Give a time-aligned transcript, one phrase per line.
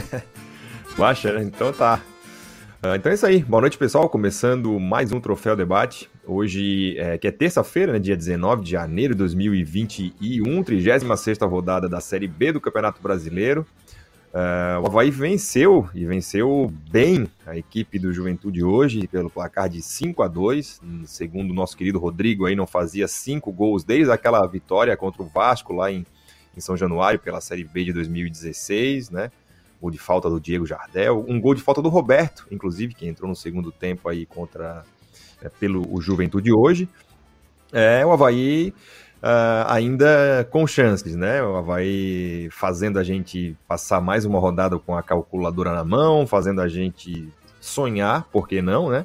[0.96, 1.42] Baixa, né?
[1.42, 2.00] Então tá.
[2.82, 3.42] Uh, então é isso aí.
[3.42, 4.08] Boa noite, pessoal.
[4.08, 6.10] Começando mais um Troféu Debate.
[6.26, 12.00] Hoje, é, que é terça-feira, né, dia 19 de janeiro de 2021, 36 rodada da
[12.00, 13.66] Série B do Campeonato Brasileiro.
[14.32, 19.80] Uh, o Havaí venceu, e venceu bem a equipe do Juventude hoje, pelo placar de
[19.80, 24.46] 5 a 2 Segundo o nosso querido Rodrigo, aí não fazia cinco gols desde aquela
[24.46, 26.04] vitória contra o Vasco lá em,
[26.54, 29.30] em São Januário, pela Série B de 2016, né?
[29.80, 33.28] Gol de falta do Diego Jardel, um gol de falta do Roberto, inclusive, que entrou
[33.28, 34.84] no segundo tempo aí contra
[35.42, 36.88] é, pelo o Juventude hoje.
[37.72, 38.72] É, o Havaí
[39.22, 41.42] uh, ainda com chances, né?
[41.42, 46.60] O Havaí fazendo a gente passar mais uma rodada com a calculadora na mão, fazendo
[46.60, 47.28] a gente
[47.60, 49.04] sonhar, por que não, né?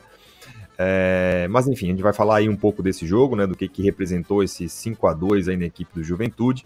[0.78, 3.46] É, mas enfim, a gente vai falar aí um pouco desse jogo, né?
[3.46, 6.66] Do que, que representou esse 5 a 2 aí na equipe do Juventude.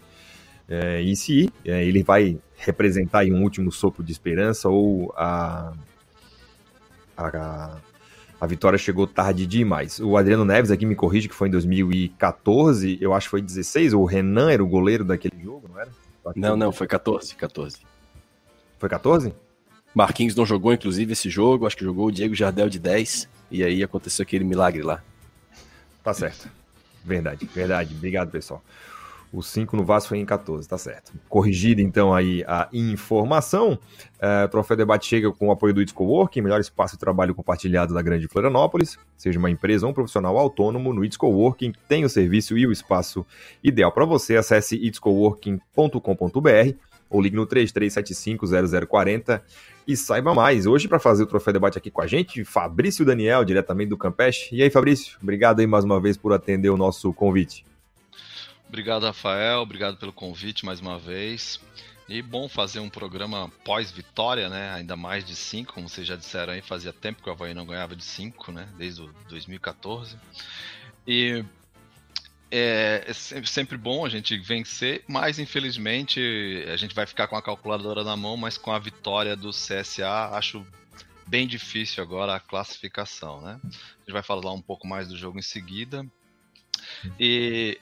[0.68, 5.72] É, e se é, ele vai representar um último sopro de esperança ou a,
[7.16, 7.76] a,
[8.40, 10.00] a, vitória chegou tarde demais.
[10.00, 13.94] O Adriano Neves aqui me corrige que foi em 2014, eu acho que foi 16,
[13.94, 15.90] o Renan era o goleiro daquele jogo, não era?
[16.34, 17.78] Não, não, foi 14, 14.
[18.78, 19.32] Foi 14?
[19.94, 23.62] Marquinhos não jogou, inclusive, esse jogo, acho que jogou o Diego Jardel de 10, e
[23.62, 25.02] aí aconteceu aquele milagre lá.
[26.02, 26.50] Tá certo.
[27.04, 27.94] Verdade, verdade.
[27.94, 28.62] Obrigado, pessoal.
[29.32, 31.12] O 5 no Vasco foi em 14, tá certo.
[31.28, 33.78] Corrigida então aí a informação,
[34.18, 37.34] é, o Troféu Debate chega com o apoio do It's Coworking, melhor espaço de trabalho
[37.34, 38.98] compartilhado da Grande Florianópolis.
[39.16, 42.72] Seja uma empresa ou um profissional autônomo, no It's Coworking tem o serviço e o
[42.72, 43.26] espaço
[43.62, 44.36] ideal para você.
[44.36, 46.76] Acesse itscoworking.com.br
[47.08, 49.40] ou ligue no 33750040
[49.86, 50.66] e saiba mais.
[50.66, 54.54] Hoje, para fazer o Troféu Debate aqui com a gente, Fabrício Daniel, diretamente do Campeche.
[54.54, 57.64] E aí, Fabrício, obrigado aí mais uma vez por atender o nosso convite.
[58.76, 59.62] Obrigado, Rafael.
[59.62, 61.58] Obrigado pelo convite mais uma vez.
[62.06, 64.70] E bom fazer um programa pós-vitória, né?
[64.74, 67.64] Ainda mais de 5, como vocês já disseram aí, fazia tempo que o Havaí não
[67.64, 68.68] ganhava de 5, né?
[68.76, 70.18] Desde o 2014.
[71.06, 71.42] E
[72.50, 76.20] é, é, sempre bom a gente vencer, mas infelizmente
[76.70, 80.32] a gente vai ficar com a calculadora na mão, mas com a vitória do CSA,
[80.34, 80.66] acho
[81.26, 83.58] bem difícil agora a classificação, né?
[83.64, 83.68] A
[84.00, 86.06] gente vai falar um pouco mais do jogo em seguida.
[87.18, 87.80] E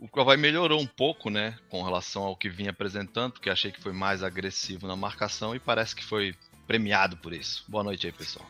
[0.00, 3.80] o Havaí melhorou um pouco, né, com relação ao que vinha apresentando, porque achei que
[3.80, 6.34] foi mais agressivo na marcação e parece que foi
[6.66, 7.64] premiado por isso.
[7.68, 8.46] Boa noite aí, pessoal.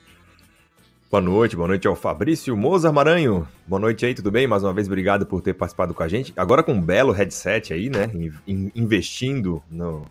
[1.10, 3.47] Boa noite, boa noite ao Fabrício Mozart Maranho.
[3.66, 4.47] Boa noite aí, tudo bem?
[4.47, 6.33] Mais uma vez, obrigado por ter participado com a gente.
[6.34, 8.10] Agora com um belo headset aí, né?
[8.47, 10.06] investindo no,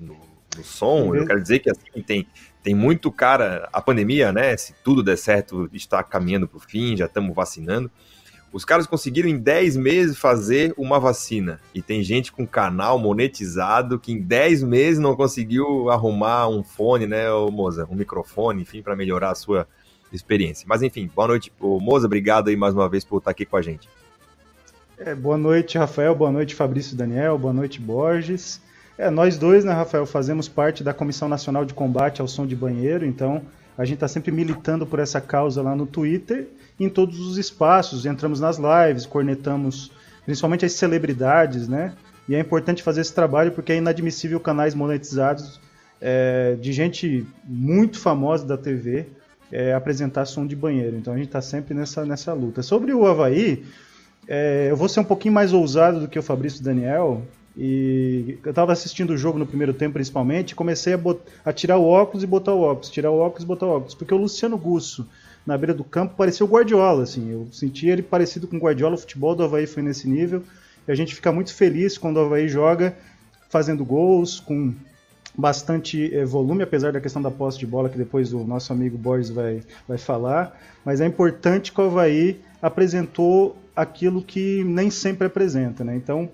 [0.00, 0.16] no,
[0.56, 1.14] no som.
[1.14, 2.26] Eu quero dizer que assim, tem,
[2.62, 3.68] tem muito cara.
[3.70, 4.56] A pandemia, né?
[4.56, 7.90] Se tudo der certo, está caminhando para o fim, já estamos vacinando.
[8.52, 11.60] Os caras conseguiram em 10 meses fazer uma vacina.
[11.74, 17.06] E tem gente com canal monetizado que em 10 meses não conseguiu arrumar um fone,
[17.06, 17.86] né, ô Moza?
[17.90, 19.66] Um microfone, enfim, para melhorar a sua
[20.12, 20.66] experiência.
[20.68, 22.06] Mas enfim, boa noite, ô, Moza.
[22.06, 23.88] Obrigado aí mais uma vez por estar aqui com a gente.
[24.98, 26.14] É, boa noite, Rafael.
[26.14, 27.36] Boa noite, Fabrício Daniel.
[27.36, 28.60] Boa noite, Borges.
[28.96, 32.56] É, nós dois, né, Rafael, fazemos parte da Comissão Nacional de Combate ao Som de
[32.56, 33.42] Banheiro, então
[33.76, 36.48] a gente está sempre militando por essa causa lá no Twitter
[36.78, 38.06] em todos os espaços.
[38.06, 39.90] Entramos nas lives, cornetamos
[40.24, 41.92] principalmente as celebridades, né?
[42.28, 45.60] E é importante fazer esse trabalho porque é inadmissível canais monetizados
[46.00, 49.06] é, de gente muito famosa da TV
[49.50, 50.96] é, apresentar som de banheiro.
[50.96, 52.62] Então a gente está sempre nessa, nessa luta.
[52.62, 53.64] Sobre o Havaí,
[54.26, 57.22] é, eu vou ser um pouquinho mais ousado do que o Fabrício Daniel.
[57.56, 61.00] E eu estava assistindo o jogo no primeiro tempo, principalmente, e comecei a,
[61.44, 63.94] a, tirar o óculos e botar o óculos, tirar o óculos e botar o óculos,
[63.94, 65.08] porque o Luciano Gusso
[65.46, 67.30] na beira do campo parecia o Guardiola, assim.
[67.30, 70.42] Eu senti ele parecido com o Guardiola, o futebol do Havaí foi nesse nível.
[70.86, 72.96] E a gente fica muito feliz quando o Havaí joga
[73.48, 74.74] fazendo gols, com
[75.36, 78.98] bastante eh, volume, apesar da questão da posse de bola, que depois o nosso amigo
[78.98, 80.58] Borges vai, vai falar.
[80.84, 85.94] Mas é importante que o Havaí apresentou aquilo que nem sempre apresenta, né?
[85.94, 86.28] Então,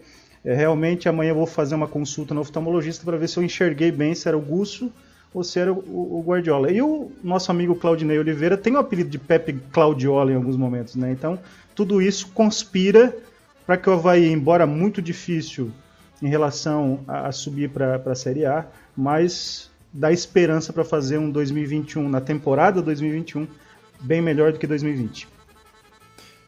[0.44, 3.92] é, realmente amanhã eu vou fazer uma consulta no oftalmologista para ver se eu enxerguei
[3.92, 4.93] bem se era o Gusso
[5.32, 6.70] ou se era o, o Guardiola.
[6.70, 10.94] E o nosso amigo Claudinei Oliveira tem o apelido de Pepe Claudiola em alguns momentos,
[10.96, 11.11] né?
[11.12, 11.38] Então,
[11.75, 13.17] tudo isso conspira
[13.67, 15.70] para que o Havaí, embora muito difícil
[16.20, 21.31] em relação a, a subir para a Série A, mas dá esperança para fazer um
[21.31, 23.46] 2021, na temporada 2021,
[24.00, 25.28] bem melhor do que 2020.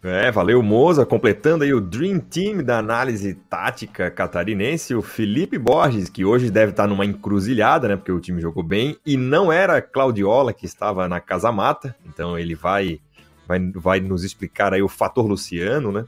[0.06, 6.10] É, valeu Moza, completando aí o Dream Team da análise tática catarinense, o Felipe Borges,
[6.10, 9.80] que hoje deve estar numa encruzilhada, né, porque o time jogou bem, e não era
[9.80, 13.00] Claudiola que estava na casa mata, então ele vai,
[13.48, 16.04] vai, vai nos explicar aí o fator Luciano, né.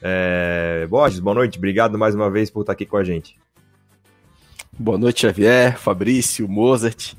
[0.00, 3.36] É, Borges, boa noite, obrigado mais uma vez por estar aqui com a gente.
[4.78, 7.14] Boa noite, Xavier, Fabrício, Mozart.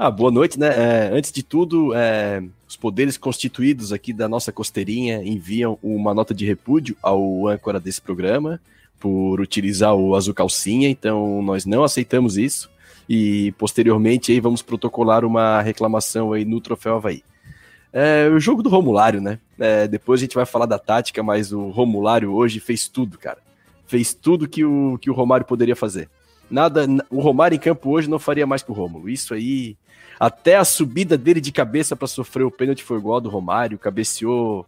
[0.00, 0.68] Ah, boa noite, né?
[0.68, 6.32] É, antes de tudo, é, os poderes constituídos aqui da nossa costeirinha enviam uma nota
[6.32, 8.60] de repúdio ao âncora desse programa
[9.00, 12.70] por utilizar o azul calcinha, então nós não aceitamos isso
[13.08, 17.24] e posteriormente aí vamos protocolar uma reclamação aí no Troféu Havaí.
[17.92, 19.40] É, o jogo do Romulário, né?
[19.58, 23.38] É, depois a gente vai falar da tática, mas o Romulário hoje fez tudo, cara.
[23.84, 26.08] Fez tudo que o, que o Romário poderia fazer.
[26.50, 29.08] Nada, o Romário em campo hoje não faria mais que o Rômulo.
[29.08, 29.76] Isso aí,
[30.18, 34.66] até a subida dele de cabeça para sofrer o pênalti foi igual do Romário, cabeceou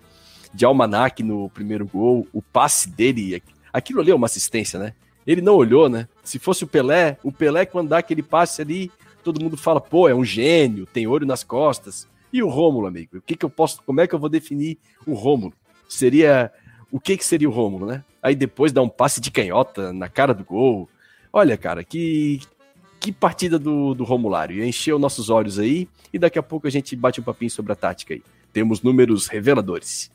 [0.53, 3.43] de almanac no primeiro gol, o passe dele,
[3.73, 4.94] aquilo ali é uma assistência, né?
[5.27, 6.09] Ele não olhou, né?
[6.25, 8.91] Se fosse o Pelé, o Pelé, quando dá aquele passe ali,
[9.23, 12.09] todo mundo fala, pô, é um gênio, tem olho nas costas.
[12.32, 13.19] E o Rômulo, amigo?
[13.19, 13.82] O que, que eu posso.
[13.82, 15.53] Como é que eu vou definir o Rômulo?
[15.88, 16.53] Seria.
[16.91, 18.05] O que, que seria o Rômulo, né?
[18.23, 20.88] Aí depois dá um passe de canhota na cara do gol.
[21.32, 22.41] Olha, cara, que.
[22.99, 24.62] Que partida do, do Romulário.
[24.62, 27.75] Encheu nossos olhos aí e daqui a pouco a gente bate um papinho sobre a
[27.75, 28.23] tática aí.
[28.53, 30.11] Temos números reveladores.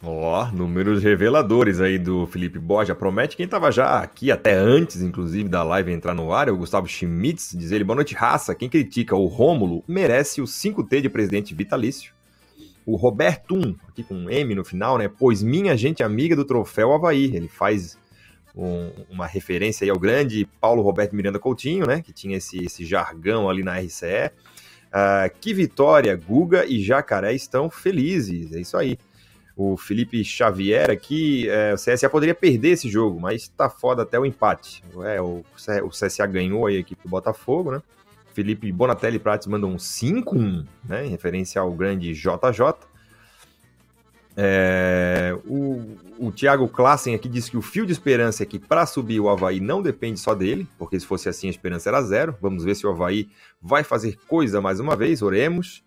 [0.00, 2.94] Ó, oh, números reveladores aí do Felipe Borja.
[2.94, 6.56] Promete quem estava já aqui até antes, inclusive, da live entrar no ar, é o
[6.56, 8.54] Gustavo Schmitz, diz ele, boa noite, raça.
[8.54, 12.12] Quem critica o Rômulo merece o 5T de presidente vitalício.
[12.86, 15.08] O Roberto aqui com M no final, né?
[15.08, 17.34] Pois minha gente amiga do troféu Havaí.
[17.34, 17.98] Ele faz
[18.58, 22.02] um, uma referência aí ao grande Paulo Roberto Miranda Coutinho, né?
[22.02, 24.32] Que tinha esse, esse jargão ali na RCE.
[24.88, 28.52] Uh, que vitória, Guga e Jacaré estão felizes.
[28.52, 28.98] É isso aí
[29.58, 34.16] o Felipe Xavier aqui, é, o CSA poderia perder esse jogo, mas tá foda até
[34.16, 34.84] o empate.
[35.04, 35.44] É, o,
[35.82, 37.82] o CSA ganhou aí a equipe do Botafogo, né?
[38.32, 41.04] Felipe Bonatelli Prates mandou um 5-1, né?
[41.04, 42.86] Em referência ao grande JJ.
[44.40, 48.86] É, o, o Thiago Klassen aqui disse que o fio de esperança é que para
[48.86, 52.36] subir o Havaí não depende só dele, porque se fosse assim a esperança era zero.
[52.40, 53.28] Vamos ver se o Havaí
[53.60, 55.82] vai fazer coisa mais uma vez, oremos.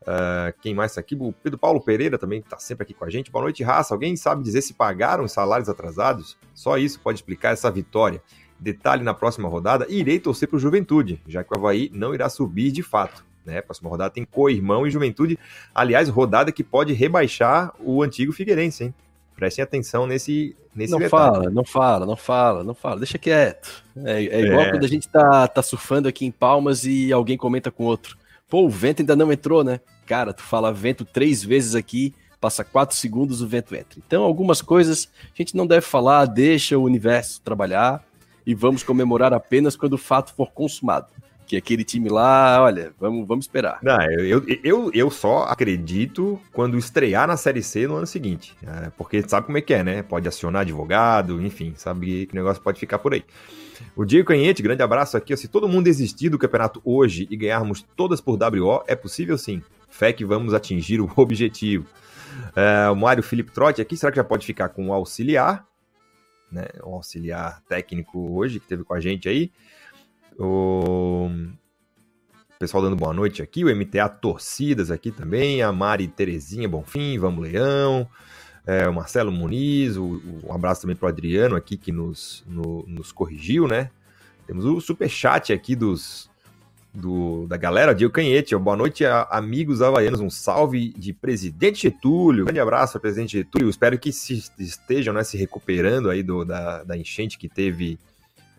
[0.00, 1.14] Uh, quem mais está aqui?
[1.14, 3.30] O Pedro Paulo Pereira também está sempre aqui com a gente.
[3.30, 3.92] Boa noite, raça.
[3.92, 6.38] Alguém sabe dizer se pagaram os salários atrasados?
[6.54, 8.22] Só isso pode explicar essa vitória.
[8.58, 12.30] Detalhe na próxima rodada: irei torcer para o Juventude, já que o Havaí não irá
[12.30, 13.28] subir de fato.
[13.44, 13.60] Né?
[13.62, 15.38] Próxima rodada tem co-irmão e Juventude.
[15.74, 18.94] Aliás, rodada que pode rebaixar o antigo Figueirense, hein?
[19.34, 21.32] Prestem atenção nesse, nesse não detalhe.
[21.32, 23.82] fala, não fala, não fala, não fala, deixa quieto.
[24.04, 24.70] É, é igual é.
[24.70, 28.18] quando a gente tá, tá surfando aqui em Palmas e alguém comenta com outro.
[28.50, 29.80] Pô, o vento ainda não entrou, né?
[30.04, 33.98] Cara, tu fala vento três vezes aqui, passa quatro segundos, o vento entra.
[34.04, 38.04] Então, algumas coisas a gente não deve falar, deixa o universo trabalhar
[38.44, 41.06] e vamos comemorar apenas quando o fato for consumado.
[41.50, 43.80] Que aquele time lá, olha, vamos, vamos esperar.
[43.82, 48.54] Não, eu, eu, eu só acredito quando estrear na Série C no ano seguinte.
[48.64, 50.00] É, porque sabe como é que é, né?
[50.00, 53.24] Pode acionar advogado, enfim, sabe que o negócio pode ficar por aí.
[53.96, 55.36] O Diego Canhete, grande abraço aqui.
[55.36, 59.60] Se todo mundo desistir do campeonato hoje e ganharmos todas por WO, é possível sim.
[59.88, 61.84] Fé que vamos atingir o objetivo.
[62.54, 65.66] É, o Mário Felipe Trotti aqui, será que já pode ficar com o auxiliar?
[66.52, 69.50] Né, o auxiliar técnico hoje que teve com a gente aí.
[70.40, 71.30] O
[72.58, 77.42] pessoal dando boa noite aqui, o MTA Torcidas aqui também, a Mari Terezinha Bonfim, Vamos
[77.42, 78.08] Leão
[78.66, 82.84] é, o Marcelo Muniz, o, um abraço também para o Adriano aqui que nos, no,
[82.86, 83.90] nos corrigiu, né?
[84.46, 86.28] Temos o super chat aqui dos,
[86.92, 88.56] do, da galera, Diego Canhete.
[88.56, 90.20] Boa noite, amigos havaianos.
[90.20, 92.44] Um salve de presidente Getúlio.
[92.44, 93.70] Grande abraço presidente Getúlio.
[93.70, 97.98] Espero que se, estejam né, se recuperando aí do, da, da enchente que teve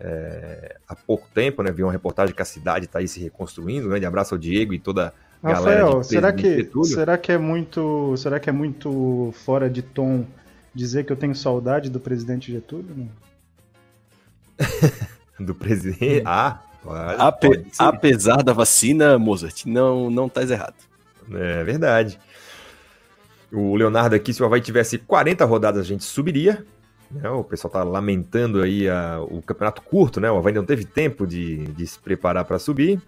[0.04, 1.72] é, há pouco tempo, né?
[1.72, 3.86] Vi uma reportagem que a cidade está aí se reconstruindo.
[3.86, 8.40] Um grande abraço ao Diego e toda Rafael, será que, será que é muito, será
[8.40, 10.26] que é muito fora de tom
[10.74, 13.10] dizer que eu tenho saudade do presidente Getúlio?
[15.40, 16.24] do presidente?
[16.26, 16.60] Ah,
[17.18, 20.76] Ape, apesar da vacina, Mozart, não não tá errado.
[21.32, 22.20] É verdade.
[23.52, 26.66] O Leonardo aqui, se o Havaí tivesse 40 rodadas, a gente subiria.
[27.14, 27.30] Né?
[27.30, 30.32] O pessoal tá lamentando aí a, o campeonato curto, né?
[30.32, 33.02] O Havaí não teve tempo de, de se preparar para subir.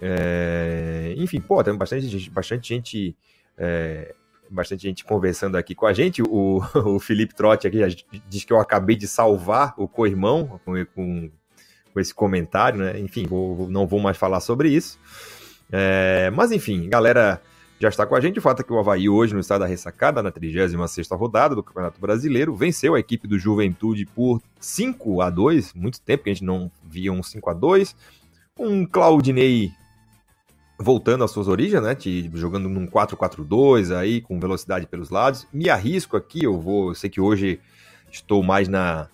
[0.00, 3.16] É, enfim, pô, tem bastante gente, bastante gente,
[3.56, 4.14] é,
[4.50, 6.22] bastante gente conversando aqui com a gente.
[6.22, 7.78] O, o Felipe Trotti aqui
[8.28, 11.30] diz que eu acabei de salvar o co-irmão com, com,
[11.92, 12.98] com, esse comentário, né?
[12.98, 14.98] Enfim, vou, não vou mais falar sobre isso.
[15.70, 17.40] É, mas enfim, galera
[17.82, 18.38] já está com a gente.
[18.38, 21.64] O fato é que o Havaí hoje, no estado da ressacada, na 36 rodada do
[21.64, 26.32] Campeonato Brasileiro, venceu a equipe do Juventude por 5 a 2 Muito tempo que a
[26.32, 27.96] gente não via um 5 a 2
[28.56, 29.72] Um Claudinei
[30.78, 31.96] voltando às suas origens, né?
[32.34, 35.46] jogando num 4-4-2 aí, com velocidade pelos lados.
[35.52, 36.90] Me arrisco aqui, eu vou.
[36.90, 37.60] Eu sei que hoje
[38.10, 39.08] estou mais na,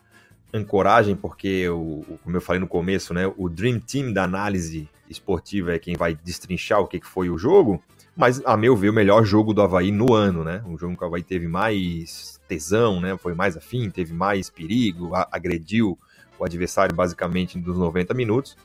[0.52, 5.72] ancoragem, porque, o, como eu falei no começo, né, o Dream Team da análise esportiva
[5.72, 7.82] é quem vai destrinchar o que, que foi o jogo,
[8.18, 10.60] mas, a meu ver, o melhor jogo do Havaí no ano, né?
[10.66, 13.16] O jogo que o Havaí teve mais tesão, né?
[13.16, 15.96] Foi mais afim, teve mais perigo, agrediu
[16.36, 18.56] o adversário basicamente nos 90 minutos.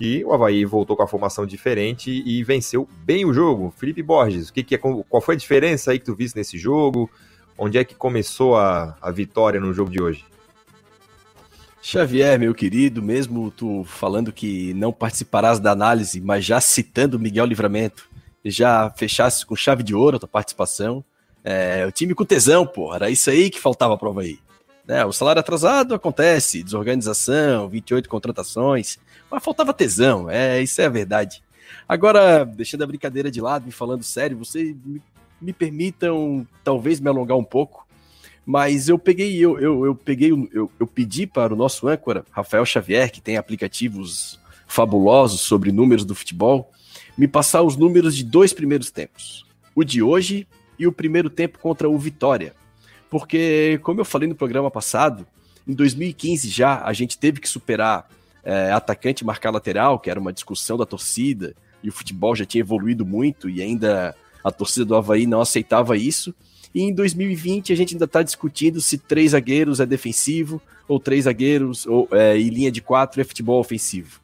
[0.00, 3.74] E o Havaí voltou com a formação diferente e venceu bem o jogo.
[3.76, 6.56] Felipe Borges, o que, que é, qual foi a diferença aí que tu viste nesse
[6.56, 7.10] jogo?
[7.58, 10.24] Onde é que começou a, a vitória no jogo de hoje?
[11.82, 17.44] Xavier, meu querido, mesmo tu falando que não participarás da análise, mas já citando Miguel
[17.44, 18.08] Livramento,
[18.50, 21.04] já fechasse com chave de ouro a tua participação.
[21.44, 24.38] É, o time com tesão, porra, era isso aí que faltava para o Havaí.
[24.86, 28.98] É, o salário atrasado acontece, desorganização, 28 contratações,
[29.30, 31.42] mas faltava tesão, é, isso é a verdade.
[31.86, 35.02] Agora, deixando a brincadeira de lado e falando sério, vocês me,
[35.40, 37.86] me permitam talvez me alongar um pouco,
[38.46, 42.64] mas eu peguei, eu, eu, eu peguei, eu, eu pedi para o nosso âncora, Rafael
[42.64, 46.72] Xavier, que tem aplicativos fabulosos sobre números do futebol,
[47.18, 49.44] me passar os números de dois primeiros tempos.
[49.74, 50.46] O de hoje
[50.78, 52.54] e o primeiro tempo contra o Vitória.
[53.10, 55.26] Porque, como eu falei no programa passado,
[55.66, 58.08] em 2015 já a gente teve que superar
[58.44, 62.60] é, atacante marcar lateral, que era uma discussão da torcida, e o futebol já tinha
[62.60, 66.32] evoluído muito e ainda a torcida do Havaí não aceitava isso.
[66.72, 71.24] E em 2020 a gente ainda está discutindo se três zagueiros é defensivo ou três
[71.24, 74.20] zagueiros ou, é, e linha de quatro é futebol ofensivo.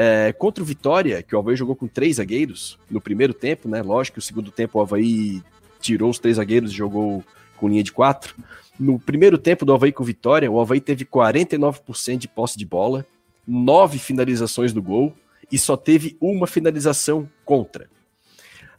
[0.00, 3.82] É, contra o Vitória, que o Havaí jogou com três zagueiros no primeiro tempo, né?
[3.82, 5.42] Lógico que o segundo tempo o Havaí
[5.80, 7.24] tirou os três zagueiros e jogou
[7.56, 8.32] com linha de quatro.
[8.78, 13.04] No primeiro tempo do Havaí com Vitória, o Havaí teve 49% de posse de bola,
[13.44, 15.12] nove finalizações no gol
[15.50, 17.90] e só teve uma finalização contra.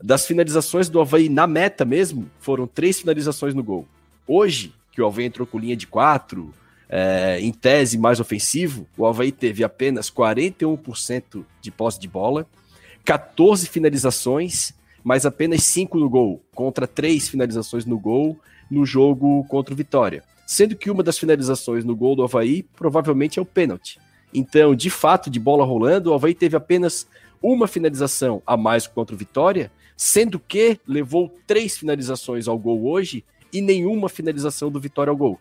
[0.02, 3.86] Das finalizações do Havaí na meta mesmo, foram três finalizações no gol.
[4.26, 6.54] Hoje, que o Havaí entrou com linha de quatro,
[6.90, 12.48] é, em tese mais ofensivo, o Havaí teve apenas 41% de posse de bola,
[13.06, 18.38] 14 finalizações, mas apenas 5 no gol, contra 3 finalizações no gol
[18.70, 20.24] no jogo contra o Vitória.
[20.46, 24.00] Sendo que uma das finalizações no gol do Havaí provavelmente é o pênalti.
[24.34, 27.08] Então, de fato, de bola rolando, o Havaí teve apenas
[27.42, 33.24] uma finalização a mais contra o Vitória, sendo que levou três finalizações ao gol hoje
[33.52, 35.40] e nenhuma finalização do Vitória ao gol.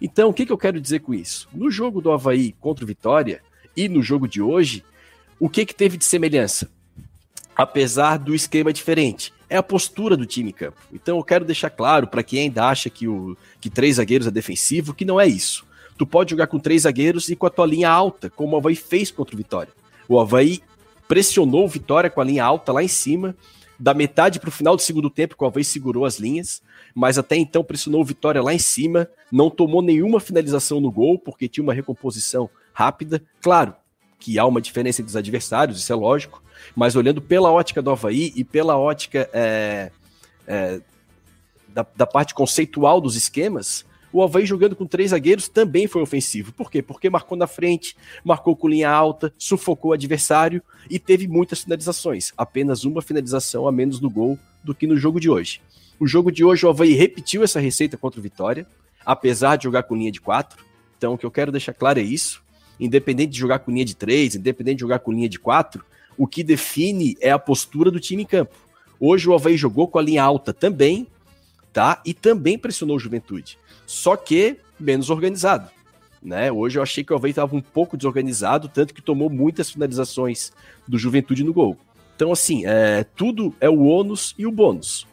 [0.00, 1.48] Então, o que, que eu quero dizer com isso?
[1.52, 3.40] No jogo do Havaí contra o Vitória
[3.76, 4.84] e no jogo de hoje,
[5.38, 6.70] o que, que teve de semelhança?
[7.54, 10.78] Apesar do esquema diferente, é a postura do time em campo.
[10.92, 14.30] Então, eu quero deixar claro para quem ainda acha que, o, que três zagueiros é
[14.30, 15.64] defensivo, que não é isso.
[15.96, 18.76] Tu pode jogar com três zagueiros e com a tua linha alta, como o Havaí
[18.76, 19.72] fez contra o Vitória.
[20.08, 20.60] O Havaí
[21.08, 23.34] pressionou o Vitória com a linha alta lá em cima,
[23.78, 26.62] da metade para o final do segundo tempo, que o Havaí segurou as linhas,
[26.94, 31.48] mas até então pressionou Vitória lá em cima, não tomou nenhuma finalização no gol, porque
[31.48, 33.22] tinha uma recomposição rápida.
[33.40, 33.74] Claro
[34.18, 36.42] que há uma diferença entre os adversários, isso é lógico,
[36.74, 39.90] mas olhando pela ótica do Havaí e pela ótica é,
[40.46, 40.80] é,
[41.68, 43.84] da, da parte conceitual dos esquemas,
[44.16, 46.50] o Havaí jogando com três zagueiros também foi ofensivo.
[46.50, 46.80] Por quê?
[46.80, 47.94] Porque marcou na frente,
[48.24, 52.32] marcou com linha alta, sufocou o adversário e teve muitas finalizações.
[52.34, 55.60] Apenas uma finalização a menos no gol do que no jogo de hoje.
[56.00, 58.66] O jogo de hoje, o Havaí repetiu essa receita contra o Vitória,
[59.04, 60.64] apesar de jogar com linha de quatro.
[60.96, 62.42] Então, o que eu quero deixar claro é isso.
[62.80, 65.84] Independente de jogar com linha de três, independente de jogar com linha de quatro,
[66.16, 68.56] o que define é a postura do time em campo.
[68.98, 71.06] Hoje o Havaí jogou com a linha alta também,
[71.70, 72.00] tá?
[72.02, 75.70] E também pressionou o Juventude só que menos organizado.
[76.22, 76.50] Né?
[76.50, 80.52] Hoje eu achei que o Havaí estava um pouco desorganizado, tanto que tomou muitas finalizações
[80.86, 81.78] do Juventude no gol.
[82.16, 85.06] Então, assim, é, tudo é o ônus e o bônus.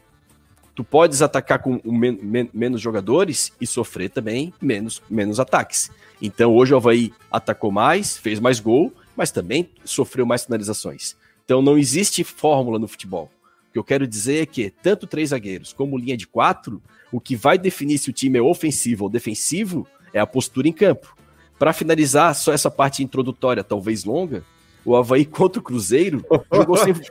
[0.74, 5.90] Tu podes atacar com men men menos jogadores e sofrer também menos, menos ataques.
[6.20, 11.14] Então, hoje o Havaí atacou mais, fez mais gol, mas também sofreu mais finalizações.
[11.44, 13.30] Então, não existe fórmula no futebol.
[13.74, 17.20] O que eu quero dizer é que tanto três zagueiros como linha de quatro o
[17.20, 21.16] que vai definir se o time é ofensivo ou defensivo é a postura em campo.
[21.58, 24.44] Para finalizar, só essa parte introdutória, talvez longa,
[24.84, 26.94] o Havaí contra o Cruzeiro jogou sem.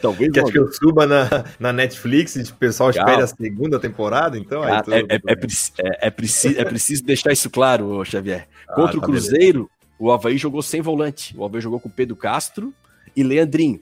[0.00, 1.28] Talvez Quer que eu suba na,
[1.58, 3.10] na Netflix e o pessoal Calma.
[3.10, 4.62] espere a segunda temporada, então?
[4.62, 8.46] Ah, é, é, é, é, preciso, é preciso deixar isso claro, Xavier.
[8.68, 9.70] Ah, contra tá o Cruzeiro, beleza.
[9.98, 11.36] o Havaí jogou sem volante.
[11.36, 12.72] O Havaí jogou com Pedro Castro
[13.16, 13.80] e Leandrinho.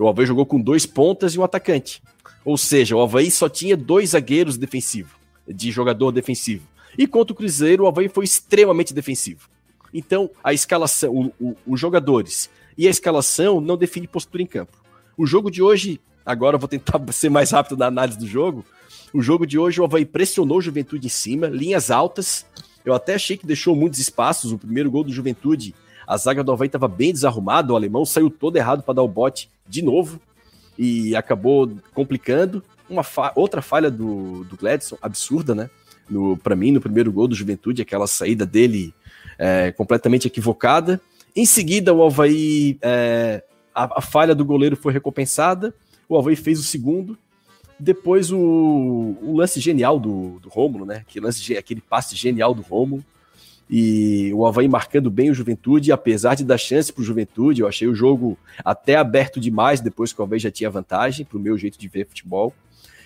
[0.00, 2.02] O Havaí jogou com dois pontas e um atacante.
[2.42, 5.12] Ou seja, o Havaí só tinha dois zagueiros defensivos,
[5.46, 6.66] de jogador defensivo.
[6.96, 9.48] E contra o Cruzeiro, o Havaí foi extremamente defensivo.
[9.92, 14.72] Então, a escalação, o, o, os jogadores e a escalação não define postura em campo.
[15.18, 18.64] O jogo de hoje, agora eu vou tentar ser mais rápido na análise do jogo.
[19.12, 22.46] O jogo de hoje, o Havaí pressionou o Juventude em cima, linhas altas,
[22.86, 24.50] Eu até achei que deixou muitos espaços.
[24.50, 25.74] O primeiro gol do Juventude,
[26.10, 27.72] a zaga do Havaí estava bem desarrumada.
[27.72, 30.20] O alemão saiu todo errado para dar o bote de novo
[30.76, 32.64] e acabou complicando.
[32.88, 35.70] Uma fa outra falha do, do Gladson, absurda, né?
[36.42, 38.92] Para mim, no primeiro gol do Juventude, aquela saída dele
[39.38, 41.00] é, completamente equivocada.
[41.36, 45.72] Em seguida, o Havaí, é, a, a, falha do goleiro foi recompensada.
[46.08, 47.16] O Havaí fez o segundo.
[47.78, 51.04] Depois, o, o lance genial do, do Rômulo, né?
[51.08, 53.04] Aquele, lance, aquele passe genial do Rômulo.
[53.72, 57.68] E o Havaí marcando bem o Juventude, apesar de dar chance para o Juventude, eu
[57.68, 61.40] achei o jogo até aberto demais depois que o Havaí já tinha vantagem, para o
[61.40, 62.52] meu jeito de ver futebol.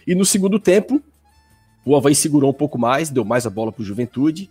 [0.06, 1.02] E no segundo tempo,
[1.84, 4.48] o Havaí segurou um pouco mais, deu mais a bola para o Juventude.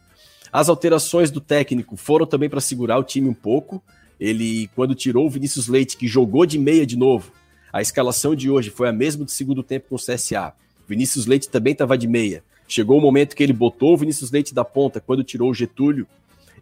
[0.51, 3.81] As alterações do técnico foram também para segurar o time um pouco.
[4.19, 7.31] Ele, quando tirou o Vinícius Leite, que jogou de meia de novo,
[7.71, 10.53] a escalação de hoje foi a mesma do segundo tempo com o CSA.
[10.87, 12.43] Vinícius Leite também estava de meia.
[12.67, 16.07] Chegou o momento que ele botou o Vinícius Leite da ponta quando tirou o Getúlio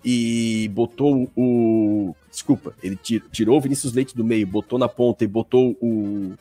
[0.03, 2.15] e botou o.
[2.29, 2.98] Desculpa, ele
[3.31, 6.34] tirou o Vinícius Leite do meio, botou na ponta e botou o,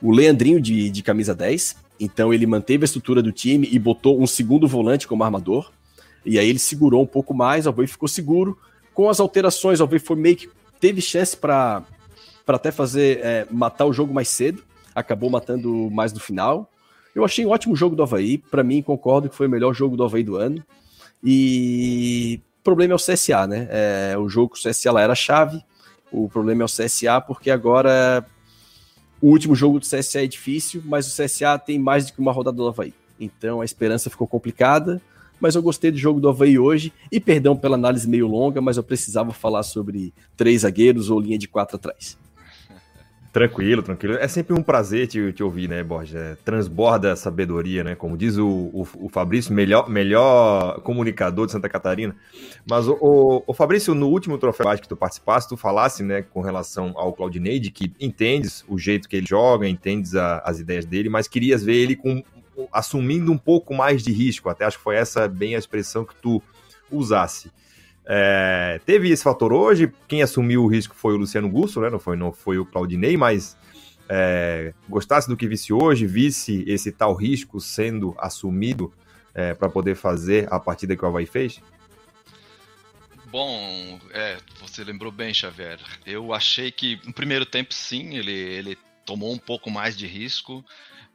[0.00, 1.76] o Leandrinho de, de camisa 10.
[2.00, 5.70] Então ele manteve a estrutura do time e botou um segundo volante como armador.
[6.24, 8.56] E aí ele segurou um pouco mais, o Alvei ficou seguro.
[8.94, 11.84] Com as alterações, o Alvei foi meio que teve chance para
[12.46, 14.62] até fazer é, matar o jogo mais cedo.
[14.94, 16.70] Acabou matando mais no final.
[17.18, 18.38] Eu achei um ótimo jogo do Havaí.
[18.38, 20.62] Para mim, concordo que foi o melhor jogo do Havaí do ano.
[21.22, 23.66] E o problema é o CSA, né?
[23.72, 25.60] É, o jogo com o CSA lá era chave.
[26.12, 28.24] O problema é o CSA, porque agora
[29.20, 32.30] o último jogo do CSA é difícil, mas o CSA tem mais do que uma
[32.30, 32.94] rodada do Havaí.
[33.18, 35.02] Então a esperança ficou complicada.
[35.40, 36.92] Mas eu gostei do jogo do Havaí hoje.
[37.10, 41.36] E perdão pela análise meio longa, mas eu precisava falar sobre três zagueiros ou linha
[41.36, 42.16] de quatro atrás.
[43.30, 44.14] Tranquilo, tranquilo.
[44.14, 46.14] É sempre um prazer te, te ouvir, né, Borges?
[46.14, 47.94] É, transborda sabedoria, né?
[47.94, 52.16] Como diz o, o, o, Fabrício, melhor, melhor comunicador de Santa Catarina.
[52.68, 56.40] Mas, o, o, o Fabrício, no último troféu que tu participaste, tu falasse, né, com
[56.40, 61.10] relação ao Claudinei, que entendes o jeito que ele joga, entendes a, as ideias dele,
[61.10, 62.22] mas querias ver ele com,
[62.72, 64.48] assumindo um pouco mais de risco.
[64.48, 66.42] Até acho que foi essa bem a expressão que tu
[66.90, 67.50] usasse.
[68.10, 69.92] É, teve esse fator hoje.
[70.08, 71.90] Quem assumiu o risco foi o Luciano Gusso, né?
[71.90, 73.54] Não foi, não foi o Claudinei, mas
[74.08, 78.92] é, gostasse do que visse hoje, visse esse tal risco sendo assumido
[79.34, 81.60] é, para poder fazer a partida que o Havaí fez?
[83.26, 85.78] Bom, é, você lembrou bem, Xavier.
[86.06, 90.64] Eu achei que no primeiro tempo, sim, ele, ele tomou um pouco mais de risco.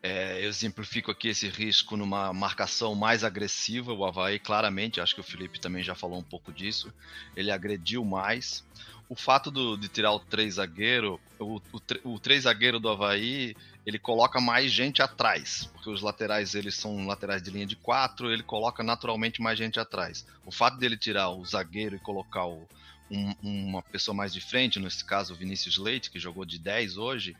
[0.05, 3.93] É, eu exemplifico aqui esse risco numa marcação mais agressiva.
[3.93, 6.93] O Havaí, claramente, acho que o Felipe também já falou um pouco disso.
[7.37, 8.65] Ele agrediu mais.
[9.07, 14.41] O fato do, de tirar o três zagueiro, o, três zagueiro do Havaí, ele coloca
[14.41, 18.81] mais gente atrás, porque os laterais eles são laterais de linha de quatro, ele coloca
[18.81, 20.25] naturalmente mais gente atrás.
[20.45, 22.67] O fato dele tirar o zagueiro e colocar o,
[23.13, 26.97] um, uma pessoa mais de frente, nesse caso o Vinícius Leite, que jogou de 10
[26.97, 27.35] hoje,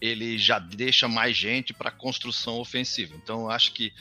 [0.00, 3.14] ele já deixa mais gente para construção ofensiva.
[3.16, 3.92] Então eu acho que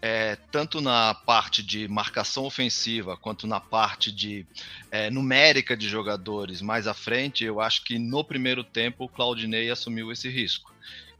[0.00, 4.44] é, tanto na parte de marcação ofensiva quanto na parte de
[4.90, 9.70] é, numérica de jogadores mais à frente, eu acho que no primeiro tempo o Claudinei
[9.70, 10.72] assumiu esse risco.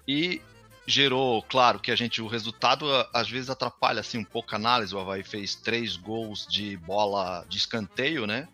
[0.07, 0.41] E
[0.85, 4.95] gerou, claro, que a gente o resultado às vezes atrapalha assim um pouco a análise.
[4.95, 8.49] O Havaí fez três gols de bola de escanteio, né?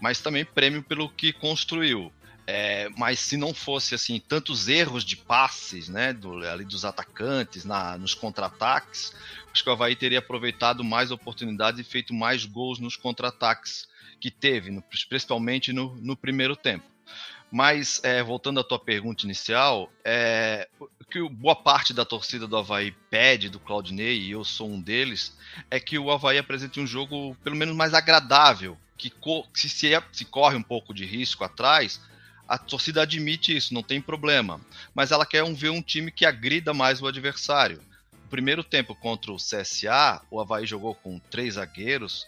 [0.00, 2.12] Mas também prêmio pelo que construiu.
[2.48, 7.64] É, mas se não fosse assim tantos erros de passes, né, do, ali dos atacantes
[7.64, 9.12] na, nos contra-ataques,
[9.52, 13.88] acho que o Havaí teria aproveitado mais oportunidades e feito mais gols nos contra-ataques
[14.20, 16.84] que teve, no, principalmente no, no, primeiro tempo.
[17.50, 20.68] Mas é, voltando à tua pergunta inicial, é,
[21.10, 25.36] que boa parte da torcida do Havaí pede do Claudinei, e eu sou um deles,
[25.68, 29.12] é que o Havaí apresente um jogo pelo menos mais agradável que
[29.54, 32.00] se, se, é, se corre um pouco de risco atrás,
[32.48, 34.60] a torcida admite isso, não tem problema.
[34.94, 37.82] Mas ela quer um, ver um time que agrida mais o adversário.
[38.12, 42.26] No primeiro tempo contra o CSA, o Havaí jogou com três zagueiros,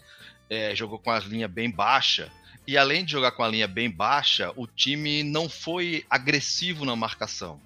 [0.49, 2.31] é, jogou com a linha bem baixa.
[2.67, 6.95] E além de jogar com a linha bem baixa, o time não foi agressivo na
[6.95, 7.59] marcação.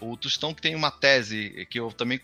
[0.00, 2.18] O Tostão que tem uma tese que eu também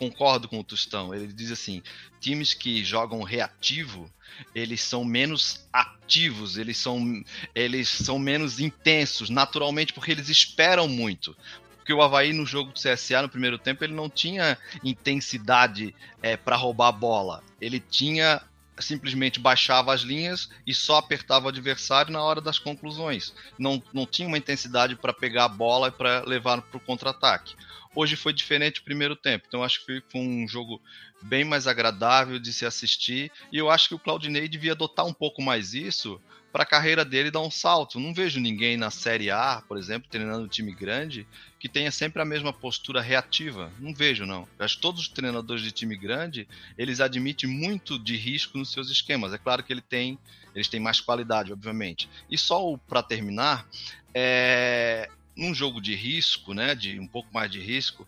[0.00, 1.14] concordo com o Tostão.
[1.14, 1.82] Ele diz assim:
[2.18, 4.10] times que jogam reativo
[4.54, 7.22] eles são menos ativos, eles são,
[7.54, 11.36] eles são menos intensos, naturalmente, porque eles esperam muito.
[11.76, 16.36] Porque o Havaí no jogo do CSA no primeiro tempo ele não tinha intensidade é,
[16.36, 17.42] para roubar a bola.
[17.60, 18.40] Ele tinha
[18.78, 23.34] simplesmente baixava as linhas e só apertava o adversário na hora das conclusões.
[23.58, 27.54] Não, não tinha uma intensidade para pegar a bola e para levar para o contra-ataque.
[27.94, 30.80] Hoje foi diferente o primeiro tempo, então acho que foi um jogo
[31.22, 35.12] bem mais agradável de se assistir e eu acho que o Claudinei devia adotar um
[35.12, 36.20] pouco mais isso
[36.52, 38.00] para a carreira dele dar um salto.
[38.00, 41.26] Não vejo ninguém na Série A, por exemplo, treinando um time grande,
[41.58, 43.70] que tenha sempre a mesma postura reativa.
[43.78, 44.48] Não vejo, não.
[44.58, 48.90] Acho que todos os treinadores de time grande, eles admitem muito de risco nos seus
[48.90, 49.32] esquemas.
[49.32, 50.18] É claro que ele tem,
[50.54, 52.08] eles têm mais qualidade, obviamente.
[52.28, 53.66] E só para terminar,
[54.14, 55.08] é,
[55.40, 58.06] num jogo de risco, né, de um pouco mais de risco,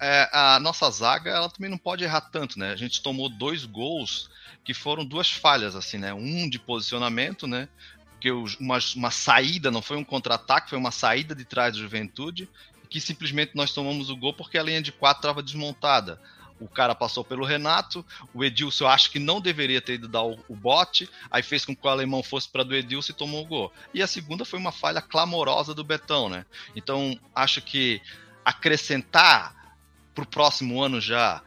[0.00, 2.72] é, a nossa zaga ela também não pode errar tanto, né?
[2.72, 4.28] A gente tomou dois gols
[4.64, 6.12] que foram duas falhas, assim, né?
[6.12, 7.68] Um de posicionamento, né?
[8.20, 12.48] Que uma, uma saída, não foi um contra-ataque, foi uma saída de trás do Juventude,
[12.90, 16.20] que simplesmente nós tomamos o gol porque a linha de quatro estava desmontada.
[16.62, 20.22] O cara passou pelo Renato, o Edilson eu acho que não deveria ter ido dar
[20.22, 23.42] o, o bote, aí fez com que o alemão fosse para do Edilson e tomou
[23.42, 23.72] o gol.
[23.92, 26.46] E a segunda foi uma falha clamorosa do Betão, né?
[26.76, 28.00] Então acho que
[28.44, 29.76] acrescentar
[30.14, 31.42] para o próximo ano já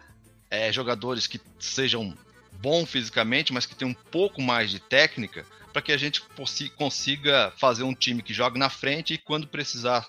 [0.49, 2.15] é, jogadores que sejam
[2.51, 6.21] bons fisicamente, mas que tenham um pouco mais de técnica, para que a gente
[6.77, 10.07] consiga fazer um time que jogue na frente e quando precisar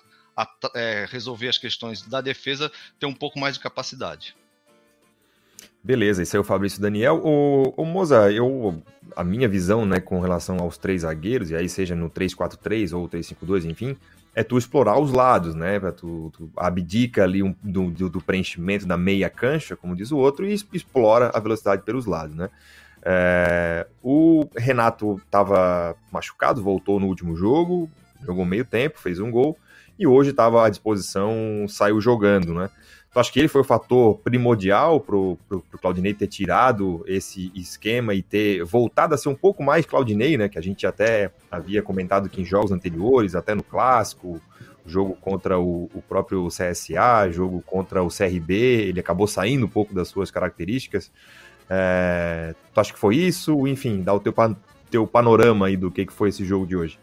[0.73, 4.35] é, resolver as questões da defesa, ter um pouco mais de capacidade.
[5.83, 7.21] Beleza, esse é o Fabrício Daniel.
[7.23, 8.81] O Moza, eu,
[9.15, 13.07] a minha visão né, com relação aos três zagueiros, e aí seja no 3-4-3 ou
[13.07, 13.95] 3-5-2, enfim,
[14.37, 15.79] é tu explorar os lados, né?
[15.93, 20.45] Tu, tu abdica ali um, do, do, preenchimento da meia cancha, como diz o outro,
[20.45, 22.47] e explora a velocidade pelos lados, né?
[23.01, 27.89] É, o Renato estava machucado, voltou no último jogo,
[28.23, 29.57] jogou meio tempo, fez um gol,
[29.97, 32.69] e hoje estava à disposição, saiu jogando, né?
[33.11, 37.51] Tu acha que ele foi o fator primordial pro, pro, pro Claudinei ter tirado esse
[37.55, 40.47] esquema e ter voltado a ser um pouco mais Claudinei, né?
[40.47, 44.39] Que a gente até havia comentado que em jogos anteriores, até no clássico,
[44.85, 49.93] jogo contra o, o próprio CSA, jogo contra o CRB, ele acabou saindo um pouco
[49.93, 51.11] das suas características.
[51.69, 53.67] É, tu acha que foi isso?
[53.67, 54.33] Enfim, dá o teu,
[54.89, 56.99] teu panorama aí do que, que foi esse jogo de hoje.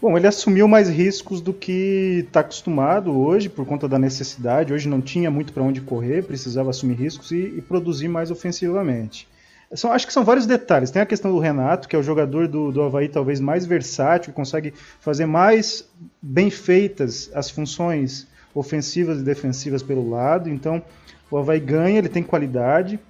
[0.00, 4.72] Bom, ele assumiu mais riscos do que está acostumado hoje, por conta da necessidade.
[4.72, 9.26] Hoje não tinha muito para onde correr, precisava assumir riscos e, e, produzir mais ofensivamente.
[9.74, 10.92] São, acho que são vários detalhes.
[10.92, 14.32] Tem a questão do Renato, que é o jogador do, do Havaí talvez mais versátil,
[14.32, 15.84] consegue fazer mais
[16.22, 20.48] bem feitas as funções ofensivas e defensivas pelo lado.
[20.48, 20.80] Então,
[21.28, 23.00] o Havaí ganha, ele tem qualidade,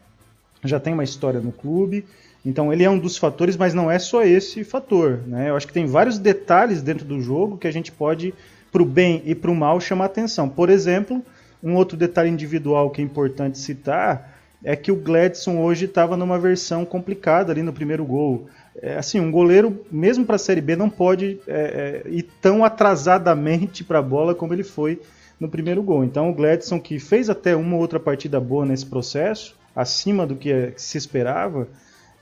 [0.64, 2.06] já tem uma história no clube.
[2.48, 5.20] Então ele é um dos fatores, mas não é só esse fator.
[5.26, 5.50] Né?
[5.50, 8.32] Eu acho que tem vários detalhes dentro do jogo que a gente pode,
[8.72, 10.48] para o bem e para o mal, chamar atenção.
[10.48, 11.22] Por exemplo,
[11.62, 14.34] um outro detalhe individual que é importante citar
[14.64, 18.48] é que o Gladson hoje estava numa versão complicada ali no primeiro gol.
[18.80, 22.64] É, assim, um goleiro, mesmo para a Série B, não pode é, é, ir tão
[22.64, 24.98] atrasadamente para a bola como ele foi
[25.38, 26.02] no primeiro gol.
[26.02, 30.34] Então o Gladson, que fez até uma ou outra partida boa nesse processo, acima do
[30.34, 31.68] que se esperava,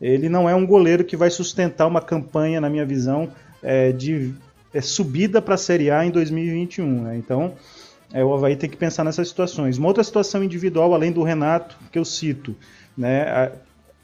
[0.00, 3.28] ele não é um goleiro que vai sustentar uma campanha, na minha visão,
[3.62, 4.34] é, de
[4.72, 7.02] é, subida para a Série A em 2021.
[7.02, 7.16] Né?
[7.16, 7.54] Então,
[8.12, 9.78] é, o Havaí tem que pensar nessas situações.
[9.78, 12.54] Uma outra situação individual, além do Renato, que eu cito,
[12.96, 13.22] né?
[13.22, 13.52] A,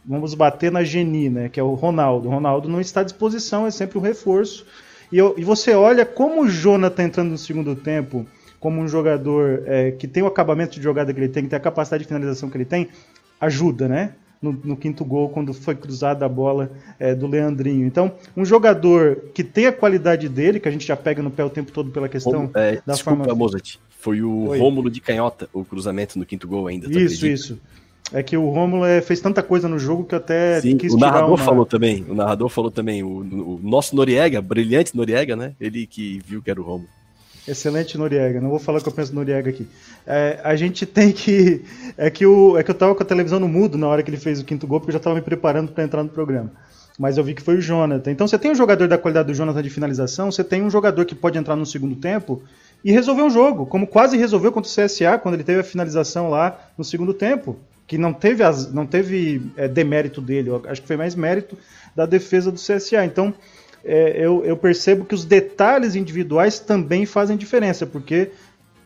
[0.04, 1.48] vamos bater na Geni, né?
[1.48, 2.28] que é o Ronaldo.
[2.28, 4.66] O Ronaldo não está à disposição, é sempre um reforço.
[5.12, 8.26] E, eu, e você olha como o Jonathan entrando no segundo tempo,
[8.58, 11.56] como um jogador é, que tem o acabamento de jogada que ele tem, que tem
[11.56, 12.88] a capacidade de finalização que ele tem,
[13.40, 14.14] ajuda, né?
[14.42, 17.86] No, no, quinto gol, quando foi cruzada a bola é, do Leandrinho.
[17.86, 21.44] Então, um jogador que tem a qualidade dele, que a gente já pega no pé
[21.44, 23.34] o tempo todo pela questão é, da desculpa, forma.
[23.34, 24.58] Mozart, foi o Oi.
[24.58, 26.88] Rômulo de canhota, o cruzamento no quinto gol ainda.
[26.88, 27.58] Isso, isso.
[28.12, 30.98] É que o Rômulo é, fez tanta coisa no jogo que até Sim, quis o
[30.98, 31.38] narrador uma...
[31.38, 32.04] falou também.
[32.08, 33.02] O narrador falou também.
[33.02, 35.54] O, o, nosso Noriega, brilhante Noriega, né?
[35.58, 36.88] Ele que viu que era o Rômulo.
[37.46, 38.40] Excelente Noriega.
[38.40, 39.66] Não vou falar que eu penso no Noriega aqui.
[40.06, 41.64] É, a gente tem que.
[41.96, 44.10] É que, o, é que eu tava com a televisão no mudo na hora que
[44.10, 46.52] ele fez o quinto gol, porque eu já estava me preparando para entrar no programa.
[46.98, 48.10] Mas eu vi que foi o Jonathan.
[48.10, 51.04] Então você tem um jogador da qualidade do Jonathan de finalização, você tem um jogador
[51.04, 52.42] que pode entrar no segundo tempo
[52.84, 56.30] e resolver um jogo, como quase resolveu contra o CSA, quando ele teve a finalização
[56.30, 57.58] lá no segundo tempo.
[57.86, 61.58] Que não teve, as, não teve é, demérito dele, acho que foi mais mérito
[61.94, 63.04] da defesa do CSA.
[63.04, 63.34] Então,
[63.84, 68.30] é, eu, eu, percebo que os detalhes individuais também fazem diferença, porque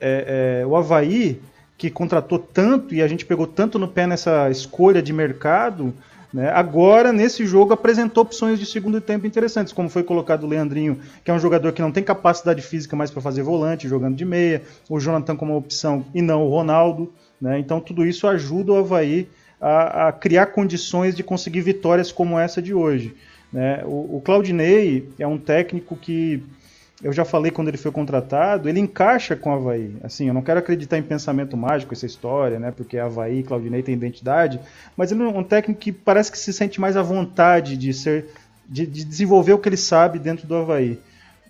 [0.01, 1.41] é, é, o Havaí,
[1.77, 5.93] que contratou tanto e a gente pegou tanto no pé nessa escolha de mercado,
[6.33, 10.99] né, agora nesse jogo apresentou opções de segundo tempo interessantes, como foi colocado o Leandrinho,
[11.23, 14.25] que é um jogador que não tem capacidade física mais para fazer volante, jogando de
[14.25, 17.13] meia, o Jonathan como opção e não o Ronaldo.
[17.41, 19.29] Né, então tudo isso ajuda o Havaí
[19.61, 23.15] a, a criar condições de conseguir vitórias como essa de hoje.
[23.57, 23.83] Né?
[23.87, 26.43] O, o Claudinei é um técnico que
[27.03, 29.97] eu já falei quando ele foi contratado, ele encaixa com o Havaí.
[30.03, 32.71] Assim, eu não quero acreditar em pensamento mágico essa história, né?
[32.71, 34.61] Porque Havaí, Claudinei tem identidade,
[34.95, 38.27] mas ele é um técnico que parece que se sente mais à vontade de ser
[38.69, 40.99] de, de desenvolver o que ele sabe dentro do Havaí.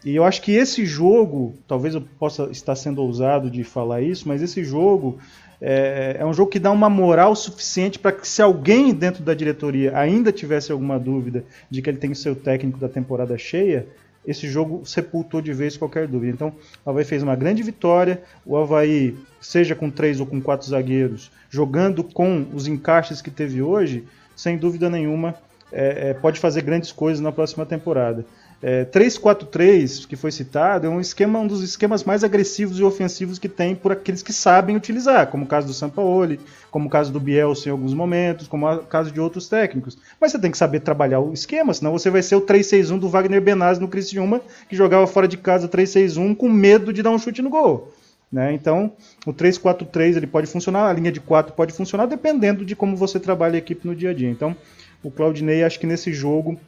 [0.04, 4.28] E eu acho que esse jogo, talvez eu possa estar sendo ousado de falar isso,
[4.28, 5.18] mas esse jogo
[5.60, 9.34] é, é um jogo que dá uma moral suficiente para que se alguém dentro da
[9.34, 13.86] diretoria ainda tivesse alguma dúvida de que ele tem o seu técnico da temporada cheia,
[14.26, 16.32] esse jogo sepultou de vez qualquer dúvida.
[16.32, 16.52] Então,
[16.84, 18.20] o Havaí fez uma grande vitória.
[18.44, 23.62] O Havaí, seja com três ou com quatro zagueiros, jogando com os encaixes que teve
[23.62, 25.36] hoje, sem dúvida nenhuma,
[25.72, 28.26] é, é, pode fazer grandes coisas na próxima temporada.
[28.62, 33.38] É, 3-4-3, que foi citado, é um esquema, um dos esquemas mais agressivos e ofensivos
[33.38, 36.40] que tem por aqueles que sabem utilizar, como o caso do Sampaoli,
[36.70, 39.98] como o caso do Bielsa em alguns momentos, como o caso de outros técnicos.
[40.18, 43.08] Mas você tem que saber trabalhar o esquema, senão você vai ser o 3-6-1 do
[43.08, 47.18] Wagner Benazzi no Criciúma, que jogava fora de casa 3-6-1 com medo de dar um
[47.18, 47.92] chute no gol.
[48.32, 48.52] Né?
[48.52, 48.92] Então,
[49.24, 53.20] o 3-4-3 ele pode funcionar, a linha de 4 pode funcionar, dependendo de como você
[53.20, 54.30] trabalha a equipe no dia a dia.
[54.30, 54.56] Então,
[55.02, 56.58] o Claudinei, acho que nesse jogo,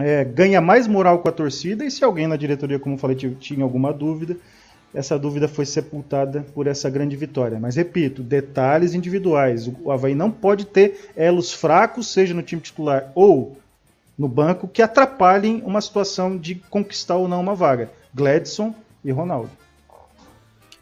[0.00, 3.62] é, ganha mais moral com a torcida e se alguém na diretoria, como falei, tinha
[3.62, 4.36] alguma dúvida,
[4.94, 7.58] essa dúvida foi sepultada por essa grande vitória.
[7.60, 9.70] Mas repito, detalhes individuais.
[9.82, 13.56] O Havaí não pode ter elos fracos, seja no time titular ou
[14.18, 17.90] no banco, que atrapalhem uma situação de conquistar ou não uma vaga.
[18.12, 19.50] Gladson e Ronaldo.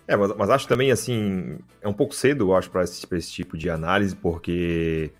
[0.09, 3.31] É, mas, mas acho também assim, é um pouco cedo, eu acho, para esse, esse
[3.31, 5.11] tipo de análise, porque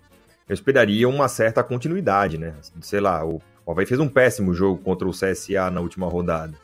[0.47, 2.55] eu esperaria uma certa continuidade, né?
[2.81, 6.55] Sei lá, o o Havaí fez um péssimo jogo contra o CSA na última rodada.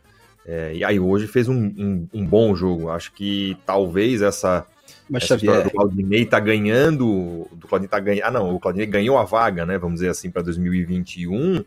[0.44, 2.89] É, e aí hoje fez um, um, um, bom jogo.
[2.89, 4.65] Acho que talvez essa,
[5.08, 7.48] Mas essa história do Claudinei tá ganhando.
[7.52, 8.26] Do Claudinei tá ganhando.
[8.26, 9.78] Ah, não, o Claudinei ganhou a vaga, né?
[9.78, 11.63] Vamos dizer assim, para 2021.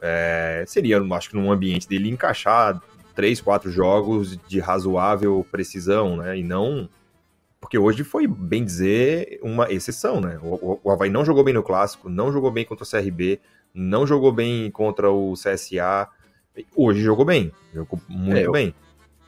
[0.00, 2.82] É, seria, acho que num ambiente dele encaixar
[3.14, 6.36] três, quatro jogos de razoável precisão, né?
[6.36, 6.88] E não.
[7.60, 10.40] Porque hoje foi, bem dizer, uma exceção, né?
[10.42, 13.38] O, o Havaí não jogou bem no clássico, não jogou bem contra o CRB,
[13.74, 16.08] não jogou bem contra o CSA.
[16.76, 18.74] Hoje jogou bem, jogou muito é, bem.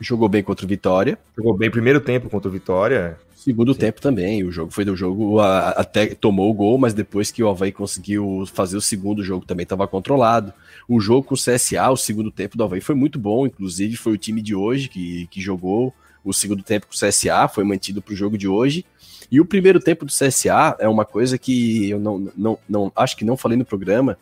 [0.01, 1.19] Jogou bem contra o Vitória.
[1.37, 3.17] Jogou bem primeiro tempo contra o Vitória.
[3.35, 3.81] Segundo Sim.
[3.81, 4.43] tempo também.
[4.43, 8.45] O jogo foi do jogo, até tomou o gol, mas depois que o Havaí conseguiu
[8.53, 10.53] fazer o segundo jogo também estava controlado.
[10.89, 14.15] O jogo com o CSA, o segundo tempo do Havaí foi muito bom, inclusive foi
[14.15, 18.01] o time de hoje que, que jogou o segundo tempo com o CSA, foi mantido
[18.01, 18.85] para o jogo de hoje.
[19.31, 23.17] E o primeiro tempo do CSA é uma coisa que eu não, não, não acho
[23.17, 24.19] que não falei no programa,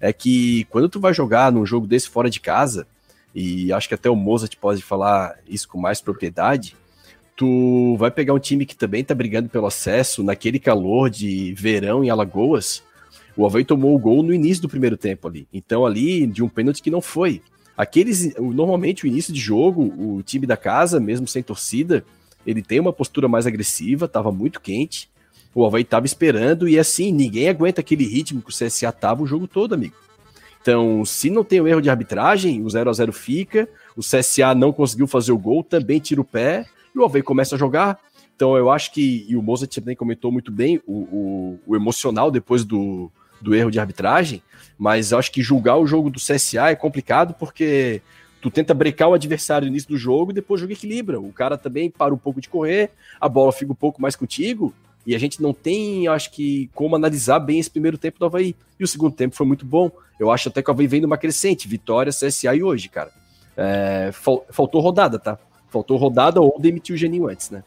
[0.00, 2.86] é que quando tu vai jogar num jogo desse fora de casa,
[3.34, 6.76] e acho que até o Mozart pode falar isso com mais propriedade,
[7.36, 12.04] tu vai pegar um time que também tá brigando pelo acesso, naquele calor de verão
[12.04, 12.82] em Alagoas,
[13.36, 15.48] o Havaí tomou o gol no início do primeiro tempo ali.
[15.52, 17.42] Então ali, de um pênalti que não foi.
[17.76, 22.04] Aqueles, normalmente o início de jogo, o time da casa, mesmo sem torcida,
[22.46, 25.10] ele tem uma postura mais agressiva, tava muito quente,
[25.54, 29.26] o Havaí tava esperando e assim, ninguém aguenta aquele ritmo que o CSA tava o
[29.26, 29.94] jogo todo, amigo.
[30.60, 34.54] Então, se não tem o erro de arbitragem, o 0 a 0 fica, o CSA
[34.54, 37.98] não conseguiu fazer o gol, também tira o pé, e o Havaí começa a jogar.
[38.34, 42.30] Então, eu acho que, e o Mozart também comentou muito bem, o, o, o emocional
[42.30, 44.42] depois do, do erro de arbitragem,
[44.78, 48.02] mas acho que julgar o jogo do CSA é complicado porque
[48.44, 51.18] tu tenta brecar o adversário no início do jogo e depois o jogo equilibra.
[51.18, 54.74] O cara também para um pouco de correr, a bola fica um pouco mais contigo,
[55.06, 58.54] e a gente não tem, acho que, como analisar bem esse primeiro tempo do Havaí.
[58.78, 59.90] E o segundo tempo foi muito bom.
[60.20, 61.66] Eu acho até que o Havaí vem numa crescente.
[61.66, 63.10] Vitória, CSA e hoje, cara.
[63.56, 65.38] É, fal faltou rodada, tá?
[65.70, 67.64] Faltou rodada ou demitiu o Geninho antes, né?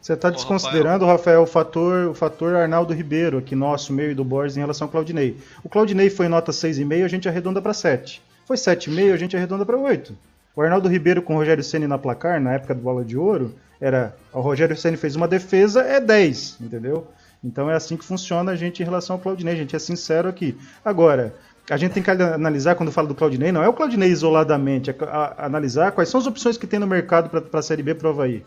[0.00, 1.40] Você está desconsiderando, Rafael.
[1.40, 4.86] Rafael, o fator, o fator Arnaldo Ribeiro, aqui nosso, meio e do Borges, em relação
[4.86, 5.36] ao Claudinei.
[5.62, 8.22] O Claudinei foi nota 6,5, a gente arredonda para 7.
[8.46, 10.16] Foi 7,5, a gente arredonda para 8.
[10.54, 13.52] O Arnaldo Ribeiro com o Rogério Ceni na placar, na época do Bola de Ouro,
[13.80, 17.08] era o Rogério Ceni fez uma defesa, é 10, entendeu?
[17.42, 20.28] Então é assim que funciona a gente em relação ao Claudinei, a gente é sincero
[20.28, 20.56] aqui.
[20.84, 21.34] Agora,
[21.68, 24.96] a gente tem que analisar quando fala do Claudinei, não é o Claudinei isoladamente, é
[25.36, 28.10] analisar quais são as opções que tem no mercado para a Série B para o
[28.10, 28.44] Havaí.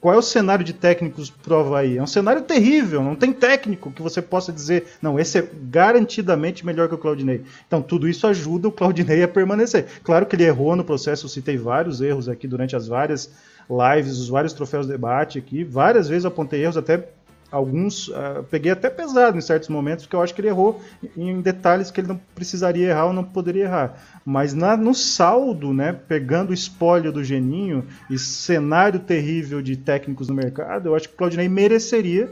[0.00, 1.98] Qual é o cenário de técnicos pro Havaí?
[1.98, 6.64] É um cenário terrível, não tem técnico que você possa dizer, não, esse é garantidamente
[6.64, 7.42] melhor que o Claudinei.
[7.66, 9.86] Então, tudo isso ajuda o Claudinei a permanecer.
[10.04, 13.30] Claro que ele errou no processo, eu citei vários erros aqui durante as várias
[13.68, 15.64] lives, os vários troféus de debate aqui.
[15.64, 17.08] Várias vezes apontei erros, até
[17.50, 20.82] alguns uh, peguei até pesado em certos momentos, porque eu acho que ele errou
[21.16, 23.98] em detalhes que ele não precisaria errar ou não poderia errar.
[24.30, 30.28] Mas na, no saldo, né, pegando o espólio do Geninho e cenário terrível de técnicos
[30.28, 32.30] no mercado, eu acho que o Claudinei mereceria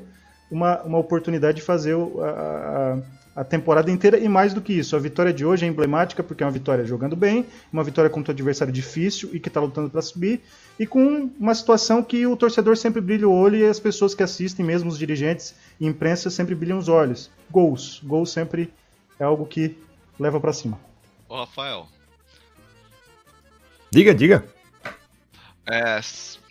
[0.50, 2.98] uma, uma oportunidade de fazer a,
[3.34, 4.94] a, a temporada inteira e mais do que isso.
[4.94, 8.30] A vitória de hoje é emblemática porque é uma vitória jogando bem, uma vitória contra
[8.30, 10.42] um adversário difícil e que está lutando para subir,
[10.78, 14.22] e com uma situação que o torcedor sempre brilha o olho e as pessoas que
[14.22, 17.30] assistem, mesmo os dirigentes e imprensa, sempre brilham os olhos.
[17.50, 18.02] Gols.
[18.04, 18.70] Gols sempre
[19.18, 19.78] é algo que
[20.20, 20.78] leva para cima.
[21.36, 21.86] Ô, Rafael.
[23.90, 24.48] Diga, diga.
[25.66, 26.00] É,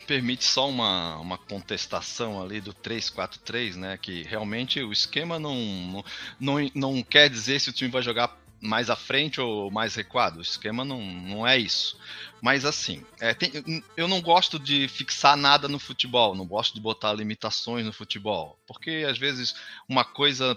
[0.06, 3.98] permite só uma, uma contestação ali do 3-4-3, né?
[3.98, 6.06] Que realmente o esquema não,
[6.40, 10.38] não, não quer dizer se o time vai jogar mais à frente ou mais recuado.
[10.38, 11.98] O esquema não, não é isso.
[12.40, 16.80] Mas assim, é, tem, eu não gosto de fixar nada no futebol, não gosto de
[16.80, 18.60] botar limitações no futebol.
[18.68, 19.56] Porque às vezes
[19.90, 20.56] uma coisa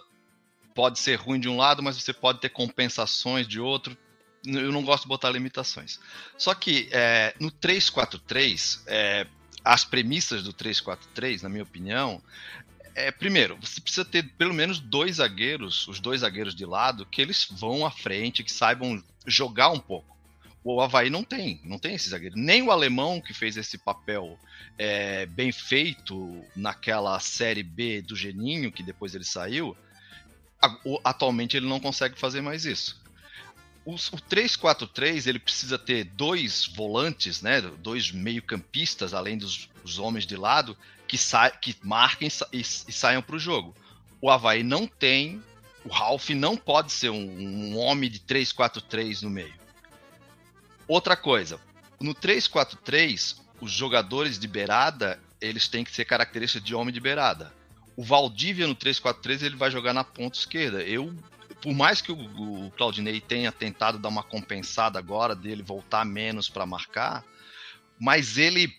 [0.74, 3.96] pode ser ruim de um lado, mas você pode ter compensações de outro.
[4.56, 6.00] Eu não gosto de botar limitações.
[6.36, 9.26] Só que é, no 3-4-3, é,
[9.64, 12.22] as premissas do 3-4-3, na minha opinião,
[12.94, 17.20] é, primeiro, você precisa ter pelo menos dois zagueiros, os dois zagueiros de lado, que
[17.20, 20.16] eles vão à frente, que saibam jogar um pouco.
[20.64, 22.36] O Havaí não tem, não tem esse zagueiro.
[22.36, 24.38] Nem o alemão que fez esse papel
[24.76, 29.76] é, bem feito naquela série B do Geninho, que depois ele saiu,
[31.04, 33.00] atualmente ele não consegue fazer mais isso
[33.88, 40.36] o, o 3-4-3 ele precisa ter dois volantes, né, dois meio-campistas, além dos, homens de
[40.36, 43.74] lado, que, sa que marquem e, e saiam para o jogo.
[44.20, 45.42] O Havaí não tem,
[45.86, 49.54] o Ralph não pode ser um, um homem de 3-4-3 no meio.
[50.86, 51.58] Outra coisa,
[51.98, 57.54] no 3-4-3, os jogadores de beirada, eles têm que ser características de homem de beirada.
[57.96, 60.82] O Valdívia no 3-4-3 ele vai jogar na ponta esquerda.
[60.82, 61.16] Eu
[61.60, 66.48] por mais que o, o Claudinei tenha tentado dar uma compensada agora dele voltar menos
[66.48, 67.24] para marcar,
[67.98, 68.76] mas ele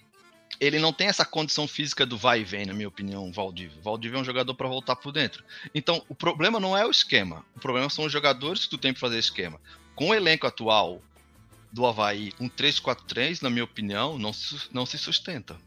[0.59, 3.81] ele não tem essa condição física do vai e vem, na minha opinião, Valdívia.
[3.81, 5.41] Valdívia é um jogador para voltar por dentro.
[5.73, 7.45] Então, o problema não é o esquema.
[7.55, 9.59] O problema são os jogadores que tu tem para fazer esquema.
[9.95, 11.01] Com o elenco atual
[11.71, 15.57] do Havaí, um 3-4-3, na minha opinião, não se, não se sustenta.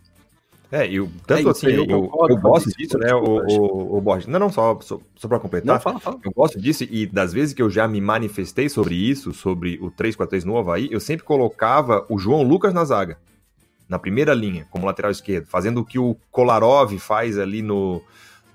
[0.72, 4.26] É, eu, tanto é, assim, eu, eu, eu gosto disso, né, o, o, o Borges.
[4.26, 5.74] Não, não, só, só, só para completar.
[5.74, 6.18] Não, fala, fala.
[6.24, 9.90] Eu gosto disso e das vezes que eu já me manifestei sobre isso, sobre o
[9.90, 13.18] 3-4-3 no Havaí, eu sempre colocava o João Lucas na zaga,
[13.86, 18.00] na primeira linha, como lateral esquerdo, fazendo o que o Kolarov faz ali no,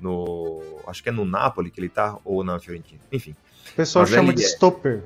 [0.02, 3.36] no acho que é no Napoli que ele tá, ou na Fiorentina, enfim.
[3.74, 5.04] O pessoal Mas chama de é, stopper.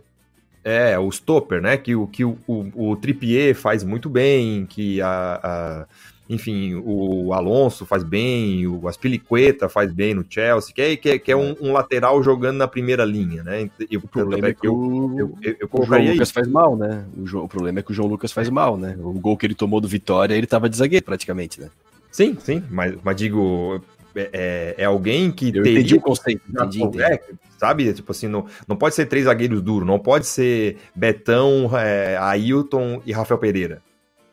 [0.63, 5.01] É, o stopper, né, que, o, que o, o, o Trippier faz muito bem, que
[5.01, 5.87] a, a
[6.31, 11.19] enfim, o Alonso faz bem, o Aspilicueta faz bem no Chelsea, que é, que é,
[11.19, 13.69] que é um, um, lateral jogando na primeira linha, né?
[13.89, 16.33] E o problema é que eu, eu, eu, eu o João Lucas isso.
[16.33, 17.03] faz mal, né?
[17.17, 18.95] O, João, o, problema é que o João Lucas faz mal, né?
[18.97, 21.69] O gol que ele tomou do Vitória, ele tava de zagueiro praticamente, né?
[22.09, 23.83] Sim, sim, mas, mas digo,
[24.15, 25.79] é, é, é alguém que eu teria...
[25.79, 27.03] entendi o conceito, entendi, entendi.
[27.03, 27.19] É,
[27.57, 27.91] sabe?
[27.91, 33.01] Tipo assim, não, não pode ser três zagueiros duros, não pode ser Betão, é, Ailton
[33.05, 33.81] e Rafael Pereira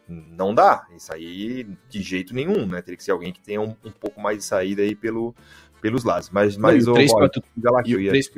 [0.08, 0.86] não dá.
[0.96, 2.80] Isso aí de jeito nenhum, né?
[2.80, 5.34] Teria que ser alguém que tenha um, um pouco mais de saída aí pelo,
[5.80, 6.30] pelos lados.
[6.30, 8.30] Mas, mas o 3, 4, lá que eu ia 3,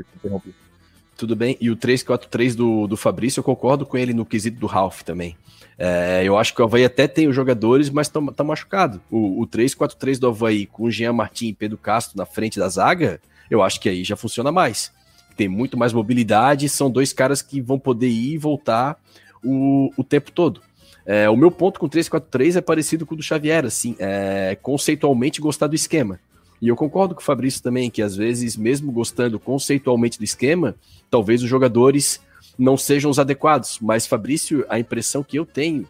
[1.16, 1.56] Tudo bem.
[1.60, 5.36] E o 3-4-3 do, do Fabrício, eu concordo com ele no quesito do Ralph também.
[5.78, 9.00] É, eu acho que o Havaí até tem os jogadores, mas tá, tá machucado.
[9.10, 12.68] O, o 3-4-3 do Havaí com o Jean Martin e Pedro Castro na frente da
[12.68, 14.92] zaga, eu acho que aí já funciona mais.
[15.36, 18.98] Tem muito mais mobilidade, são dois caras que vão poder ir e voltar
[19.42, 20.60] o, o tempo todo.
[21.04, 25.40] É, o meu ponto com 343 é parecido com o do Xavier, assim, é, conceitualmente
[25.40, 26.20] gostar do esquema.
[26.60, 30.74] E eu concordo com o Fabrício também, que às vezes, mesmo gostando conceitualmente do esquema,
[31.10, 32.20] talvez os jogadores
[32.58, 33.78] não sejam os adequados.
[33.80, 35.86] Mas, Fabrício, a impressão que eu tenho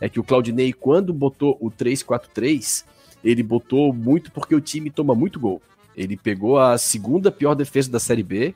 [0.00, 2.84] é que o Claudinei, quando botou o 3-4-3,
[3.22, 5.60] ele botou muito porque o time toma muito gol.
[5.96, 8.54] Ele pegou a segunda pior defesa da Série B,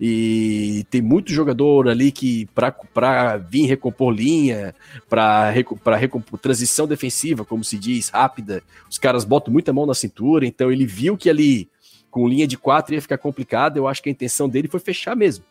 [0.00, 4.74] e tem muito jogador ali que para vir recompor linha,
[5.10, 10.46] para recompor transição defensiva, como se diz, rápida, os caras botam muita mão na cintura,
[10.46, 11.68] então ele viu que ali
[12.10, 15.14] com linha de quatro ia ficar complicado, eu acho que a intenção dele foi fechar
[15.14, 15.44] mesmo.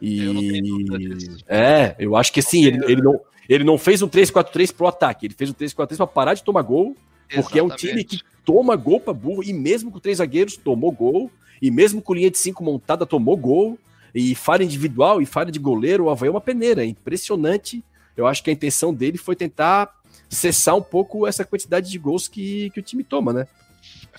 [0.00, 4.72] E eu é, eu acho que assim, ele, ele não ele não fez um 3-4-3
[4.74, 6.96] pro ataque, ele fez um 3-4-3 para parar de tomar gol,
[7.34, 7.58] porque Exatamente.
[7.58, 11.30] é um time que toma gol para burro, e mesmo com três zagueiros tomou gol,
[11.60, 13.78] e mesmo com linha de cinco montada tomou gol,
[14.14, 16.82] e falha individual e falha de goleiro, o Havaí é uma peneira.
[16.82, 17.84] É impressionante.
[18.16, 19.94] Eu acho que a intenção dele foi tentar
[20.28, 23.46] cessar um pouco essa quantidade de gols que, que o time toma, né?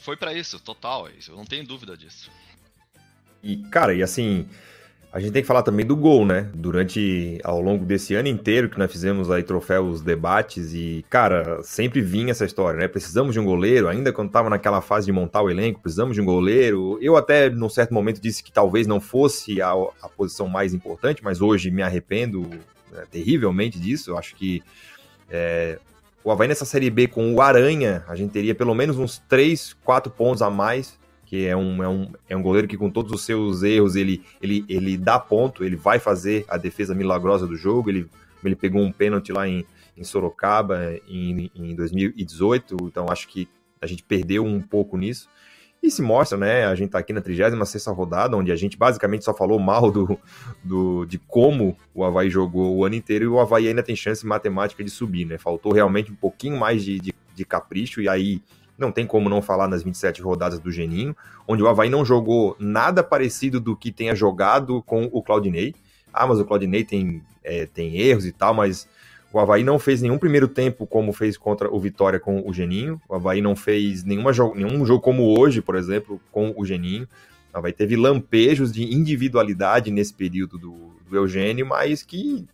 [0.02, 1.08] Foi para isso, total.
[1.28, 2.32] Eu não tenho dúvida disso.
[3.44, 4.48] E, cara, e assim,
[5.14, 6.50] A gente tem que falar também do gol, né?
[6.54, 12.00] Durante, ao longo desse ano inteiro que nós fizemos aí troféus, debates e, cara, sempre
[12.00, 12.88] vinha essa história, né?
[12.88, 16.22] Precisamos de um goleiro, ainda quando tava naquela fase de montar o elenco, precisamos de
[16.22, 16.98] um goleiro.
[17.02, 21.22] Eu até, num certo momento, disse que talvez não fosse a, a posição mais importante,
[21.22, 22.44] mas hoje me arrependo
[22.90, 24.12] né, terrivelmente disso.
[24.12, 24.64] Eu acho que
[25.30, 25.78] é,
[26.24, 29.76] o Havaí nessa Série B com o Aranha, a gente teria pelo menos uns 3,
[29.84, 31.01] 4 pontos a mais
[31.32, 34.22] que é um, é, um, é um goleiro que com todos os seus erros, ele,
[34.42, 38.06] ele, ele dá ponto, ele vai fazer a defesa milagrosa do jogo, ele,
[38.44, 39.66] ele pegou um pênalti lá em,
[39.96, 43.48] em Sorocaba em, em 2018, então acho que
[43.82, 45.30] a gente perdeu um pouco nisso.
[45.82, 46.66] E se mostra, né?
[46.66, 50.20] A gente tá aqui na 36 rodada, onde a gente basicamente só falou mal do,
[50.62, 54.26] do, de como o Havaí jogou o ano inteiro e o Havaí ainda tem chance
[54.26, 55.38] matemática de subir, né?
[55.38, 58.42] Faltou realmente um pouquinho mais de, de, de capricho, e aí
[58.82, 61.16] não tem como não falar nas 27 rodadas do Geninho,
[61.48, 65.74] onde o Havaí não jogou nada parecido do que tenha jogado com o Claudinei.
[66.14, 68.88] Ah, mas o Claudinei tem, é, tem erros e tal, mas
[69.32, 73.02] o Havaí não fez nenhum primeiro tempo como fez contra o Vitória com o Geninho.
[73.08, 77.08] O Havaí não fez nenhuma jo nenhum jogo como hoje, por exemplo, com o Geninho.
[77.54, 80.76] O Havaí teve lampejos de individualidade nesse período do,
[81.10, 82.46] do Eugênio, mas que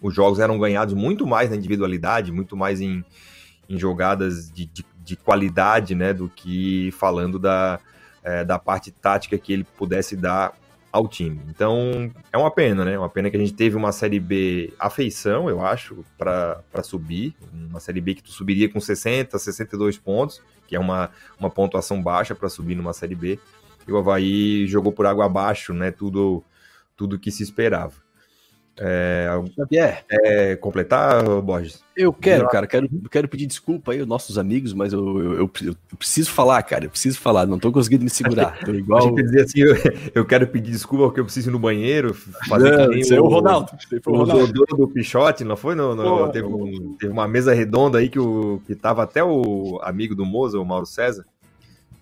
[0.00, 3.04] os jogos eram ganhados muito mais na individualidade, muito mais em,
[3.68, 7.80] em jogadas de, de, de qualidade, né, do que falando da,
[8.22, 10.52] é, da parte tática que ele pudesse dar
[10.92, 11.40] ao time.
[11.48, 12.98] Então, é uma pena, né?
[12.98, 17.34] Uma pena que a gente teve uma Série B afeição, eu acho, para subir.
[17.52, 22.02] Uma Série B que tu subiria com 60, 62 pontos, que é uma, uma pontuação
[22.02, 23.38] baixa para subir numa Série B.
[23.86, 25.90] E o Havaí jogou por água abaixo, né?
[25.90, 26.42] Tudo,
[26.96, 28.07] tudo que se esperava.
[28.80, 30.04] É, Xavier.
[30.10, 31.82] É, completar, Borges?
[31.96, 35.50] Eu quero, cara, quero, quero pedir desculpa aí aos nossos amigos, mas eu, eu, eu,
[35.64, 38.56] eu preciso falar, cara, eu preciso falar, não tô conseguindo me segurar.
[38.64, 39.12] Tô igual.
[39.16, 39.74] dizer assim, eu,
[40.14, 42.14] eu, quero pedir desculpa porque eu preciso ir no banheiro.
[42.48, 43.72] Fazer não, que é o, Ronaldo.
[44.06, 44.64] O, Ronaldo.
[44.70, 45.74] o do Pichote, não foi?
[45.74, 49.80] No, no, teve, um, teve, uma mesa redonda aí que, o, que tava até o
[49.82, 51.24] amigo do Moza, o Mauro César.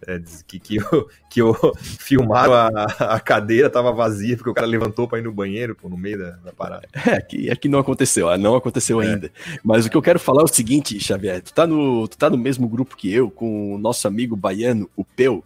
[0.07, 2.69] É, que, que, eu, que eu filmaram a,
[3.15, 6.19] a cadeira, tava vazia, porque o cara levantou para ir no banheiro, pô, no meio
[6.19, 6.87] da, da parada.
[7.07, 9.07] É, aqui, aqui não aconteceu, ah, não aconteceu é.
[9.07, 9.33] ainda.
[9.65, 12.31] Mas o que eu quero falar é o seguinte, Xavier, tu tá, no, tu tá
[12.31, 15.43] no mesmo grupo que eu, com o nosso amigo baiano, o Peu,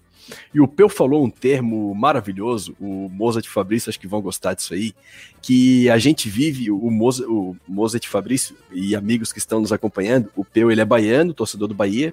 [0.53, 4.75] e o Peu falou um termo maravilhoso, o Mozart Fabrício, acho que vão gostar disso
[4.75, 4.95] aí,
[5.43, 10.31] que a gente vive, o, Moza, o Mozart Fabrício e amigos que estão nos acompanhando,
[10.37, 12.13] o Peu ele é baiano, torcedor do Bahia,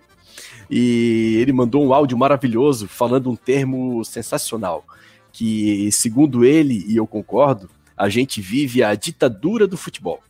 [0.70, 4.86] e ele mandou um áudio maravilhoso falando um termo sensacional,
[5.32, 10.22] que segundo ele, e eu concordo, a gente vive a ditadura do futebol.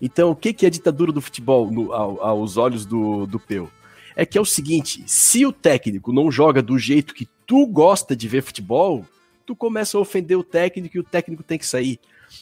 [0.00, 3.68] Então, o que é a ditadura do futebol no, aos olhos do, do Peu?
[4.16, 8.14] É que é o seguinte: se o técnico não joga do jeito que tu gosta
[8.14, 9.04] de ver futebol,
[9.46, 11.98] tu começa a ofender o técnico e o técnico tem que sair.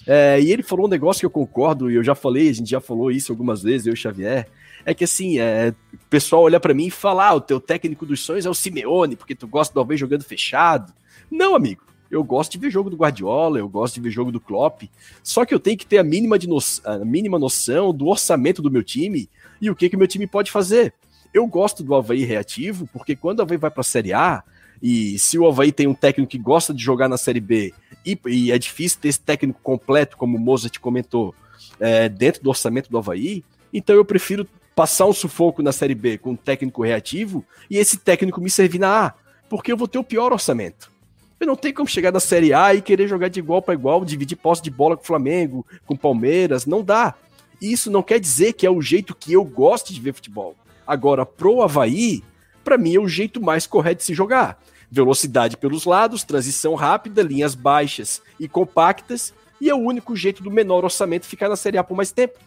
[0.07, 2.71] É, e ele falou um negócio que eu concordo, e eu já falei, a gente
[2.71, 4.49] já falou isso algumas vezes, eu e o Xavier,
[4.85, 8.07] é que assim, é, o pessoal olha para mim e fala: ah, o teu técnico
[8.07, 10.93] dos sonhos é o Simeone, porque tu gosta do Alves jogando fechado.
[11.31, 11.83] Não, amigo.
[12.11, 14.83] Eu gosto de ver jogo do Guardiola, eu gosto de ver jogo do Klopp.
[15.23, 16.59] Só que eu tenho que ter a mínima, de no...
[16.85, 19.29] a mínima noção do orçamento do meu time
[19.61, 20.93] e o que que meu time pode fazer.
[21.33, 24.43] Eu gosto do Havaí reativo, porque quando o Havaí vai para a Série A,
[24.83, 27.73] e se o Havaí tem um técnico que gosta de jogar na Série B,
[28.05, 31.35] e, e é difícil ter esse técnico completo, como o Mozart comentou,
[31.79, 36.19] é, dentro do orçamento do Havaí, então eu prefiro passar um sufoco na Série B
[36.19, 39.15] com um técnico reativo e esse técnico me servir na A,
[39.49, 40.91] porque eu vou ter o pior orçamento.
[41.39, 44.05] Eu não tenho como chegar na Série A e querer jogar de igual para igual,
[44.05, 47.15] dividir posse de bola com o Flamengo, com o Palmeiras, não dá.
[47.61, 50.55] Isso não quer dizer que é o jeito que eu gosto de ver futebol.
[50.91, 52.21] Agora, pro Havaí,
[52.65, 54.61] para mim é o jeito mais correto de se jogar.
[54.91, 60.51] Velocidade pelos lados, transição rápida, linhas baixas e compactas, e é o único jeito do
[60.51, 62.41] menor orçamento ficar na Série A por mais tempo.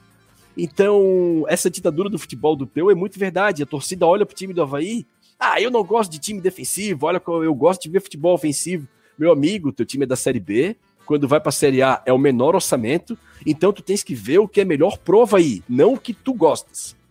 [0.57, 3.63] Então, essa ditadura do futebol do Peu é muito verdade.
[3.63, 5.07] A torcida olha pro time do Havaí.
[5.39, 8.85] Ah, eu não gosto de time defensivo, olha, eu gosto de ver futebol ofensivo.
[9.17, 10.75] Meu amigo, teu time é da Série B,
[11.05, 14.49] quando vai pra Série A é o menor orçamento, então tu tens que ver o
[14.49, 17.01] que é melhor prova aí, não o que tu gostas.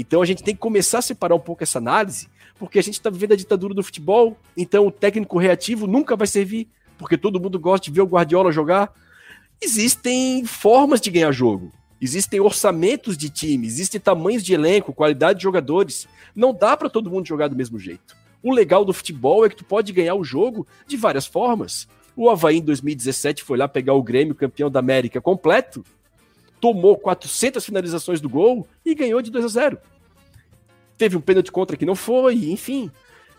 [0.00, 2.94] Então a gente tem que começar a separar um pouco essa análise, porque a gente
[2.94, 7.40] está vivendo a ditadura do futebol, então o técnico reativo nunca vai servir, porque todo
[7.40, 8.92] mundo gosta de ver o Guardiola jogar.
[9.60, 11.72] Existem formas de ganhar jogo.
[12.00, 16.06] Existem orçamentos de time, existem tamanhos de elenco, qualidade de jogadores.
[16.32, 18.16] Não dá para todo mundo jogar do mesmo jeito.
[18.40, 21.88] O legal do futebol é que tu pode ganhar o jogo de várias formas.
[22.14, 25.84] O Havaí em 2017 foi lá pegar o Grêmio, campeão da América completo,
[26.60, 29.78] tomou 400 finalizações do gol e ganhou de 2 a 0.
[30.96, 32.90] Teve um pênalti contra que não foi, enfim.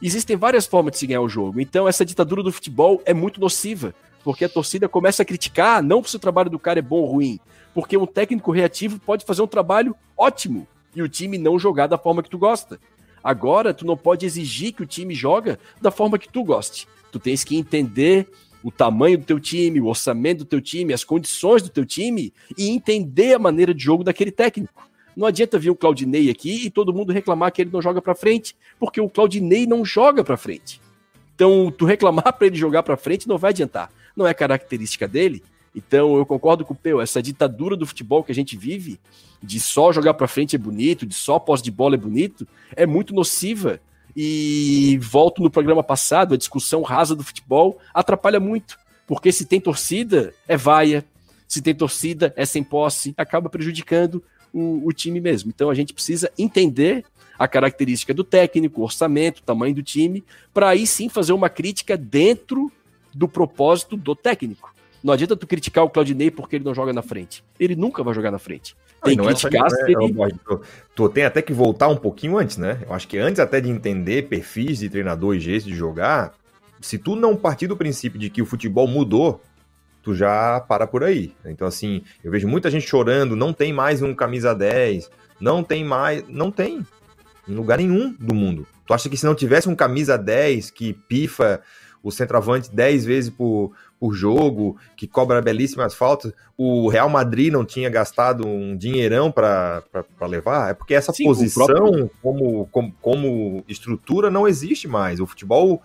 [0.02, 1.60] Existem várias formas de se ganhar o jogo.
[1.60, 3.94] Então essa ditadura do futebol é muito nociva
[4.24, 7.06] porque a torcida começa a criticar, não se o trabalho do cara é bom ou
[7.06, 7.40] ruim,
[7.74, 11.98] porque um técnico reativo pode fazer um trabalho ótimo e o time não jogar da
[11.98, 12.80] forma que tu gosta.
[13.24, 16.88] Agora, tu não pode exigir que o time joga da forma que tu goste.
[17.12, 18.30] Tu tens que entender
[18.64, 22.34] o tamanho do teu time, o orçamento do teu time, as condições do teu time
[22.58, 24.88] e entender a maneira de jogo daquele técnico.
[25.16, 28.16] Não adianta vir o Claudinei aqui e todo mundo reclamar que ele não joga para
[28.16, 30.80] frente, porque o Claudinei não joga para frente.
[31.36, 33.92] Então, tu reclamar para ele jogar para frente não vai adiantar.
[34.16, 35.44] Não é característica dele.
[35.76, 39.00] Então, eu concordo com o Peu, essa ditadura do futebol que a gente vive,
[39.42, 42.86] de só jogar para frente é bonito, de só posse de bola é bonito, é
[42.86, 43.80] muito nociva.
[44.16, 49.62] E volto no programa passado, a discussão rasa do futebol atrapalha muito, porque se tem
[49.62, 51.06] torcida, é vaia,
[51.48, 55.50] se tem torcida, é sem posse, acaba prejudicando o, o time mesmo.
[55.50, 57.06] Então a gente precisa entender
[57.38, 61.50] a característica do técnico, o orçamento, o tamanho do time, para aí sim fazer uma
[61.50, 62.72] crítica dentro
[63.14, 64.74] do propósito do técnico.
[65.02, 67.44] Não adianta tu criticar o Claudinei porque ele não joga na frente.
[67.58, 68.76] Ele nunca vai jogar na frente.
[69.04, 70.40] Tem que é criticar é, ele...
[70.46, 70.62] tu,
[70.96, 72.80] tu tem até que voltar um pouquinho antes, né?
[72.86, 76.34] Eu acho que antes até de entender perfis de treinador e jeito de jogar,
[76.82, 79.42] se tu não partir do princípio de que o futebol mudou,
[80.02, 81.34] tu já para por aí.
[81.46, 85.84] Então, assim, eu vejo muita gente chorando, não tem mais um camisa 10, não tem
[85.84, 86.28] mais.
[86.28, 86.86] Não tem.
[87.48, 88.68] Em lugar nenhum do mundo.
[88.86, 91.62] Tu acha que se não tivesse um camisa 10 que pifa
[92.02, 97.66] o centroavante 10 vezes por, por jogo, que cobra belíssimas faltas, o Real Madrid não
[97.66, 99.84] tinha gastado um dinheirão para
[100.22, 100.72] levar?
[100.72, 102.12] É porque essa Sim, posição, próprio...
[102.22, 105.20] como, como, como estrutura, não existe mais.
[105.20, 105.82] O futebol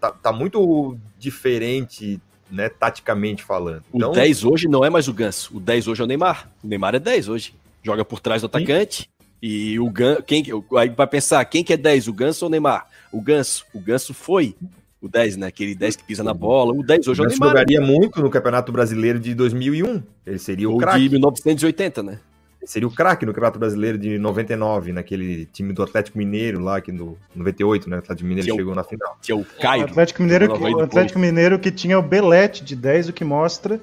[0.00, 3.84] tá, tá muito diferente né, taticamente falando.
[3.94, 6.50] Então, o 10 hoje não é mais o Ganso, o 10 hoje é o Neymar.
[6.64, 7.54] O Neymar é 10 hoje.
[7.82, 9.02] Joga por trás do atacante.
[9.02, 9.08] Sim.
[9.42, 10.44] E o Ganso, quem
[10.76, 12.86] aí vai pensar, quem que é 10, o Ganso ou o Neymar?
[13.12, 14.54] O Ganso, o Ganso foi
[15.00, 15.46] o 10, né?
[15.46, 16.72] Aquele 10 que pisa na bola.
[16.72, 17.48] O 10 hoje é o Neymar.
[17.48, 20.02] jogaria muito no Campeonato Brasileiro de 2001.
[20.26, 21.00] Ele seria o craque.
[21.00, 22.18] de 1980, né?
[22.64, 26.92] seria o craque no Campeonato Brasileiro de 99, naquele time do Atlético Mineiro lá, que
[26.92, 27.96] no 98, né?
[27.96, 29.18] O Atlético Mineiro tinha chegou o, na final.
[29.20, 29.82] Tinha o Caio.
[29.82, 33.24] O Atlético Mineiro, que, o Atlético Mineiro que tinha o Belete de 10, o que
[33.24, 33.80] mostra.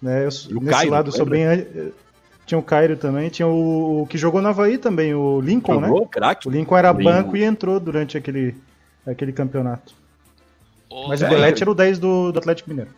[0.00, 1.44] Né, eu, nesse Cairo, lado, sou bem.
[2.46, 6.00] Tinha o Cairo também, tinha o, o, que jogou no Havaí também, o Lincoln, jogou,
[6.00, 6.06] né?
[6.10, 6.48] Crack.
[6.48, 8.56] O Lincoln era banco e entrou durante aquele,
[9.06, 9.94] aquele campeonato.
[11.08, 12.90] Mas o Belete era o 10 do, do Atlético Mineiro.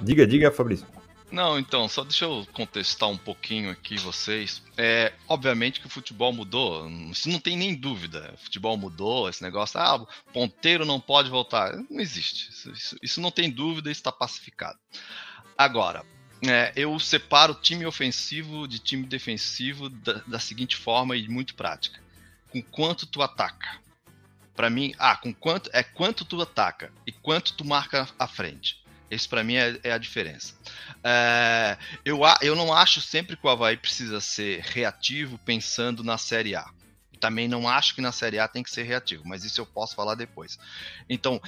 [0.00, 0.86] Diga, diga, Fabrício.
[1.30, 4.62] Não, então, só deixa eu contestar um pouquinho aqui vocês.
[4.76, 8.32] É, obviamente que o futebol mudou, isso não tem nem dúvida.
[8.34, 11.76] O futebol mudou, esse negócio, ah, ponteiro não pode voltar.
[11.90, 12.50] Não existe.
[12.50, 14.78] Isso, isso, isso não tem dúvida, está pacificado.
[15.56, 16.02] Agora,
[16.46, 22.00] é, eu separo time ofensivo de time defensivo da, da seguinte forma e muito prática.
[22.50, 23.80] Com quanto tu ataca?
[24.58, 28.82] Para mim, ah, com quanto é quanto tu ataca e quanto tu marca à frente.
[29.08, 30.52] Esse para mim é, é, a diferença.
[31.04, 36.56] É, eu, eu não acho sempre que o Havaí precisa ser reativo pensando na Série
[36.56, 36.68] A.
[37.20, 39.94] Também não acho que na Série A tem que ser reativo, mas isso eu posso
[39.94, 40.58] falar depois.
[41.08, 41.40] Então,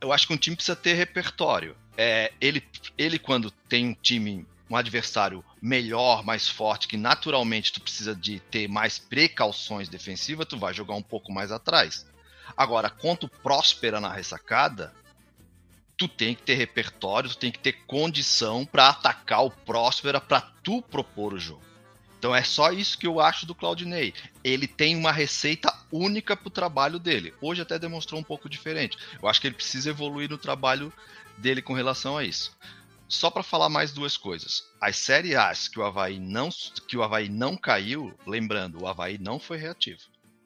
[0.00, 1.76] eu acho que um time precisa ter repertório.
[1.96, 2.62] É, ele,
[2.96, 8.38] ele, quando tem um time, um adversário melhor, mais forte, que naturalmente tu precisa de
[8.38, 12.06] ter mais precauções defensivas, tu vai jogar um pouco mais atrás.
[12.56, 14.92] Agora, quanto próspera na ressacada,
[15.96, 20.40] tu tem que ter repertório, tu tem que ter condição para atacar o Próspera para
[20.40, 21.62] tu propor o jogo.
[22.18, 24.14] Então é só isso que eu acho do Claudinei.
[24.44, 27.34] Ele tem uma receita única para o trabalho dele.
[27.40, 28.96] Hoje até demonstrou um pouco diferente.
[29.20, 30.92] Eu acho que ele precisa evoluir no trabalho
[31.36, 32.56] dele com relação a isso.
[33.08, 34.64] Só para falar mais duas coisas.
[34.80, 36.48] As séries A's que o Havaí não
[36.86, 40.02] que o Havaí não caiu, lembrando, o Havaí não foi reativo.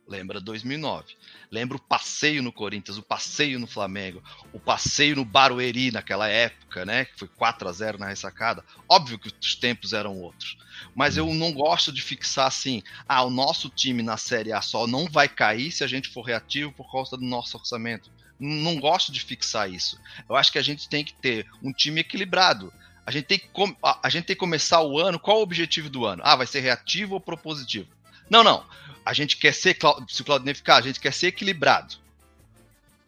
[0.07, 1.17] Lembra 2009.
[1.51, 6.85] Lembra o passeio no Corinthians, o passeio no Flamengo, o passeio no Barueri naquela época,
[6.85, 7.07] né?
[7.07, 8.65] Que foi 4 a 0 na ressacada.
[8.89, 10.57] Óbvio que os tempos eram outros.
[10.95, 14.87] Mas eu não gosto de fixar assim, ah, o nosso time na Série A só
[14.87, 18.09] não vai cair se a gente for reativo por causa do nosso orçamento.
[18.39, 19.99] Não gosto de fixar isso.
[20.29, 22.73] Eu acho que a gente tem que ter um time equilibrado.
[23.05, 23.49] A gente tem que,
[23.83, 25.19] a gente tem que começar o ano.
[25.19, 26.23] Qual o objetivo do ano?
[26.25, 27.89] Ah, vai ser reativo ou propositivo?
[28.29, 28.65] Não, não
[29.07, 29.79] a gente quer ser,
[30.09, 31.95] se o Claudinei ficar, a gente quer ser equilibrado.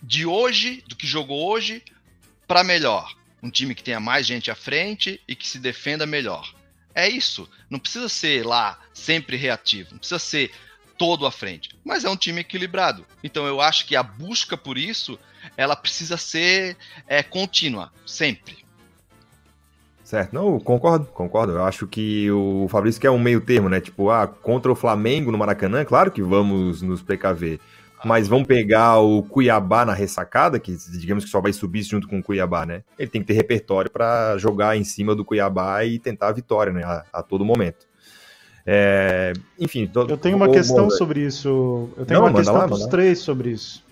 [0.01, 1.83] De hoje, do que jogou hoje,
[2.47, 3.17] para melhor.
[3.43, 6.55] Um time que tenha mais gente à frente e que se defenda melhor.
[6.95, 7.51] É isso.
[7.69, 9.91] Não precisa ser lá sempre reativo.
[9.91, 10.53] Não precisa ser
[10.97, 11.71] todo à frente.
[11.85, 13.05] Mas é um time equilibrado.
[13.23, 15.19] Então eu acho que a busca por isso,
[15.57, 16.77] ela precisa ser
[17.09, 18.65] é, contínua, sempre.
[20.09, 21.53] Certo, não, concordo, concordo.
[21.53, 23.79] Eu acho que o Fabrício quer um meio termo, né?
[23.79, 27.61] Tipo, ah, contra o Flamengo no Maracanã, claro que vamos nos precaver.
[28.03, 32.21] mas vão pegar o Cuiabá na ressacada, que digamos que só vai subir junto com
[32.21, 32.85] o Cuiabá, né?
[32.99, 36.73] Ele tem que ter repertório para jogar em cima do Cuiabá e tentar a vitória,
[36.73, 36.85] né?
[36.85, 37.87] A, a todo momento.
[38.65, 41.91] É, enfim, eu tenho uma questão sobre isso.
[41.99, 43.85] Eu tenho Não, uma questão para os três sobre isso.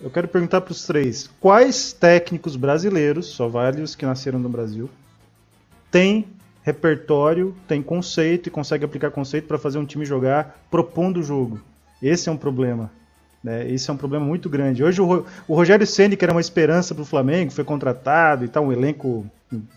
[0.00, 4.48] Eu quero perguntar para os três: quais técnicos brasileiros, só vale os que nasceram no
[4.48, 4.88] Brasil,
[5.90, 6.26] têm
[6.62, 11.60] repertório, têm conceito e conseguem aplicar conceito para fazer um time jogar propondo o jogo?
[12.02, 12.90] Esse é um problema.
[13.42, 13.70] Né?
[13.70, 14.84] Esse é um problema muito grande.
[14.84, 18.48] Hoje o, o Rogério Ceni que era uma esperança para o Flamengo, foi contratado e
[18.48, 19.26] tal, um elenco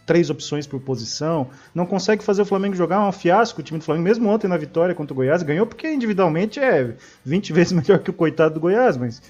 [0.05, 3.79] três opções por posição, não consegue fazer o Flamengo jogar é um fiasco o time
[3.79, 6.93] do Flamengo, mesmo ontem na vitória contra o Goiás, ganhou porque individualmente é
[7.25, 9.21] 20 vezes melhor que o coitado do Goiás, mas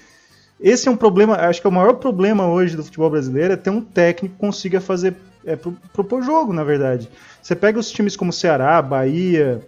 [0.60, 3.56] esse é um problema, acho que é o maior problema hoje do futebol brasileiro é
[3.56, 5.14] ter um técnico que consiga fazer,
[5.46, 5.56] é,
[5.92, 7.08] propor jogo, na verdade.
[7.42, 9.62] Você pega os times como Ceará, Bahia,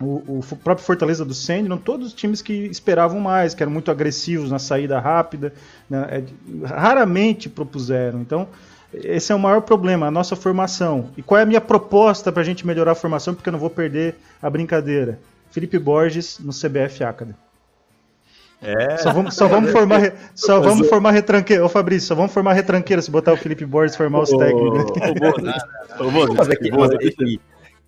[0.00, 3.90] o, o, próprio Fortaleza do Senna, eram todos times que esperavam mais, que eram muito
[3.90, 5.52] agressivos na saída rápida,
[5.88, 6.06] né?
[6.10, 8.20] é, raramente propuseram.
[8.20, 8.48] Então,
[8.92, 11.10] esse é o maior problema, a nossa formação.
[11.16, 13.58] E qual é a minha proposta para a gente melhorar a formação, porque eu não
[13.58, 15.18] vou perder a brincadeira?
[15.50, 17.45] Felipe Borges no CBF Academy.
[18.62, 18.96] É.
[18.96, 21.64] Só vamos, só vamos formar, só vamos formar retranqueira.
[21.64, 24.92] Ô Fabrício, só vamos formar retranqueiro se botar o Felipe Borges formar os técnicos.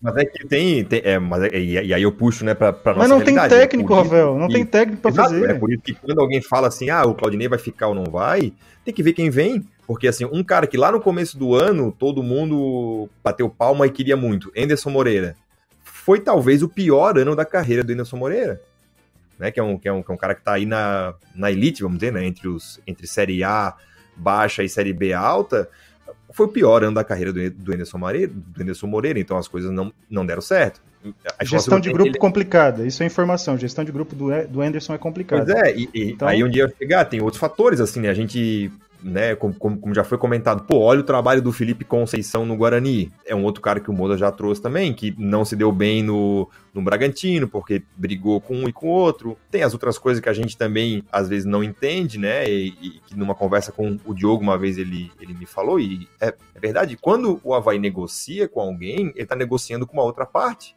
[0.00, 2.94] Mas é que, tem, tem é, mas é, e aí eu puxo, né, pra, pra
[2.94, 5.50] Mas não tem né, técnico, Ravel Rafael, não tem técnico pra exato, fazer.
[5.50, 8.04] É por isso que quando alguém fala assim, ah, o Claudinei vai ficar ou não
[8.04, 8.52] vai,
[8.84, 11.90] tem que ver quem vem, porque assim, um cara que lá no começo do ano
[11.90, 15.34] todo mundo bateu palma e queria muito, Anderson Moreira.
[15.82, 18.60] Foi talvez o pior ano da carreira do Anderson Moreira
[19.38, 21.14] né, que, é um, que, é um, que é um cara que tá aí na,
[21.34, 23.74] na elite, vamos dizer, né, entre, os, entre Série A
[24.16, 25.68] baixa e Série B alta
[26.32, 29.48] foi o pior ano da carreira do, do, Anderson, Moreira, do Anderson Moreira, então as
[29.48, 30.80] coisas não, não deram certo.
[31.38, 32.18] A gestão de grupo ele...
[32.18, 33.56] complicada, isso é informação.
[33.56, 35.44] Gestão de grupo do, do Anderson é complicada.
[35.44, 36.28] Pois é, e, e então...
[36.28, 38.10] aí um dia chegar, tem outros fatores, assim, né?
[38.10, 38.70] A gente
[39.02, 43.12] né, como, como, já foi comentado, pô, olha o trabalho do Felipe Conceição no Guarani.
[43.24, 46.02] É um outro cara que o Moda já trouxe também, que não se deu bem
[46.02, 49.36] no, no Bragantino, porque brigou com um e com o outro.
[49.50, 52.90] Tem as outras coisas que a gente também, às vezes, não entende, né, e, e
[53.06, 56.60] que numa conversa com o Diogo, uma vez ele, ele me falou, e é, é
[56.60, 60.76] verdade, quando o Havaí negocia com alguém, ele tá negociando com uma outra parte.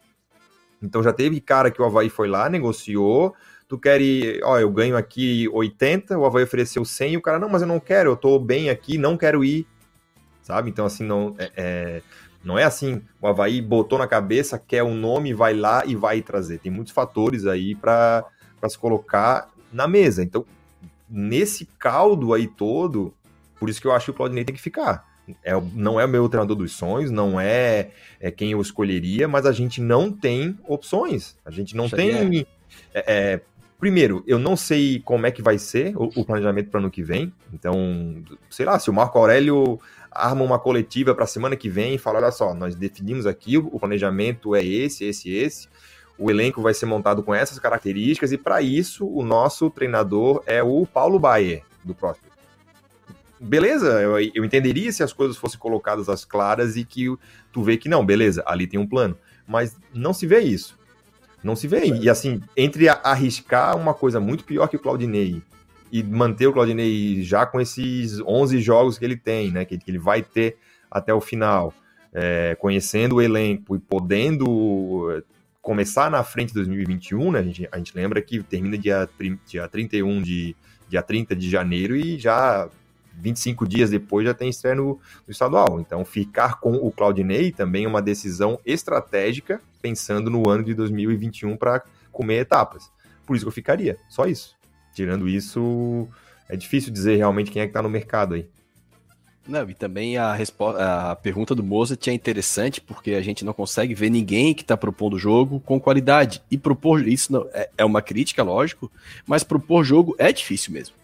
[0.82, 3.34] Então já teve cara que o Havaí foi lá, negociou,
[3.72, 7.38] tu quer ir, ó, eu ganho aqui 80, o Havaí ofereceu 100 e o cara,
[7.38, 9.66] não, mas eu não quero, eu tô bem aqui, não quero ir,
[10.42, 10.68] sabe?
[10.68, 12.02] Então, assim, não é, é
[12.44, 16.20] não é assim, o Havaí botou na cabeça, quer um nome, vai lá e vai
[16.20, 16.58] trazer.
[16.58, 18.26] Tem muitos fatores aí para
[18.68, 20.22] se colocar na mesa.
[20.22, 20.44] Então,
[21.08, 23.14] nesse caldo aí todo,
[23.58, 25.08] por isso que eu acho que o Claudinei tem que ficar.
[25.42, 29.46] É, não é o meu treinador dos sonhos, não é, é quem eu escolheria, mas
[29.46, 31.38] a gente não tem opções.
[31.42, 32.46] A gente não tem.
[32.92, 33.40] É.
[33.82, 37.02] Primeiro, eu não sei como é que vai ser o, o planejamento para ano que
[37.02, 37.32] vem.
[37.52, 39.76] Então, sei lá, se o Marco Aurélio
[40.08, 43.58] arma uma coletiva para a semana que vem e fala: olha só, nós definimos aqui,
[43.58, 45.68] o planejamento é esse, esse, esse.
[46.16, 50.62] O elenco vai ser montado com essas características, e para isso, o nosso treinador é
[50.62, 52.30] o Paulo Baier, do Próspero.
[53.40, 57.12] Beleza, eu, eu entenderia se as coisas fossem colocadas às claras e que
[57.52, 59.18] tu vê que não, beleza, ali tem um plano.
[59.44, 60.80] Mas não se vê isso.
[61.42, 61.86] Não se vê.
[61.86, 65.42] E assim, entre arriscar uma coisa muito pior que o Claudinei
[65.90, 69.98] e manter o Claudinei já com esses 11 jogos que ele tem, né, que, ele
[69.98, 70.56] vai ter
[70.90, 71.74] até o final,
[72.12, 75.22] é, conhecendo o elenco e podendo é,
[75.60, 79.08] começar na frente de 2021, né, a gente, a gente lembra que termina dia,
[79.46, 80.56] dia 31 de
[80.88, 82.68] dia 30 de janeiro e já
[83.18, 85.80] 25 dias depois já tem estreia no, no estadual.
[85.80, 91.56] Então, ficar com o Claudinei também é uma decisão estratégica, pensando no ano de 2021
[91.56, 92.90] para comer etapas.
[93.26, 94.56] Por isso que eu ficaria, só isso.
[94.94, 96.08] Tirando isso,
[96.48, 98.46] é difícil dizer realmente quem é que está no mercado aí.
[99.46, 100.36] Não, e também a,
[101.10, 104.76] a pergunta do Mozart é interessante porque a gente não consegue ver ninguém que está
[104.76, 106.40] propondo jogo com qualidade.
[106.48, 108.90] E propor isso não, é, é uma crítica, lógico,
[109.26, 110.94] mas propor jogo é difícil mesmo.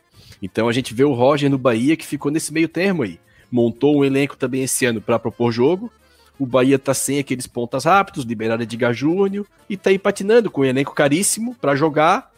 [0.43, 3.19] Então a gente vê o Roger no Bahia que ficou nesse meio termo aí.
[3.51, 5.91] Montou um elenco também esse ano para propor jogo.
[6.39, 10.61] O Bahia tá sem aqueles pontas rápidos, liberaram Edgar Júnior e tá aí patinando com
[10.61, 12.31] um elenco caríssimo para jogar.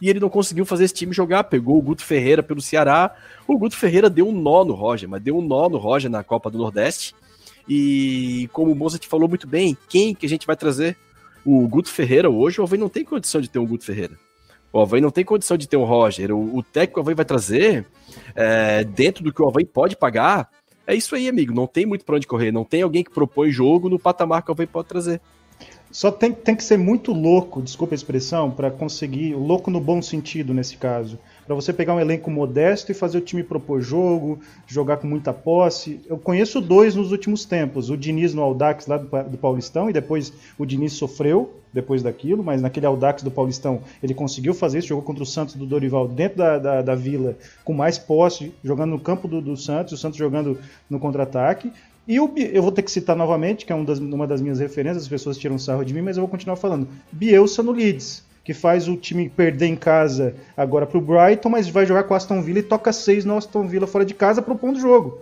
[0.00, 1.44] E ele não conseguiu fazer esse time jogar.
[1.44, 3.14] Pegou o Guto Ferreira pelo Ceará.
[3.46, 6.24] O Guto Ferreira deu um nó no Roger, mas deu um nó no Roger na
[6.24, 7.14] Copa do Nordeste.
[7.68, 10.96] E como o Moça te falou muito bem, quem que a gente vai trazer?
[11.44, 14.18] O Guto Ferreira hoje, o Alvin não tem condição de ter um Guto Ferreira.
[14.76, 16.30] O Havaí não tem condição de ter um Roger.
[16.32, 17.86] O, o técnico o Havaí vai trazer,
[18.34, 20.50] é, dentro do que o Havaí pode pagar,
[20.86, 21.54] é isso aí, amigo.
[21.54, 22.52] Não tem muito para onde correr.
[22.52, 25.20] Não tem alguém que propõe jogo no patamar que o Havaí pode trazer.
[25.90, 30.02] Só tem, tem que ser muito louco, desculpa a expressão, para conseguir, louco no bom
[30.02, 34.40] sentido nesse caso, para você pegar um elenco modesto e fazer o time propor jogo,
[34.66, 36.00] jogar com muita posse.
[36.06, 39.92] Eu conheço dois nos últimos tempos, o Diniz no Aldax lá do, do Paulistão, e
[39.92, 44.88] depois o Diniz sofreu depois daquilo, mas naquele Aldax do Paulistão ele conseguiu fazer isso,
[44.88, 48.90] jogou contra o Santos do Dorival dentro da, da, da Vila, com mais posse, jogando
[48.90, 50.58] no campo do, do Santos, o Santos jogando
[50.90, 51.70] no contra-ataque.
[52.08, 54.60] E o, eu vou ter que citar novamente, que é um das, uma das minhas
[54.60, 56.88] referências, as pessoas tiram sarro de mim, mas eu vou continuar falando.
[57.12, 61.68] Bielsa no Leeds, que faz o time perder em casa agora para o Brighton, mas
[61.68, 64.40] vai jogar com o Aston Villa e toca seis no Aston Villa fora de casa
[64.40, 65.18] propondo jogo.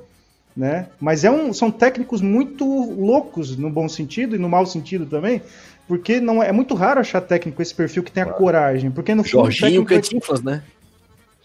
[0.55, 0.89] Né?
[1.01, 5.41] Mas é um, são técnicos muito loucos no bom sentido e no mau sentido também,
[5.89, 8.91] porque não é, é muito raro achar técnico com esse perfil que tem a coragem,
[8.91, 10.63] porque no fundo Jorginho Cantinflas, né?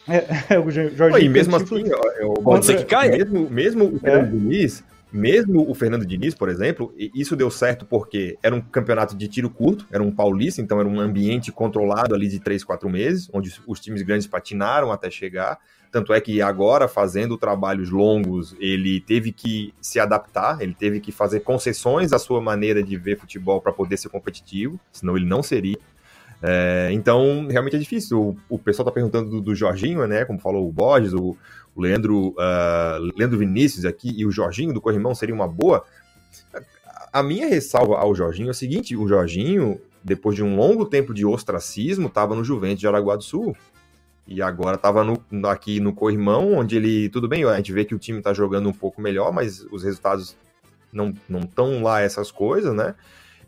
[0.05, 0.25] É,
[0.55, 1.85] é o Jorginho e mesmo assim,
[2.19, 3.11] eu, pode ser que caia.
[3.11, 4.37] Mesmo, mesmo o Fernando é.
[4.37, 9.27] Diniz, mesmo o Fernando Diniz, por exemplo, isso deu certo porque era um campeonato de
[9.27, 13.29] tiro curto, era um paulista, então era um ambiente controlado ali de 3, 4 meses,
[13.33, 15.59] onde os times grandes patinaram até chegar.
[15.91, 21.11] Tanto é que agora, fazendo trabalhos longos, ele teve que se adaptar, ele teve que
[21.11, 25.41] fazer concessões à sua maneira de ver futebol para poder ser competitivo, senão ele não
[25.41, 25.79] seria.
[26.41, 28.37] É, então, realmente é difícil.
[28.49, 30.23] O, o pessoal está perguntando do, do, Jorginho, né?
[30.25, 31.35] Como falou o Borges, o,
[31.75, 35.83] o Leandro, uh, Leandro Vinícius aqui e o Jorginho do Corrimão seria uma boa.
[37.11, 41.13] A minha ressalva ao Jorginho é o seguinte: o Jorginho, depois de um longo tempo
[41.13, 43.55] de ostracismo, estava no Juventus de Araguá do Sul.
[44.27, 45.03] E agora estava
[45.51, 47.09] aqui no Corrimão, onde ele.
[47.09, 49.83] Tudo bem, a gente vê que o time está jogando um pouco melhor, mas os
[49.83, 50.37] resultados
[50.93, 52.93] não estão lá essas coisas, né?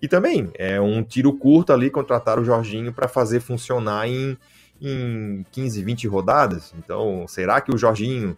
[0.01, 4.35] E também é um tiro curto ali contratar o Jorginho para fazer funcionar em,
[4.81, 6.73] em 15, 20 rodadas.
[6.77, 8.35] Então, será que o Jorginho,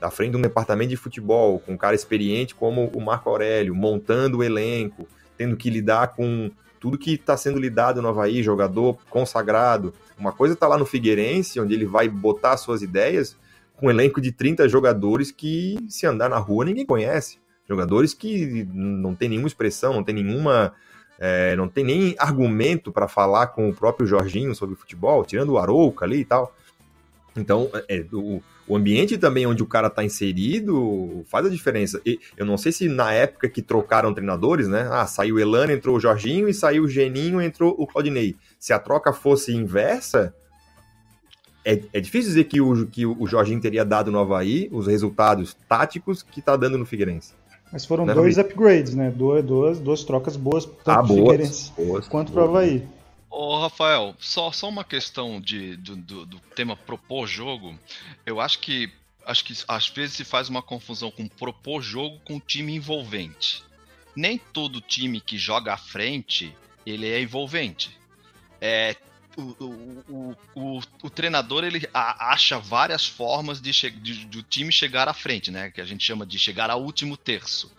[0.00, 3.74] à frente de um departamento de futebol, com um cara experiente como o Marco Aurélio,
[3.74, 5.06] montando o elenco,
[5.38, 9.94] tendo que lidar com tudo que está sendo lidado no Havaí, jogador consagrado.
[10.18, 13.36] Uma coisa está lá no Figueirense, onde ele vai botar suas ideias,
[13.76, 17.38] com um elenco de 30 jogadores que, se andar na rua, ninguém conhece.
[17.68, 20.72] Jogadores que não tem nenhuma expressão, não tem nenhuma
[21.18, 25.58] é, não tem nem argumento para falar com o próprio Jorginho sobre futebol, tirando o
[25.58, 26.54] Arouca ali e tal.
[27.36, 32.00] Então, é, o, o, ambiente também onde o cara está inserido faz a diferença.
[32.04, 34.88] E eu não sei se na época que trocaram treinadores, né?
[34.90, 38.36] Ah, saiu o Elano, entrou o Jorginho, e saiu o Geninho, entrou o Claudinei.
[38.58, 40.34] Se a troca fosse inversa,
[41.64, 45.54] é, é difícil dizer que o, que o Jorginho teria dado no Havaí os resultados
[45.68, 47.34] táticos que está dando no Figueirense.
[47.72, 49.10] Mas foram dois upgrades, né?
[49.10, 52.86] Duas, duas, duas trocas boas, tanto ah, boas, boas, quanto para o Havaí.
[53.28, 57.74] Ô, Rafael, só, só uma questão de, do, do, do, tema propor jogo.
[58.24, 58.90] Eu acho que
[59.26, 63.64] acho que às vezes se faz uma confusão com propor jogo com time envolvente.
[64.14, 66.56] Nem todo time que joga à frente
[66.86, 67.98] ele é envolvente.
[68.60, 68.94] É,
[69.36, 69.42] o,
[70.08, 75.50] o, o, o, treinador ele acha várias formas de, de, de, time chegar à frente,
[75.50, 75.70] né?
[75.70, 77.70] Que a gente chama de chegar ao último terço.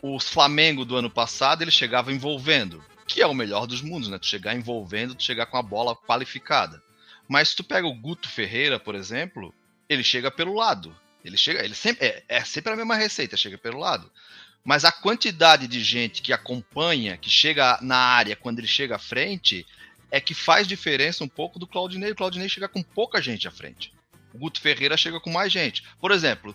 [0.00, 4.18] O Flamengo do ano passado ele chegava envolvendo, que é o melhor dos mundos, né?
[4.18, 6.82] Tu chegar envolvendo, tu chegar com a bola qualificada.
[7.28, 9.54] Mas se tu pega o Guto Ferreira, por exemplo,
[9.88, 10.96] ele chega pelo lado.
[11.24, 14.10] Ele chega, ele sempre é, é sempre a mesma receita, chega pelo lado.
[14.64, 18.98] Mas a quantidade de gente que acompanha, que chega na área quando ele chega à
[18.98, 19.66] frente,
[20.10, 22.12] é que faz diferença um pouco do Claudinei.
[22.12, 23.92] O Claudinei chega com pouca gente à frente.
[24.32, 25.82] O Guto Ferreira chega com mais gente.
[26.00, 26.54] Por exemplo,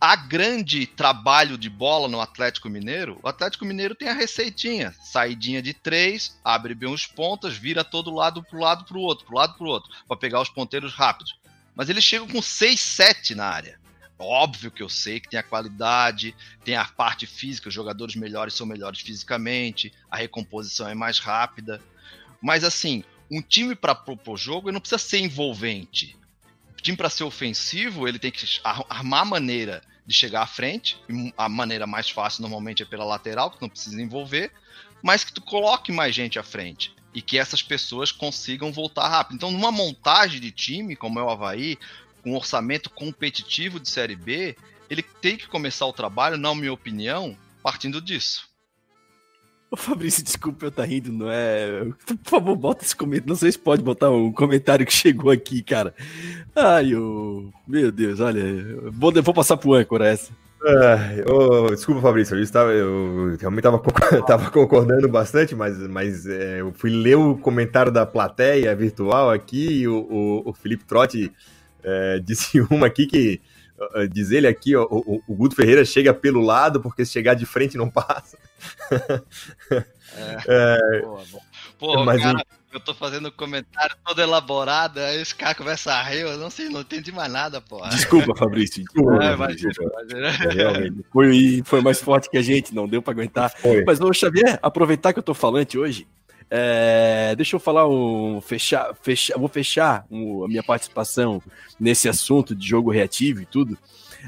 [0.00, 5.62] a grande trabalho de bola no Atlético Mineiro, o Atlético Mineiro tem a receitinha, saidinha
[5.62, 9.54] de três, abre bem os pontas, vira todo lado pro lado pro outro, pro lado
[9.54, 11.38] pro outro, para pegar os ponteiros rápidos.
[11.72, 13.78] Mas eles chegam com 6, 7 na área.
[14.18, 18.54] Óbvio que eu sei que tem a qualidade, tem a parte física, os jogadores melhores
[18.54, 21.80] são melhores fisicamente, a recomposição é mais rápida.
[22.42, 26.16] Mas assim, um time para propor jogo ele não precisa ser envolvente.
[26.76, 30.98] O time para ser ofensivo, ele tem que armar maneira de chegar à frente.
[31.36, 34.50] A maneira mais fácil normalmente é pela lateral, que não precisa envolver,
[35.02, 39.36] mas que tu coloque mais gente à frente e que essas pessoas consigam voltar rápido.
[39.36, 41.78] Então, numa montagem de time, como é o Havaí,
[42.22, 44.56] com um orçamento competitivo de Série B,
[44.88, 48.51] ele tem que começar o trabalho, na minha opinião, partindo disso.
[49.72, 51.86] Ô Fabrício, desculpa eu tá rindo, não é.
[52.06, 53.30] Por favor, bota esse comentário.
[53.30, 55.94] Não sei se pode botar um comentário que chegou aqui, cara.
[56.54, 57.48] Ai, ô.
[57.66, 58.42] Meu Deus, olha.
[58.90, 60.30] Vou, vou passar pro âncora essa.
[60.62, 61.24] É,
[61.70, 67.16] desculpa, Fabrício, eu, estava, eu realmente estava concordando bastante, mas, mas é, eu fui ler
[67.16, 71.32] o comentário da plateia virtual aqui e o, o, o Felipe Trotti
[71.82, 73.40] é, disse uma aqui que
[74.10, 77.46] Diz ele aqui, ó, o, o Guto Ferreira chega pelo lado, porque se chegar de
[77.46, 78.38] frente não passa.
[80.14, 80.36] É.
[80.46, 81.00] é...
[81.00, 81.42] Boa, boa.
[81.78, 86.02] Pô, mas cara, eu tô fazendo um comentário todo elaborado, aí os caras começam a
[86.02, 87.86] rir, eu não sei, não entendi mais nada, pô.
[87.88, 88.82] Desculpa, Fabrício.
[88.84, 89.72] Desculpa, é, imagina,
[90.10, 91.04] imagina.
[91.12, 93.50] Foi, foi mais forte que a gente, não deu para aguentar.
[93.50, 93.84] Foi.
[93.84, 96.06] Mas, ô Xavier, aproveitar que eu tô falante hoje,
[96.54, 98.38] é, deixa eu falar um.
[98.42, 101.42] Fechar, fechar, vou fechar um, a minha participação
[101.80, 103.78] nesse assunto de jogo reativo e tudo,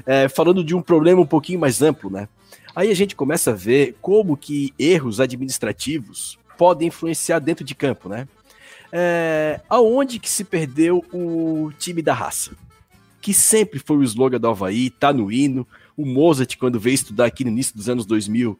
[0.07, 2.27] é, falando de um problema um pouquinho mais amplo, né?
[2.75, 8.09] Aí a gente começa a ver como que erros administrativos podem influenciar dentro de campo,
[8.09, 8.27] né?
[8.91, 12.53] É, aonde que se perdeu o time da raça?
[13.21, 15.67] Que sempre foi o slogan do Havaí, tá no hino.
[15.95, 18.59] O Mozart, quando veio estudar aqui no início dos anos 2000, pro,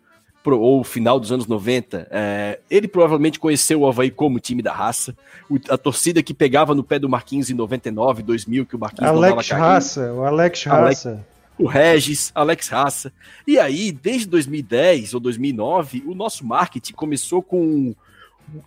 [0.54, 5.16] ou final dos anos 90, é, ele provavelmente conheceu o Havaí como time da raça.
[5.50, 9.10] O, a torcida que pegava no pé do Marquinhos em 99, 2000, que o Marquinhos
[9.10, 11.10] Alex não Raça, o Alex Raça.
[11.10, 11.26] Alex,
[11.58, 13.14] o Regis, Alex Raça.
[13.48, 17.96] E aí, desde 2010 ou 2009, o nosso marketing começou com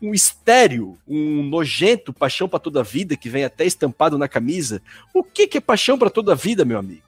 [0.02, 4.82] um estéreo, um nojento paixão para toda a vida que vem até estampado na camisa.
[5.14, 7.02] O que, que é paixão para toda a vida, meu amigo?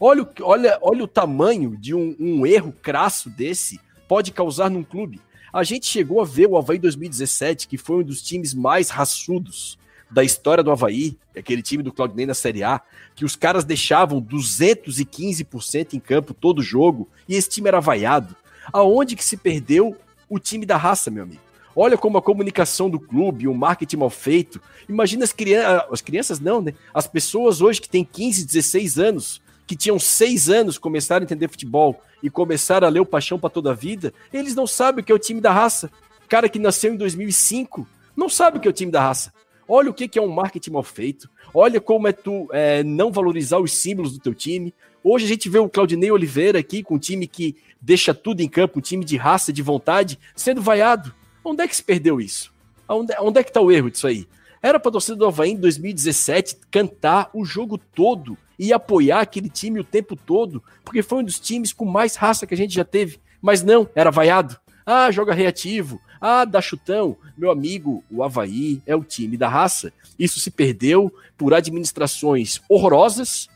[0.00, 5.20] Olha, olha, olha o tamanho de um, um, erro crasso desse pode causar num clube.
[5.52, 9.78] A gente chegou a ver o Havaí 2017, que foi um dos times mais raçudos
[10.10, 12.80] da história do Havaí, aquele time do Claudinei na Série A,
[13.14, 18.34] que os caras deixavam 215% em campo todo jogo, e esse time era vaiado.
[18.72, 19.96] Aonde que se perdeu
[20.28, 21.40] o time da raça, meu amigo?
[21.76, 24.60] Olha como a comunicação do clube, o marketing mal feito.
[24.88, 26.74] Imagina as crianças, as crianças não, né?
[26.92, 31.48] As pessoas hoje que têm 15, 16 anos, que tinham 6 anos, começaram a entender
[31.48, 35.04] futebol e começaram a ler o Paixão para toda a vida, eles não sabem o
[35.04, 35.90] que é o time da raça.
[36.28, 39.32] Cara que nasceu em 2005 não sabe o que é o time da raça.
[39.66, 41.28] Olha o que é um marketing mal feito.
[41.52, 44.74] Olha como é tu é, não valorizar os símbolos do teu time.
[45.04, 48.48] Hoje a gente vê o Claudinei Oliveira aqui com um time que deixa tudo em
[48.48, 51.14] campo, um time de raça, de vontade, sendo vaiado.
[51.44, 52.52] Onde é que se perdeu isso?
[52.88, 54.26] Onde, onde é que tá o erro disso aí?
[54.62, 59.80] Era pra torcida do Havaí em 2017 cantar o jogo todo e apoiar aquele time
[59.80, 62.84] o tempo todo, porque foi um dos times com mais raça que a gente já
[62.84, 63.20] teve.
[63.40, 64.58] Mas não, era vaiado.
[64.84, 66.00] Ah, joga reativo.
[66.20, 67.16] Ah, dá chutão.
[67.36, 69.92] Meu amigo, o Havaí é o time da raça.
[70.18, 73.48] Isso se perdeu por administrações horrorosas,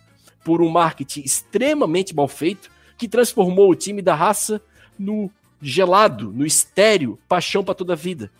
[0.45, 4.63] por um marketing extremamente mal feito, que transformou o time da raça
[4.99, 5.31] no
[5.61, 8.31] gelado, no estéreo, paixão para toda a vida.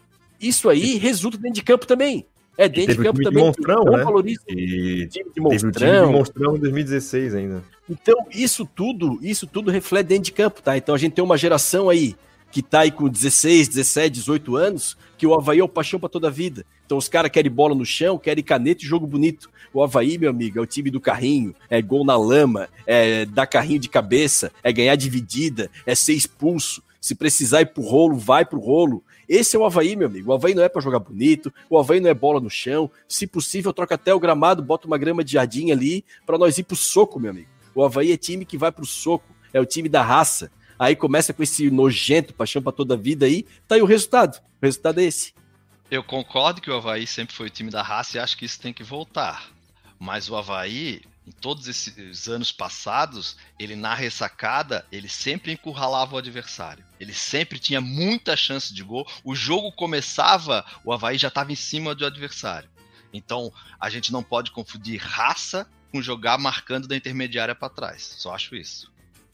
[0.41, 2.27] Isso aí resulta dentro de campo também.
[2.57, 3.43] É dentro de campo também.
[3.43, 4.05] De monstrão, não né?
[4.05, 5.73] valoriza e time de monstrão.
[5.73, 7.65] Teve time de monstrão em 2016 ainda.
[7.89, 10.77] Então, isso tudo, isso tudo reflete dentro de campo, tá?
[10.77, 12.15] Então a gente tem uma geração aí
[12.53, 16.11] que tá aí com 16, 17, 18 anos, que o Havaí é o paixão para
[16.11, 16.67] toda a vida.
[16.85, 19.49] Então os caras querem bola no chão, querem caneta e jogo bonito.
[19.73, 23.47] O Havaí, meu amigo, é o time do carrinho, é gol na lama, é dar
[23.47, 26.83] carrinho de cabeça, é ganhar dividida, é ser expulso.
[27.01, 29.03] Se precisar ir pro rolo, vai pro rolo.
[29.29, 30.31] Esse é o Havaí, meu amigo.
[30.31, 32.91] O Havaí não é para jogar bonito, o Havaí não é bola no chão.
[33.09, 36.65] Se possível, troca até o gramado, bota uma grama de jardim ali para nós ir
[36.65, 37.49] pro soco, meu amigo.
[37.75, 40.51] O Havaí é time que vai pro soco, é o time da raça
[40.85, 44.43] aí começa com esse nojento paixão para toda a vida aí, tá aí o resultado.
[44.61, 45.33] O resultado é esse.
[45.89, 48.61] Eu concordo que o Havaí sempre foi o time da raça e acho que isso
[48.61, 49.51] tem que voltar.
[49.99, 56.19] Mas o Havaí, em todos esses anos passados, ele na ressacada, ele sempre encurralava o
[56.19, 56.85] adversário.
[56.99, 59.07] Ele sempre tinha muita chance de gol.
[59.25, 62.69] O jogo começava, o Havaí já estava em cima do adversário.
[63.13, 68.15] Então, a gente não pode confundir raça com jogar marcando da intermediária para trás.
[68.19, 68.91] Só acho isso.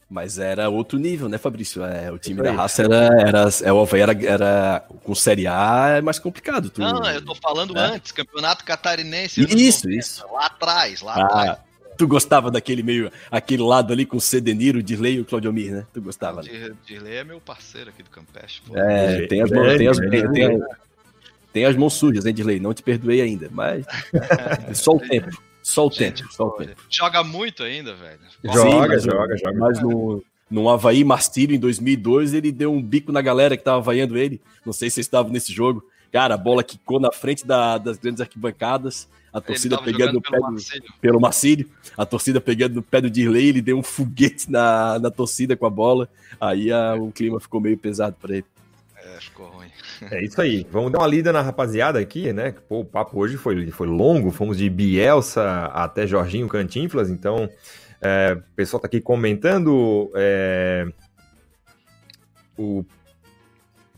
[0.09, 1.83] Mas era outro nível, né, Fabrício?
[1.83, 5.97] É, o time da raça era, era, é, o Havaí era, era com Série A
[5.97, 6.69] é mais complicado.
[6.69, 7.93] Tu, não, eu tô falando né?
[7.93, 9.41] antes, Campeonato Catarinense.
[9.41, 10.25] Isso, isso.
[10.31, 11.68] Lá atrás, lá ah, atrás.
[11.99, 15.51] Tu gostava daquele meio, aquele lado ali com o Cedeniro, o Dirley e o Claudio
[15.51, 15.85] Mir, né?
[15.93, 16.39] Tu gostava.
[16.39, 16.43] O
[16.85, 18.63] Dirley é meu parceiro aqui do Campestre.
[18.73, 20.63] É, tem as, mãos, tem, as, tem, tem,
[21.51, 22.57] tem as mãos sujas, hein, Dirley?
[22.57, 23.85] Não te perdoei ainda, mas
[24.73, 25.29] só o tempo.
[25.61, 26.81] Só o Gente, tempo, só o tempo.
[26.89, 28.19] Joga muito ainda, velho.
[28.45, 29.59] Joga, Sim, joga, joga.
[29.59, 33.81] Mas no, no Havaí Mastírio em 2002, ele deu um bico na galera que tava
[33.81, 34.39] vaiando ele.
[34.65, 35.83] Não sei se vocês estavam nesse jogo.
[36.13, 39.09] Cara, a bola quicou na frente da, das grandes arquibancadas.
[39.31, 41.69] A torcida pegando no pé do, pelo Marcílio.
[41.97, 45.65] A torcida pegando no pé do Dirley, ele deu um foguete na, na torcida com
[45.65, 46.09] a bola.
[46.39, 48.45] Aí a, o clima ficou meio pesado para ele.
[48.95, 49.67] É, ficou ruim.
[50.11, 50.65] É isso aí.
[50.71, 52.55] Vamos dar uma lida na rapaziada aqui, né?
[52.67, 54.31] Pô, o papo hoje foi, foi longo.
[54.31, 57.09] Fomos de Bielsa até Jorginho Cantinflas.
[57.09, 57.49] Então,
[58.01, 60.11] é, o pessoal tá aqui comentando.
[60.15, 60.87] É,
[62.57, 62.83] o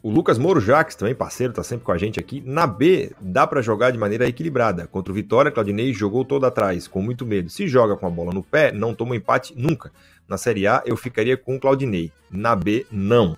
[0.03, 2.41] O Lucas Moro Jaques, também parceiro, tá sempre com a gente aqui.
[2.43, 4.87] Na B, dá para jogar de maneira equilibrada.
[4.87, 7.51] Contra o Vitória, Claudinei jogou todo atrás, com muito medo.
[7.51, 9.91] Se joga com a bola no pé, não toma empate nunca.
[10.27, 12.11] Na Série A, eu ficaria com o Claudinei.
[12.31, 13.37] Na B, não.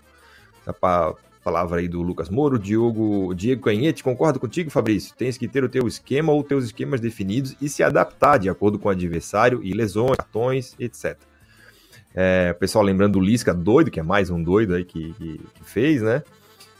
[0.65, 0.71] A
[1.43, 2.57] palavra aí do Lucas Moro.
[2.57, 5.13] Diogo, Diego Canhete, concordo contigo, Fabrício.
[5.17, 8.79] Tens que ter o teu esquema ou teus esquemas definidos e se adaptar de acordo
[8.79, 11.17] com o adversário e lesões, cartões, etc.
[12.15, 15.41] É, o pessoal lembrando do Lisca doido, que é mais um doido aí que, que,
[15.55, 16.23] que fez, né?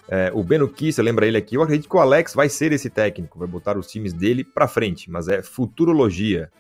[0.08, 2.90] É, o Beno Kiss, lembra ele aqui, eu acredito que o Alex vai ser esse
[2.90, 6.52] técnico, vai botar os times dele para frente, mas é futurologia.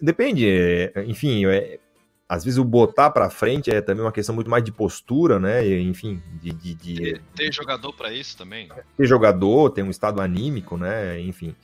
[0.00, 1.78] Depende, é, enfim, é,
[2.28, 5.66] às vezes o botar para frente é também uma questão muito mais de postura, né?
[5.78, 6.52] Enfim, de.
[6.52, 7.20] de, de...
[7.34, 8.68] Ter, jogador para isso também.
[8.96, 11.20] Ter jogador, ter um estado anímico, né?
[11.20, 11.54] Enfim.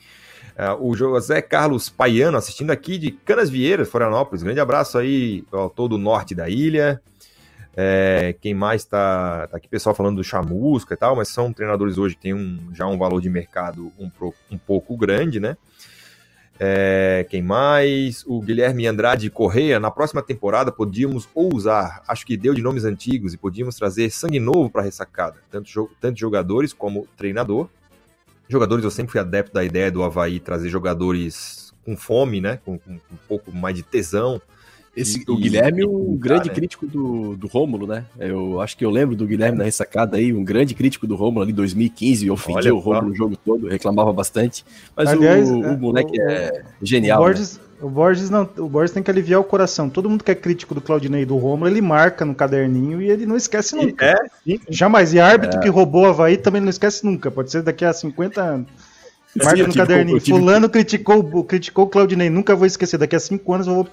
[0.52, 4.42] Uh, o José Carlos Paiano assistindo aqui de Canas Vieiras, Florianópolis.
[4.42, 7.02] Grande abraço aí ao todo o norte da ilha.
[7.74, 11.96] É, quem mais está tá aqui, pessoal falando do Chamusca e tal, mas são treinadores
[11.96, 14.10] hoje que têm um, já um valor de mercado um,
[14.50, 15.56] um pouco grande, né?
[16.60, 18.24] É, quem mais?
[18.26, 19.80] O Guilherme Andrade Correia.
[19.80, 24.38] Na próxima temporada podíamos ousar, acho que deu de nomes antigos, e podíamos trazer sangue
[24.38, 27.68] novo para a ressacada, tanto, tanto jogadores como treinador.
[28.48, 32.60] Jogadores, eu sempre fui adepto da ideia do Havaí trazer jogadores com fome, né?
[32.62, 34.40] Com, com um pouco mais de tesão
[34.94, 36.54] esse, e, o Guilherme, um grande né?
[36.54, 38.04] crítico do, do Rômulo, né?
[38.18, 41.42] Eu acho que eu lembro do Guilherme na ressacada aí, um grande crítico do Rômulo
[41.42, 44.64] ali em 2015, ofendia o Rômulo o jogo todo, reclamava bastante.
[44.94, 47.20] Mas Aliás, o, o é, moleque o, é genial.
[47.20, 47.62] O Borges, né?
[47.80, 49.88] o, Borges não, o Borges tem que aliviar o coração.
[49.88, 53.10] Todo mundo que é crítico do Claudinei e do Rômulo, ele marca no caderninho e
[53.10, 54.04] ele não esquece nunca.
[54.04, 54.60] É, sim.
[54.68, 55.14] Jamais.
[55.14, 55.62] E árbitro é.
[55.62, 57.30] que roubou a Havaí também não esquece nunca.
[57.30, 58.68] Pode ser daqui a 50 anos.
[59.36, 60.20] Marca no caderninho.
[60.20, 62.28] Fulano criticou, criticou o Claudinei.
[62.28, 62.98] Nunca vou esquecer.
[62.98, 63.88] Daqui a cinco anos eu vou,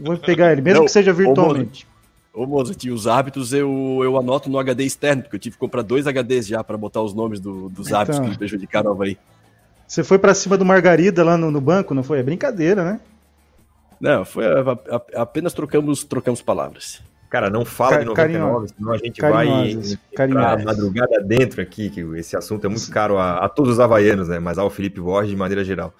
[0.00, 1.86] vou pegar ele, mesmo não, que seja virtualmente.
[2.34, 5.80] Ô, Mozart, os hábitos eu, eu anoto no HD externo, porque eu tive que comprar
[5.80, 9.16] dois HDs já para botar os nomes do, dos então, hábitos que me prejudicaram aí.
[9.88, 12.18] Você foi para cima do Margarida lá no, no, banco, não foi?
[12.18, 13.00] É brincadeira, né?
[13.98, 17.00] Não, foi a, a, apenas trocamos, trocamos palavras.
[17.28, 19.70] Cara, não fala de 99, senão a gente vai
[20.12, 24.28] entrar madrugada dentro aqui, que esse assunto é muito caro a, a todos os havaianos,
[24.28, 24.38] né?
[24.38, 25.92] Mas ao Felipe Borges de maneira geral.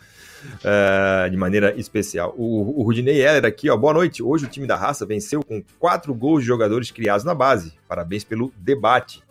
[0.57, 2.33] Uh, de maneira especial.
[2.37, 3.77] O, o Rudinei Heller aqui, ó.
[3.77, 4.23] Boa noite.
[4.23, 7.73] Hoje o time da raça venceu com quatro gols de jogadores criados na base.
[7.89, 9.25] Parabéns pelo debate.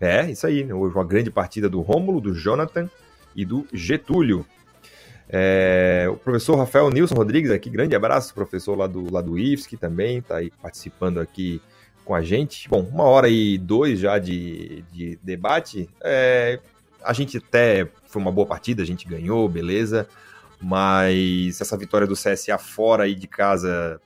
[0.00, 0.62] É, isso aí.
[0.62, 0.72] Né?
[0.72, 2.88] Hoje uma grande partida do Rômulo, do Jonathan
[3.34, 4.46] e do Getúlio.
[5.28, 9.76] É, o professor Rafael Nilson Rodrigues aqui, grande abraço, professor lá do, lá do IFSC
[9.76, 11.60] também, está aí participando aqui
[12.04, 12.68] com a gente.
[12.68, 15.88] Bom, uma hora e dois já de, de debate.
[16.02, 16.60] É,
[17.02, 20.06] a gente até foi uma boa partida, a gente ganhou, beleza.
[20.60, 24.00] Mas essa vitória do CSA fora aí de casa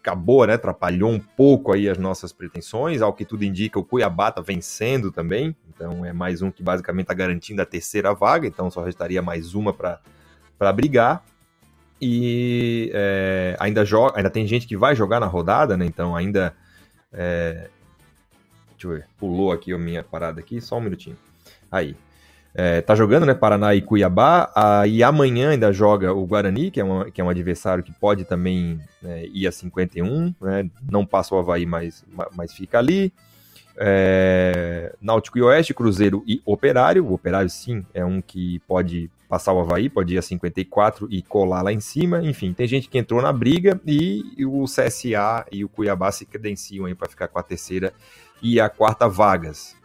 [0.00, 0.54] acabou, né?
[0.54, 3.02] Atrapalhou um pouco aí as nossas pretensões.
[3.02, 5.54] Ao que tudo indica, o Cuiabá tá vencendo também.
[5.68, 8.46] Então é mais um que basicamente está garantindo a terceira vaga.
[8.46, 10.00] Então só restaria mais uma para
[10.60, 11.24] para brigar.
[12.02, 15.86] E é, ainda, joga, ainda tem gente que vai jogar na rodada, né?
[15.86, 16.54] Então ainda.
[17.10, 17.68] É,
[18.72, 21.16] deixa eu ver, pulou aqui a minha parada aqui, só um minutinho.
[21.72, 21.96] Aí.
[22.52, 23.32] É, tá jogando, né?
[23.32, 24.50] Paraná e Cuiabá.
[24.54, 28.24] Aí amanhã ainda joga o Guarani, que é, uma, que é um adversário que pode
[28.24, 30.68] também é, ir a 51, né?
[30.90, 32.04] Não passa o Havaí, mas,
[32.34, 33.12] mas fica ali.
[33.76, 37.06] É, Náutico e Oeste, Cruzeiro e Operário.
[37.06, 41.22] O Operário, sim, é um que pode passar o Havaí, pode ir a 54 e
[41.22, 42.20] colar lá em cima.
[42.20, 46.84] Enfim, tem gente que entrou na briga e o CSA e o Cuiabá se credenciam
[46.84, 47.94] aí para ficar com a terceira
[48.42, 49.76] e a quarta vagas.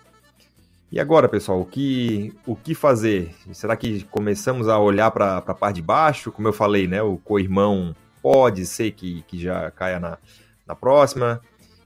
[0.91, 3.35] E agora, pessoal, o que, o que fazer?
[3.53, 6.31] Será que começamos a olhar para a parte de baixo?
[6.31, 7.03] Como eu falei, né?
[7.03, 10.17] O co-irmão pode ser que, que já caia na,
[10.65, 11.39] na próxima.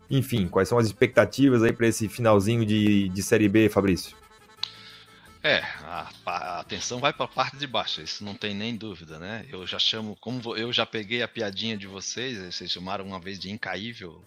[0.09, 4.15] Enfim, quais são as expectativas aí para esse finalzinho de, de Série B, Fabrício?
[5.41, 9.17] É, a, a atenção vai para a parte de baixo, isso não tem nem dúvida,
[9.17, 9.45] né?
[9.49, 13.39] Eu já chamo, como eu já peguei a piadinha de vocês, vocês chamaram uma vez
[13.39, 14.23] de incaível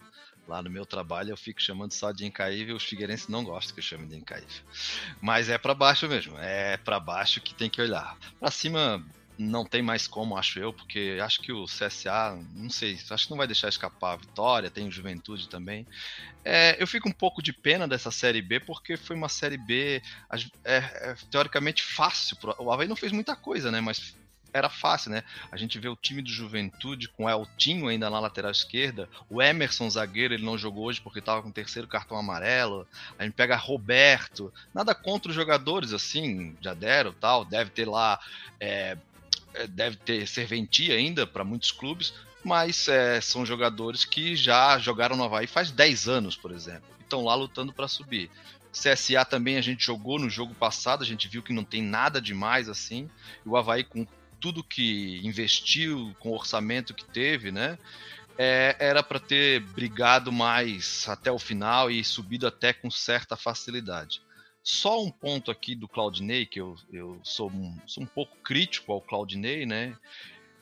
[0.47, 3.79] lá no meu trabalho, eu fico chamando só de incaível, os figueirenses não gostam que
[3.79, 4.63] eu chame de incaível.
[5.21, 8.17] Mas é para baixo mesmo, é para baixo que tem que olhar.
[8.39, 9.05] Para cima
[9.37, 13.31] não tem mais como, acho eu, porque acho que o CSA, não sei, acho que
[13.31, 15.87] não vai deixar escapar a vitória, tem o Juventude também.
[16.45, 20.01] É, eu fico um pouco de pena dessa Série B, porque foi uma Série B
[20.63, 22.37] é, é, teoricamente fácil.
[22.59, 23.81] O Havaí não fez muita coisa, né?
[23.81, 24.15] Mas
[24.53, 25.23] era fácil, né?
[25.51, 29.41] A gente vê o time do Juventude com o Eltinho ainda na lateral esquerda, o
[29.41, 32.87] Emerson zagueiro, ele não jogou hoje porque estava com o terceiro cartão amarelo.
[33.17, 38.19] A gente pega Roberto, nada contra os jogadores assim, já deram tal, deve ter lá
[38.59, 38.95] é,
[39.69, 45.23] deve ter serventia ainda para muitos clubes, mas é, são jogadores que já jogaram no
[45.23, 48.29] Havaí faz 10 anos, por exemplo, e estão lá lutando para subir.
[48.73, 52.19] CSA também a gente jogou no jogo passado, a gente viu que não tem nada
[52.19, 53.07] demais assim.
[53.45, 54.05] E o Havaí, com
[54.39, 57.77] tudo que investiu, com o orçamento que teve, né?
[58.35, 64.21] É, era para ter brigado mais até o final e subido até com certa facilidade.
[64.63, 68.93] Só um ponto aqui do Claudinei, que eu, eu sou, um, sou um pouco crítico
[68.93, 69.95] ao Claudinei, né?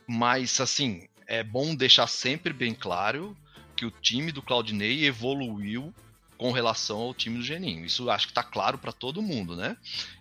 [0.08, 3.38] Mas, assim, é bom deixar sempre bem claro
[3.76, 5.94] que o time do Claudinei evoluiu
[6.42, 7.86] com relação ao time do Geninho.
[7.86, 9.78] Isso acho que está claro para todo mundo, né?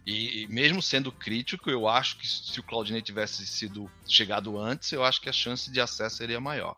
[0.07, 4.93] E, e, mesmo sendo crítico, eu acho que se o Claudinei tivesse sido chegado antes,
[4.93, 6.76] eu acho que a chance de acesso seria maior.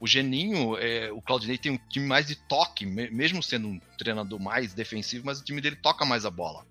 [0.00, 4.40] O Geninho, é, o Claudinei tem um time mais de toque, mesmo sendo um treinador
[4.40, 6.66] mais defensivo, mas o time dele toca mais a bola.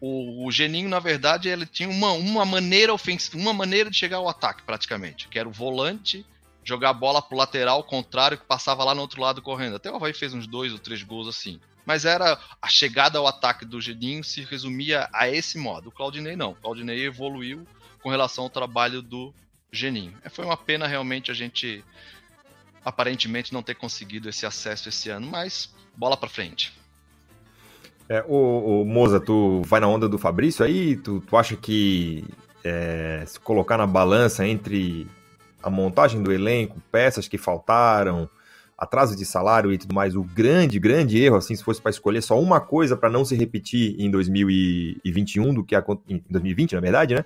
[0.00, 4.18] O, o Geninho, na verdade, ele tinha uma, uma maneira ofensiva, uma maneira de chegar
[4.18, 6.24] ao ataque, praticamente, que era o volante
[6.64, 9.76] jogar a bola pro lateral contrário que passava lá no outro lado correndo.
[9.76, 11.60] Até o Havaí fez uns dois ou três gols assim.
[11.84, 15.88] Mas era a chegada ao ataque do Geninho se resumia a esse modo.
[15.88, 16.52] O Claudinei não.
[16.52, 17.66] O Claudinei evoluiu
[18.00, 19.34] com relação ao trabalho do
[19.72, 20.16] Geninho.
[20.22, 21.84] É, foi uma pena realmente a gente
[22.84, 26.72] aparentemente não ter conseguido esse acesso esse ano, mas bola para frente.
[28.08, 30.96] É, o, o Moza, tu vai na onda do Fabrício aí?
[30.96, 32.24] Tu, tu acha que
[32.64, 35.06] é, se colocar na balança entre
[35.62, 38.28] a montagem do elenco, peças que faltaram,
[38.76, 42.20] atraso de salário e tudo mais, o grande, grande erro, assim, se fosse para escolher
[42.20, 45.76] só uma coisa para não se repetir em 2021 do que
[46.08, 47.24] em 2020, na verdade, né?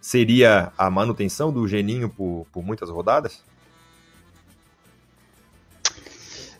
[0.00, 3.44] Seria a manutenção do Geninho por, por muitas rodadas?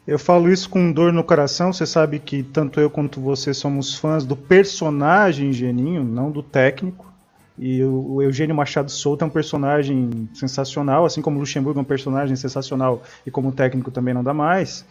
[0.08, 1.70] Eu falo isso com dor no coração.
[1.70, 7.12] Você sabe que tanto eu quanto você somos fãs do personagem Geninho, não do técnico.
[7.58, 11.84] E o, Eugênio Machado Souto é um personagem sensacional, assim como o Luxemburgo é um
[11.84, 14.82] personagem sensacional e como técnico também não dá mais.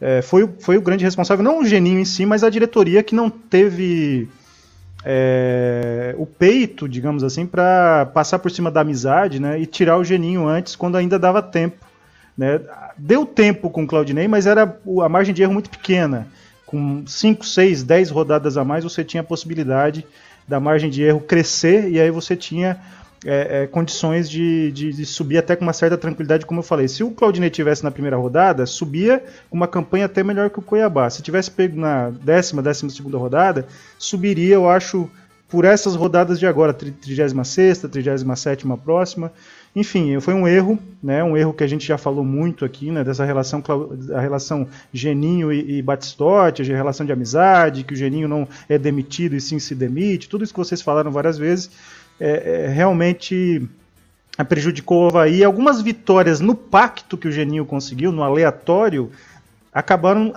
[0.00, 3.14] É, foi, foi o grande responsável, não o Geninho em si, mas a diretoria que
[3.14, 4.26] não teve
[5.04, 10.04] é, o peito, digamos assim, para passar por cima da amizade né, e tirar o
[10.04, 11.91] Geninho antes, quando ainda dava tempo.
[12.36, 12.60] Né.
[12.96, 16.26] Deu tempo com o Claudinei, mas era a margem de erro muito pequena.
[16.66, 20.06] Com 5, 6, 10 rodadas a mais, você tinha a possibilidade
[20.48, 22.80] da margem de erro crescer e aí você tinha
[23.24, 26.88] é, é, condições de, de, de, subir até com uma certa tranquilidade, como eu falei.
[26.88, 30.62] Se o Claudinei tivesse na primeira rodada, subia com uma campanha até melhor que o
[30.62, 31.08] Cuiabá.
[31.08, 33.66] Se tivesse pego na décima, décima segunda rodada,
[33.98, 35.08] subiria, eu acho,
[35.48, 39.32] por essas rodadas de agora, 36 37 próxima.
[39.74, 43.02] Enfim, foi um erro, né, um erro que a gente já falou muito aqui, né,
[43.02, 43.62] dessa relação,
[44.14, 48.76] a relação Geninho e, e Batistotti, a relação de amizade, que o Geninho não é
[48.76, 51.70] demitido e sim se demite, tudo isso que vocês falaram várias vezes,
[52.20, 53.66] é, é, realmente
[54.48, 55.42] prejudicou o Havaí.
[55.42, 59.10] Algumas vitórias no pacto que o Geninho conseguiu, no aleatório,
[59.72, 60.34] acabaram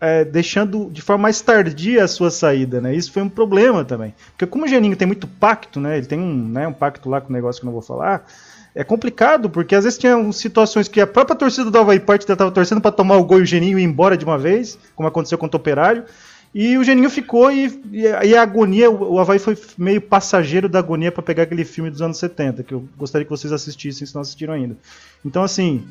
[0.00, 2.94] é, deixando de forma mais tardia a sua saída, né?
[2.94, 4.14] Isso foi um problema também.
[4.30, 5.96] Porque como o Geninho tem muito pacto, né?
[5.96, 8.26] Ele tem um, né, um pacto lá com o negócio que eu não vou falar
[8.74, 12.50] é complicado, porque às vezes tinha situações que a própria torcida do Havaí Parte estava
[12.50, 15.38] torcendo para tomar o gol e o Geninho ir embora de uma vez, como aconteceu
[15.38, 16.04] com o Operário.
[16.52, 21.10] E o Geninho ficou e, e, a agonia, o Havaí foi meio passageiro da agonia
[21.10, 24.22] para pegar aquele filme dos anos 70, que eu gostaria que vocês assistissem se não
[24.22, 24.76] assistiram ainda.
[25.24, 25.84] Então, assim,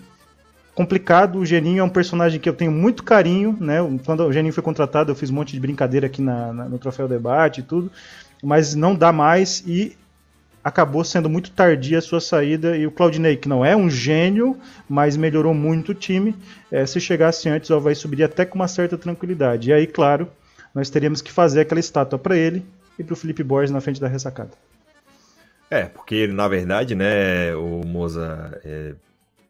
[0.74, 1.40] complicado.
[1.40, 3.78] O Geninho é um personagem que eu tenho muito carinho, né?
[4.06, 6.80] Quando o Geninho foi contratado, eu fiz um monte de brincadeira aqui na, na, no
[6.80, 7.92] Troféu Debate e tudo,
[8.42, 9.64] mas não dá mais.
[9.68, 9.98] E
[10.64, 14.58] acabou sendo muito tardia a sua saída e o Claudinei, que não é um gênio,
[14.88, 16.36] mas melhorou muito o time,
[16.72, 19.70] é, se chegasse antes, o Havaí subiria até com uma certa tranquilidade.
[19.70, 20.28] E aí, claro,
[20.74, 22.66] nós teríamos que fazer aquela estátua para ele
[22.98, 24.52] e para o Felipe Borges na frente da ressacada.
[25.70, 28.94] É, porque na verdade, né, o Moza, é,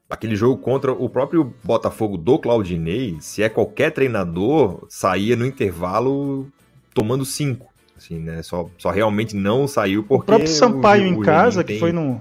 [0.10, 6.48] aquele jogo contra o próprio Botafogo do Claudinei, se é qualquer treinador, saía no intervalo
[6.94, 7.73] tomando cinco.
[8.04, 8.44] Assim, né?
[8.44, 10.24] Só, só realmente não saiu porque.
[10.24, 12.20] O próprio Sampaio o, em casa, que foi no.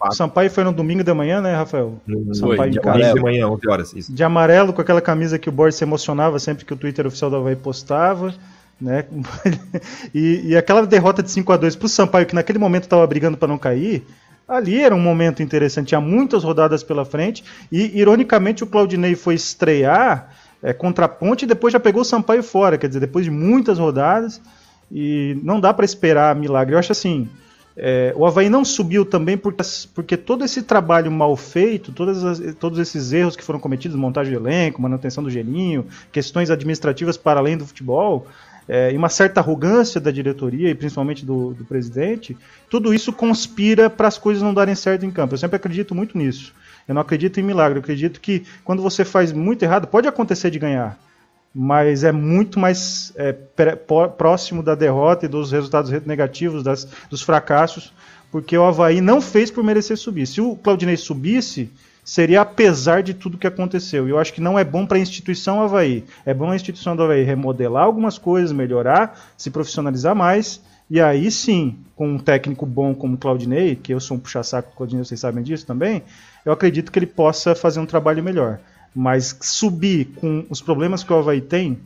[0.00, 2.00] O Sampaio foi no domingo de manhã, né, Rafael?
[2.06, 3.14] No, Sampaio foi, em casa.
[3.14, 3.92] de manhã, 11 horas.
[3.92, 4.12] Isso.
[4.12, 7.30] De amarelo, com aquela camisa que o Borges se emocionava sempre que o Twitter oficial
[7.30, 8.34] da Havaí postava.
[8.80, 9.04] Né?
[10.14, 13.36] e, e aquela derrota de 5 a 2 pro Sampaio, que naquele momento estava brigando
[13.36, 14.04] para não cair,
[14.48, 15.88] ali era um momento interessante.
[15.88, 17.44] Tinha muitas rodadas pela frente.
[17.70, 22.04] E, ironicamente, o Claudinei foi estrear é, contra a ponte e depois já pegou o
[22.04, 22.76] Sampaio fora.
[22.78, 24.40] Quer dizer, depois de muitas rodadas.
[24.90, 26.74] E não dá para esperar milagre.
[26.74, 27.28] Eu acho assim,
[27.76, 29.62] é, o Havaí não subiu também porque,
[29.94, 34.38] porque todo esse trabalho mal feito, as, todos esses erros que foram cometidos, montagem de
[34.38, 38.26] elenco, manutenção do gelinho, questões administrativas para além do futebol,
[38.68, 42.36] é, e uma certa arrogância da diretoria e principalmente do, do presidente,
[42.70, 45.34] tudo isso conspira para as coisas não darem certo em campo.
[45.34, 46.54] Eu sempre acredito muito nisso.
[46.86, 50.50] Eu não acredito em milagre, eu acredito que quando você faz muito errado, pode acontecer
[50.50, 50.98] de ganhar,
[51.54, 53.32] mas é muito mais é,
[54.18, 57.92] próximo da derrota e dos resultados negativos, das, dos fracassos,
[58.32, 60.26] porque o Havaí não fez por merecer subir.
[60.26, 61.70] Se o Claudinei subisse,
[62.04, 64.08] seria apesar de tudo que aconteceu.
[64.08, 66.04] E eu acho que não é bom para a instituição Havaí.
[66.26, 70.60] É bom a instituição do Havaí remodelar algumas coisas, melhorar, se profissionalizar mais.
[70.90, 74.70] E aí sim, com um técnico bom como o Claudinei, que eu sou um puxa-saco
[74.70, 76.02] do Claudinei, vocês sabem disso também,
[76.44, 78.58] eu acredito que ele possa fazer um trabalho melhor.
[78.94, 81.78] Mas subir com os problemas que o Havaí tem,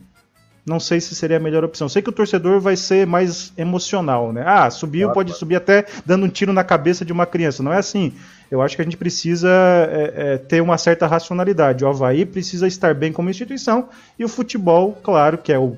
[0.65, 1.89] não sei se seria a melhor opção.
[1.89, 4.43] Sei que o torcedor vai ser mais emocional, né?
[4.45, 5.39] Ah, subiu, claro, pode claro.
[5.39, 7.63] subir até dando um tiro na cabeça de uma criança.
[7.63, 8.13] Não é assim.
[8.51, 11.83] Eu acho que a gente precisa é, é, ter uma certa racionalidade.
[11.83, 15.75] O Havaí precisa estar bem como instituição e o futebol, claro, que é o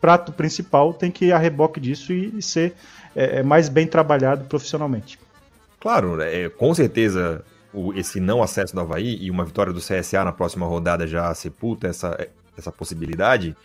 [0.00, 2.74] prato principal, tem que ir a reboque disso e, e ser
[3.14, 5.18] é, é mais bem trabalhado profissionalmente.
[5.78, 10.24] Claro, é, com certeza o, esse não acesso do Havaí e uma vitória do CSA
[10.24, 13.56] na próxima rodada já sepulta essa, essa possibilidade.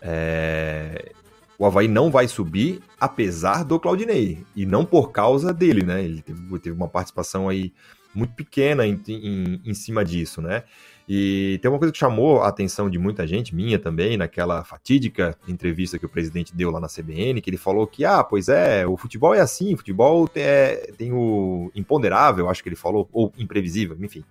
[0.00, 1.12] É,
[1.58, 6.02] o Havaí não vai subir, apesar do Claudinei, e não por causa dele, né?
[6.02, 7.72] Ele teve, teve uma participação aí
[8.14, 10.64] muito pequena em, em, em, cima disso, né?
[11.12, 15.36] E tem uma coisa que chamou a atenção de muita gente, minha também, naquela fatídica
[15.48, 18.86] entrevista que o presidente deu lá na CBN, que ele falou que, ah, pois é,
[18.86, 23.32] o futebol é assim, o futebol é, tem o imponderável, acho que ele falou, ou
[23.36, 24.22] imprevisível, enfim.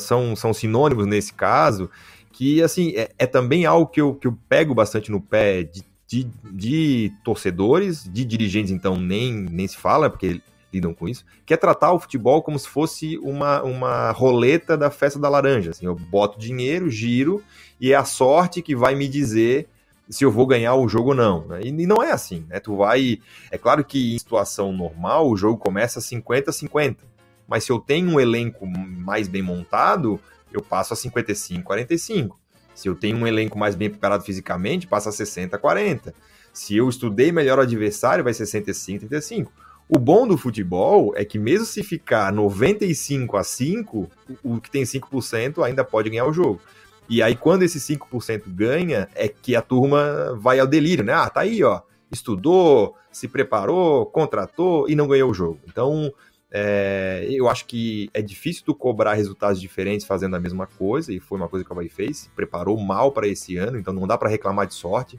[0.00, 1.88] São, são sinônimos nesse caso,
[2.32, 5.84] que, assim, é, é, também algo que eu, que eu pego bastante no pé de,
[6.08, 10.40] de, de torcedores, de dirigentes, então, nem, nem se fala, porque
[10.72, 14.90] lidam com isso, que é tratar o futebol como se fosse uma, uma roleta da
[14.90, 15.70] festa da laranja.
[15.70, 17.42] Assim, eu boto dinheiro, giro,
[17.80, 19.68] e é a sorte que vai me dizer
[20.08, 21.46] se eu vou ganhar o jogo ou não.
[21.46, 21.60] Né?
[21.64, 22.60] E, não é assim, né?
[22.60, 23.20] Tu vai.
[23.50, 26.98] É claro que em situação normal o jogo começa 50-50.
[27.46, 30.20] Mas se eu tenho um elenco mais bem montado,
[30.52, 32.30] eu passo a 55-45.
[32.74, 36.14] Se eu tenho um elenco mais bem preparado fisicamente, passa a 60-40.
[36.52, 39.48] Se eu estudei melhor o adversário, vai ser 65-35.
[39.88, 44.10] O bom do futebol é que mesmo se ficar 95 a 5,
[44.42, 46.60] o que tem 5% ainda pode ganhar o jogo.
[47.08, 51.12] E aí quando esse 5% ganha, é que a turma vai ao delírio, né?
[51.12, 51.82] Ah, tá aí, ó.
[52.10, 55.60] Estudou, se preparou, contratou e não ganhou o jogo.
[55.66, 56.12] Então,
[56.50, 61.18] é, eu acho que é difícil tu cobrar resultados diferentes fazendo a mesma coisa, e
[61.18, 64.06] foi uma coisa que o Havaí fez, se preparou mal para esse ano, então não
[64.06, 65.18] dá para reclamar de sorte.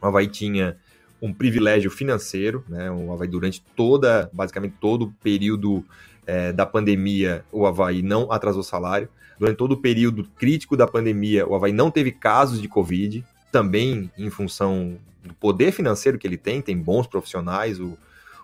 [0.00, 0.78] O Havaí tinha
[1.20, 2.90] um privilégio financeiro, né?
[2.90, 5.84] O Havaí durante toda, basicamente todo o período
[6.26, 9.08] é, da pandemia, o Havaí não atrasou salário.
[9.38, 14.10] Durante todo o período crítico da pandemia, o Havaí não teve casos de Covid, também
[14.16, 17.98] em função do poder financeiro que ele tem, tem bons profissionais, o,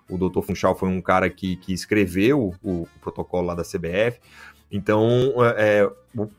[0.08, 0.42] o Dr.
[0.42, 4.20] Funchal foi um cara que, que escreveu o, o protocolo lá da CBF,
[4.72, 5.86] então, é,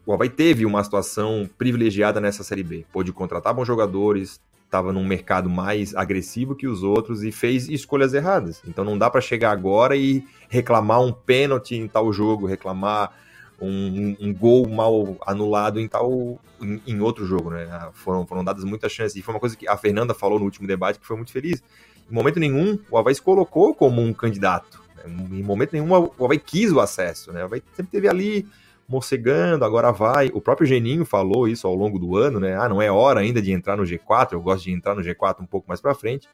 [0.08, 2.84] o Havaí teve uma situação privilegiada nessa Série B.
[2.92, 4.42] Pôde contratar bons jogadores,
[4.74, 8.60] estava num mercado mais agressivo que os outros e fez escolhas erradas.
[8.68, 13.16] Então não dá para chegar agora e reclamar um pênalti em tal jogo, reclamar
[13.62, 17.68] um, um gol mal anulado em tal em, em, outro jogo, né?
[17.72, 19.16] Ah, foram, foram dadas muitas chances.
[19.16, 21.62] E foi uma coisa que a Fernanda falou no último debate que foi muito feliz.
[22.10, 24.82] Em momento nenhum, o Havaí se colocou como um candidato.
[25.06, 27.44] Em momento nenhum, o Havaí quis o acesso, né?
[27.44, 28.48] O Havaí sempre teve ali
[28.94, 30.30] morcegando, agora vai.
[30.34, 32.56] O próprio Geninho falou isso ao longo do ano, né?
[32.56, 35.41] Ah, não é hora ainda de entrar no G4, eu gosto de entrar no G4
[35.41, 36.28] um pouco mais para frente.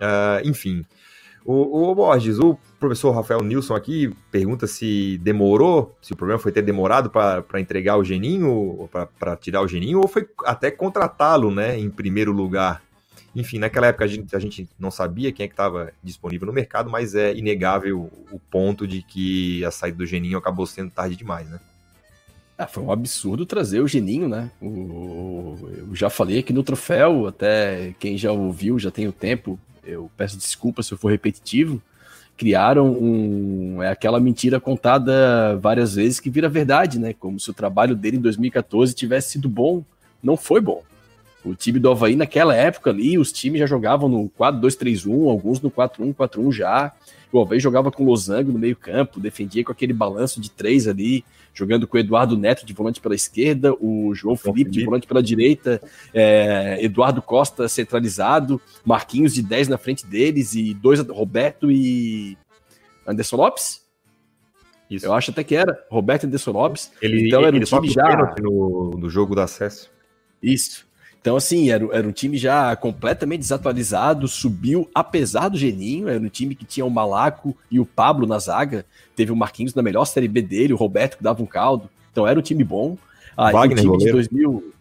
[0.00, 0.84] Uh, enfim.
[1.44, 6.50] O, o Borges, o professor Rafael Nilson aqui pergunta se demorou, se o problema foi
[6.50, 11.78] ter demorado para entregar o Geninho, para tirar o Geninho, ou foi até contratá-lo, né,
[11.78, 12.82] em primeiro lugar.
[13.32, 16.52] Enfim, naquela época a gente, a gente não sabia quem é que estava disponível no
[16.52, 21.14] mercado, mas é inegável o ponto de que a saída do Geninho acabou sendo tarde
[21.14, 21.60] demais, né?
[22.58, 24.50] Ah, foi um absurdo trazer o Geninho, né?
[24.62, 29.58] O, eu já falei aqui no troféu, até quem já ouviu já tem o tempo,
[29.84, 31.82] eu peço desculpa se eu for repetitivo.
[32.36, 37.14] Criaram um, é aquela mentira contada várias vezes que vira verdade, né?
[37.14, 39.82] Como se o trabalho dele em 2014 tivesse sido bom.
[40.22, 40.82] Não foi bom.
[41.46, 45.70] O time do Havaí, naquela época ali, os times já jogavam no 4-2-3-1, alguns no
[45.70, 46.92] 4-1-4-1 já.
[47.32, 51.24] O Havaí jogava com Losango no meio-campo, defendia com aquele balanço de três ali,
[51.54, 55.22] jogando com o Eduardo Neto de volante pela esquerda, o João Felipe, de volante pela
[55.22, 55.80] direita,
[56.12, 62.36] é, Eduardo Costa centralizado, Marquinhos de 10 na frente deles e dois, Roberto e
[63.06, 63.86] Anderson Lopes.
[64.90, 65.06] Isso.
[65.06, 66.90] Eu acho até que era Roberto e Anderson Lopes.
[67.00, 69.90] Ele, então era um time já no, no jogo do acesso.
[70.42, 70.86] Isso.
[71.20, 76.28] Então, assim, era, era um time já completamente desatualizado, subiu apesar do Geninho, era um
[76.28, 78.86] time que tinha o Malaco e o Pablo na zaga,
[79.16, 82.26] teve o Marquinhos na melhor Série B dele, o Roberto que dava um caldo, então
[82.26, 82.96] era um time bom.
[83.36, 84.72] Aí, Wagner, o time de 2000...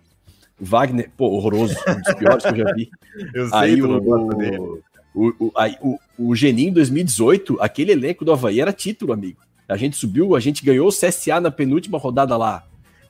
[0.57, 2.89] Wagner, pô, horroroso, um dos piores que eu já vi.
[3.33, 3.97] Eu sei, Aí o,
[5.13, 9.39] o, o, aí, o, o Geninho em 2018, aquele elenco do Havaí era título, amigo.
[9.67, 12.63] A gente subiu, a gente ganhou o CSA na penúltima rodada lá.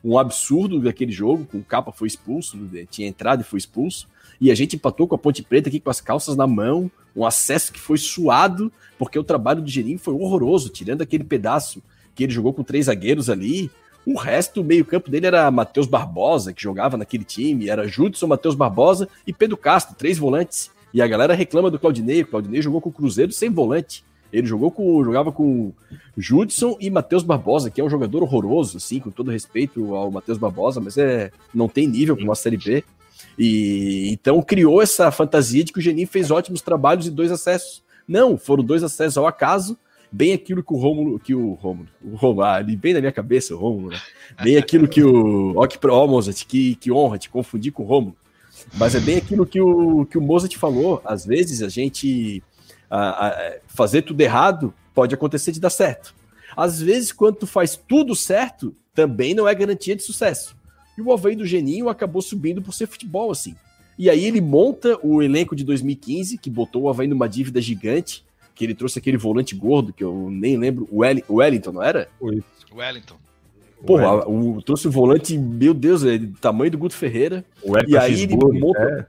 [0.06, 4.06] Um absurdo daquele jogo, com o Capa foi expulso, né, tinha entrado e foi expulso.
[4.40, 7.26] E a gente empatou com a Ponte Preta aqui com as calças na mão, um
[7.26, 8.70] acesso que foi suado,
[9.00, 11.82] porque o trabalho do Geninho foi horroroso, tirando aquele pedaço
[12.14, 13.68] que ele jogou com três zagueiros ali.
[14.06, 18.54] O resto, o meio-campo dele era Matheus Barbosa, que jogava naquele time, era Judson, Matheus
[18.54, 20.70] Barbosa e Pedro Castro, três volantes.
[20.94, 22.22] E a galera reclama do Claudinei.
[22.22, 24.04] O Claudinei jogou com o Cruzeiro sem volante.
[24.36, 25.72] Ele jogou com, jogava com
[26.14, 30.36] Judson e Matheus Barbosa, que é um jogador horroroso, assim, com todo respeito ao Matheus
[30.36, 32.84] Barbosa, mas é não tem nível para uma Série B.
[33.38, 37.82] E então criou essa fantasia de que o Geninho fez ótimos trabalhos e dois acessos.
[38.06, 39.74] Não, foram dois acessos ao acaso,
[40.12, 43.54] bem aquilo que o Rômulo, que o Rômulo, o Rômulo, ah, bem na minha cabeça,
[43.54, 44.00] o Rômulo, né?
[44.42, 47.86] Bem aquilo que o, ó que, ó, Mozart, que, que honra te confundir com o
[47.86, 48.14] Rômulo.
[48.74, 52.42] Mas é bem aquilo que o, que o Mozart falou, às vezes a gente
[52.90, 56.14] a, a, fazer tudo errado pode acontecer de dar certo.
[56.56, 60.56] Às vezes, quando tu faz tudo certo, também não é garantia de sucesso.
[60.96, 63.54] E o Havaí do Geninho acabou subindo por ser futebol, assim.
[63.98, 68.24] E aí ele monta o elenco de 2015, que botou o Havaí numa dívida gigante,
[68.54, 71.82] que ele trouxe aquele volante gordo, que eu nem lembro, o Well- o Wellington, não
[71.82, 72.08] era?
[72.74, 73.16] Wellington.
[73.84, 77.44] Porra, o, trouxe o volante, meu Deus, é do tamanho do Guto Ferreira.
[77.62, 79.08] o Wellington E aí ele monta.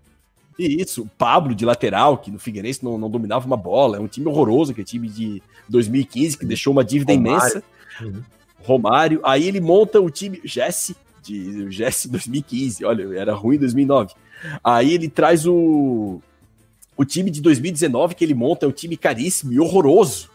[0.57, 3.97] E isso, o Pablo de lateral, que no Figueirense não, não dominava uma bola.
[3.97, 7.39] É um time horroroso, que é time de 2015, que deixou uma dívida Romário.
[7.39, 7.63] imensa.
[8.01, 8.23] Uhum.
[8.63, 9.21] Romário.
[9.23, 12.83] Aí ele monta o time Jesse, de Jesse 2015.
[12.85, 14.13] Olha, era ruim em 2009.
[14.63, 16.21] Aí ele traz o,
[16.95, 20.29] o time de 2019 que ele monta, é um time caríssimo e horroroso.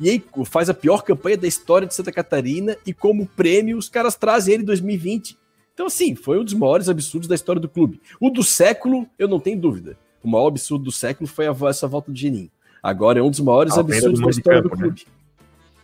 [0.00, 3.88] E aí faz a pior campanha da história de Santa Catarina e como prêmio os
[3.88, 5.36] caras trazem ele em 2020.
[5.76, 8.00] Então, assim, foi um dos maiores absurdos da história do clube.
[8.18, 9.94] O do século, eu não tenho dúvida.
[10.22, 12.50] O maior absurdo do século foi a, essa volta do Geninho.
[12.82, 14.86] Agora é um dos maiores A venda absurdos do da de história campo, do né?
[14.86, 15.06] clube.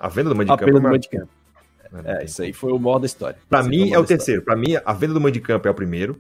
[0.01, 1.29] A venda do mando de A é do mando de campo.
[2.07, 3.37] É, isso aí foi o maior da história.
[3.51, 4.41] Pra Esse mim é o terceiro.
[4.41, 6.19] Pra mim, a venda do mando de campo é o primeiro.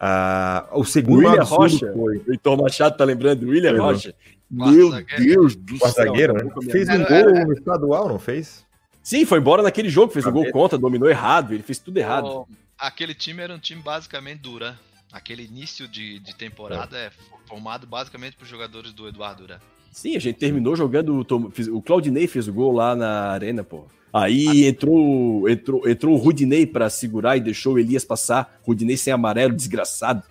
[0.00, 1.92] Ah, o segundo William absurdo Rocha.
[1.92, 3.46] foi O Heitor Machado tá lembrando?
[3.48, 3.80] William.
[3.80, 4.14] Rocha.
[4.50, 4.90] Meu.
[5.16, 5.90] Deus do o céu.
[5.90, 6.50] zagueiro, né?
[6.70, 8.66] Fez um gol no estadual, não fez?
[9.02, 10.52] Sim, foi embora naquele jogo, fez o gol Cabeça.
[10.52, 12.26] contra, dominou errado, ele fez tudo errado.
[12.26, 12.48] O-
[12.78, 14.74] aquele time era um time basicamente Duran.
[15.12, 17.10] Aquele início de, de temporada é.
[17.46, 19.58] formado basicamente por jogadores do Eduardo Duran.
[19.92, 21.24] Sim, a gente terminou jogando.
[21.72, 23.86] O Claudinei fez o gol lá na arena, pô.
[24.12, 28.58] Aí entrou, entrou, entrou o Rudinei pra segurar e deixou o Elias passar.
[28.62, 30.22] Rudinei sem amarelo, desgraçado.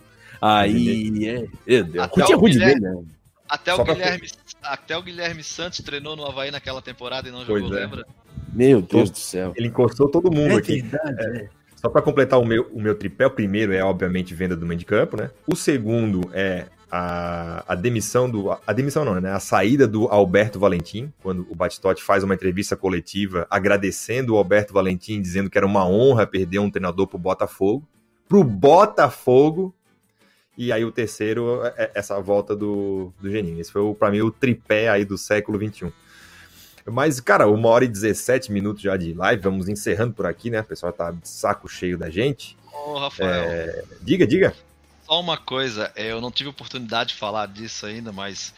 [0.41, 1.47] Aí, é.
[1.65, 2.05] Meu Deus.
[2.05, 3.05] Até Tinha o Rudinei, Guilherme- né?
[3.47, 4.27] Até Só o, pra- Guilherme,
[4.61, 7.81] até o Guilherme Santos treinou no Havaí naquela temporada e não Pois jogou, é.
[7.81, 8.05] lembra?
[8.53, 9.53] Meu Deus do céu.
[9.55, 10.81] Ele encostou todo mundo É aqui.
[10.81, 11.49] verdade, é.
[11.85, 14.79] Só para completar o meu, o meu tripé, o primeiro é, obviamente, venda do meio
[14.79, 15.29] de campo, né?
[15.45, 18.49] O segundo é a, a demissão do.
[18.65, 19.31] A demissão não, né?
[19.31, 24.73] A saída do Alberto Valentim, quando o Batistotti faz uma entrevista coletiva agradecendo o Alberto
[24.73, 27.87] Valentim, dizendo que era uma honra perder um treinador pro Botafogo.
[28.27, 29.71] Pro Botafogo.
[30.57, 33.61] E aí o terceiro é é essa volta do, do Geninho.
[33.61, 35.93] Esse foi, pra mim, o tripé aí do século XXI.
[36.85, 40.61] Mas, cara, uma hora e 17 minutos já de live, vamos encerrando por aqui, né?
[40.61, 42.55] O pessoal tá de saco cheio da gente.
[42.71, 43.83] Ô, Rafael.
[44.01, 44.55] Diga, diga.
[45.05, 48.53] Só uma coisa, é, eu não tive oportunidade de falar disso ainda, mas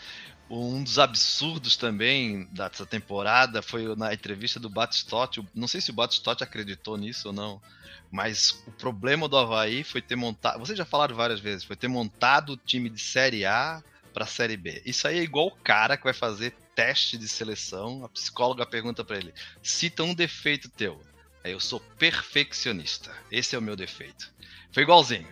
[0.50, 5.46] um dos absurdos também dessa temporada foi na entrevista do Batistotti.
[5.54, 7.62] Não sei se o Batistotti acreditou nisso ou não,
[8.10, 10.60] mas o problema do Havaí foi ter montado.
[10.60, 13.84] Vocês já falaram várias vezes, foi ter montado o time de Série A
[14.18, 14.82] para Série B.
[14.84, 18.04] Isso aí é igual o cara que vai fazer teste de seleção.
[18.04, 19.32] A psicóloga pergunta para ele:
[19.62, 21.00] cita um defeito teu.
[21.44, 23.16] Aí eu sou perfeccionista.
[23.32, 24.34] Esse é o meu defeito.
[24.72, 25.28] Foi igualzinho.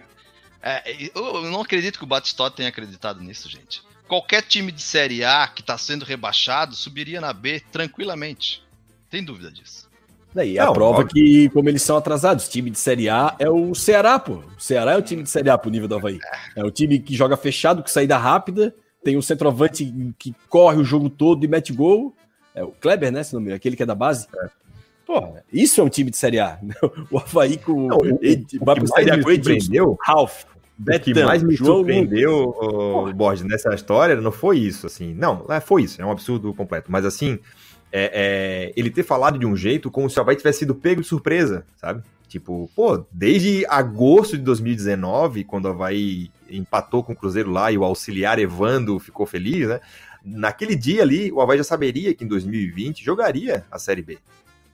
[0.61, 3.81] É, eu não acredito que o Batistotti tenha acreditado nisso, gente.
[4.07, 8.63] Qualquer time de Série A que está sendo rebaixado subiria na B tranquilamente.
[9.09, 9.84] Tem dúvida disso.
[10.35, 11.07] Daí a Não, prova óbvio.
[11.13, 14.33] que, como eles são atrasados, time de Série A é o Ceará, pô.
[14.33, 16.19] O Ceará é o time de Série A pro nível do Havaí.
[16.57, 20.83] É o time que joga fechado, com saída rápida, tem um centroavante que corre o
[20.83, 22.13] jogo todo e mete gol.
[22.53, 23.23] É o Kleber, né?
[23.23, 24.27] Se não me engano, aquele que é da base.
[25.05, 26.59] Porra, isso é um time de Série A.
[27.09, 27.87] O Havaí com.
[27.87, 30.45] Não, o- Ed- O vai pro Série A com Edilson, Ralf, o
[30.99, 35.13] que Betão, mais me João surpreendeu, ô, Borges, nessa história não foi isso, assim.
[35.13, 36.91] Não, é, foi isso, é um absurdo completo.
[36.91, 37.39] Mas assim,
[37.97, 41.01] é, é, ele ter falado de um jeito como se o Havaí tivesse sido pego
[41.01, 42.03] de surpresa, sabe?
[42.27, 47.77] Tipo, pô, desde agosto de 2019, quando o Havaí empatou com o Cruzeiro lá e
[47.77, 49.79] o auxiliar Evando ficou feliz, né?
[50.25, 54.17] Naquele dia ali, o Havaí já saberia que em 2020 jogaria a Série B.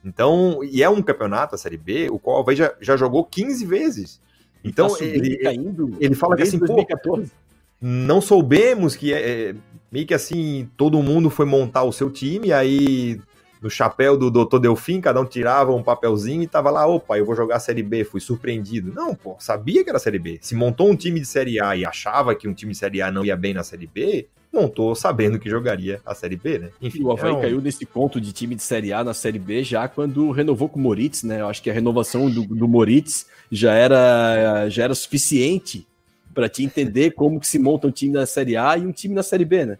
[0.04, 3.24] Então, e é um campeonato, a Série B, o qual o Havaí já, já jogou
[3.24, 4.20] 15 vezes.
[4.64, 7.30] Então tá ele, caindo ele fala que assim, 2014.
[7.30, 7.36] Pô,
[7.80, 9.54] não soubemos que é, é,
[9.92, 13.20] meio que assim, todo mundo foi montar o seu time, aí
[13.60, 14.58] no chapéu do Dr.
[14.58, 17.82] Delfim, cada um tirava um papelzinho e tava lá, opa, eu vou jogar a Série
[17.82, 18.92] B, fui surpreendido.
[18.92, 20.38] Não, pô, sabia que era a Série B.
[20.40, 23.12] Se montou um time de Série A e achava que um time de Série A
[23.12, 26.70] não ia bem na Série B, montou sabendo que jogaria a Série B, né?
[26.80, 27.40] Enfim, o Havaí então...
[27.40, 30.80] caiu nesse conto de time de Série A na Série B já quando renovou com
[30.80, 31.40] o Moritz, né?
[31.40, 35.86] Eu acho que a renovação do, do Moritz já era, já era suficiente
[36.34, 39.14] para te entender como que se monta um time na Série A e um time
[39.14, 39.78] na Série B, né?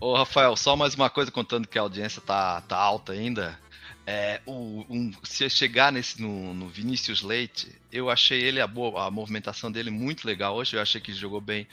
[0.00, 3.58] Ô, Rafael, só mais uma coisa contando que a audiência tá, tá alta ainda.
[4.04, 9.06] É, o, um, se chegar nesse no, no, Vinícius Leite, eu achei ele a, boa,
[9.06, 10.76] a movimentação dele muito legal hoje.
[10.76, 11.68] Eu achei que jogou bem,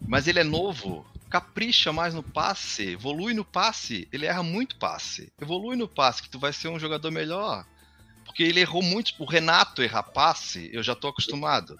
[0.00, 4.08] mas ele é novo, capricha mais no passe, evolui no passe.
[4.12, 7.66] Ele erra muito passe, evolui no passe que tu vai ser um jogador melhor,
[8.24, 9.12] porque ele errou muito.
[9.18, 11.78] O Renato errar passe, eu já tô acostumado.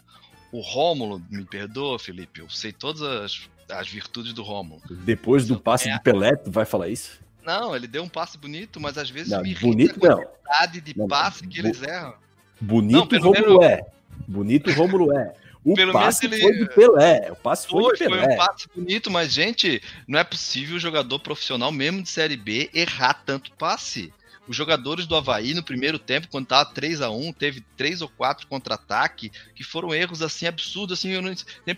[0.54, 4.82] O Rômulo, me perdoa, Felipe, eu sei todas as as virtudes do Romulo.
[4.90, 5.94] Depois do passe é.
[5.94, 7.20] de Pelé, tu vai falar isso?
[7.44, 10.98] Não, ele deu um passe bonito, mas às vezes não, me bonito a quantidade de
[10.98, 12.14] não, passe que eles erram.
[12.60, 13.64] Bonito não, Romulo menos...
[13.64, 13.86] é.
[14.26, 15.34] Bonito Romulo é.
[15.64, 16.40] O pelo passe ele...
[16.40, 17.32] foi de Pelé.
[17.32, 18.24] O passe foi, foi de Pelé.
[18.24, 22.36] Foi um passe bonito, mas, gente, não é possível o jogador profissional, mesmo de Série
[22.36, 24.12] B, errar tanto passe.
[24.46, 28.08] Os jogadores do Havaí, no primeiro tempo, quando tava 3 a 1 teve três ou
[28.08, 31.12] quatro contra-ataque, que foram erros assim absurdos, assim,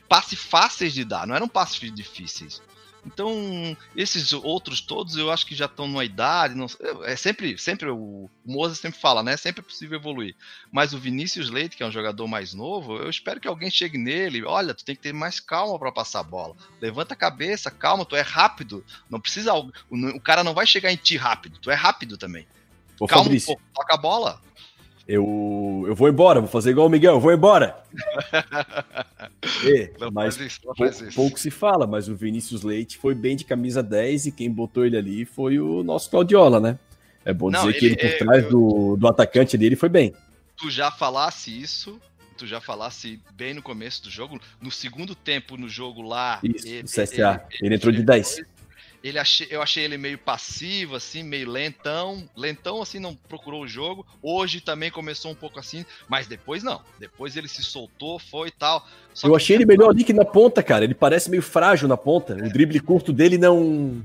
[0.08, 2.60] passe fáceis de dar, não eram passes difíceis.
[3.06, 6.56] Então, esses outros todos eu acho que já estão numa idade.
[6.56, 6.66] Não,
[7.04, 9.36] é sempre, sempre o, o sempre fala, né?
[9.36, 10.34] Sempre é possível evoluir.
[10.72, 13.96] Mas o Vinícius Leite, que é um jogador mais novo, eu espero que alguém chegue
[13.96, 14.44] nele.
[14.44, 16.56] Olha, tu tem que ter mais calma para passar a bola.
[16.80, 18.84] Levanta a cabeça, calma, tu é rápido.
[19.08, 19.54] Não precisa.
[19.54, 22.46] O, o cara não vai chegar em ti rápido, tu é rápido também.
[22.98, 23.52] Ô, calma Fabrício.
[23.52, 24.45] um pouco, toca a bola.
[25.08, 27.80] Eu, eu vou embora, vou fazer igual o Miguel, eu vou embora.
[29.64, 30.74] e, mas isso, pou,
[31.14, 34.84] pouco se fala, mas o Vinícius Leite foi bem de camisa 10 e quem botou
[34.84, 36.76] ele ali foi o nosso Claudiola, né?
[37.24, 39.88] É bom dizer Não, que ele, por é, trás eu, do, do atacante dele foi
[39.88, 40.12] bem.
[40.56, 42.00] Tu já falasse isso,
[42.36, 46.40] tu já falasse bem no começo do jogo, no segundo tempo no jogo lá.
[46.42, 47.46] Isso, ele, CSA.
[47.50, 48.42] Ele, ele entrou de 10.
[49.06, 52.28] Ele achei, eu achei ele meio passivo, assim, meio lentão.
[52.36, 54.04] Lentão, assim, não procurou o jogo.
[54.20, 56.82] Hoje também começou um pouco assim, mas depois não.
[56.98, 58.84] Depois ele se soltou, foi e tal.
[59.14, 60.84] Só eu achei ele melhor ali que na ponta, cara.
[60.84, 62.32] Ele parece meio frágil na ponta.
[62.32, 62.46] É.
[62.48, 64.04] O drible curto dele não.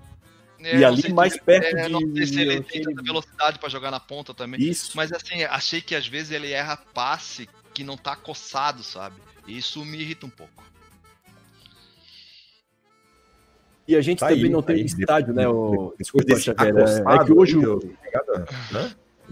[0.60, 1.90] É, e ali mais perto é, de.
[1.90, 4.62] Não sei se ele tem tanta velocidade para jogar na ponta também.
[4.62, 4.92] Isso.
[4.94, 9.16] Mas assim, achei que às vezes ele erra passe que não tá coçado, sabe?
[9.48, 10.64] E isso me irrita um pouco.
[13.92, 15.46] E a gente tá também aí, não tá tem aí, estádio, né?
[15.50, 15.94] O...
[16.00, 16.74] Desculpa, Xavier.
[16.78, 17.58] É, é que hoje.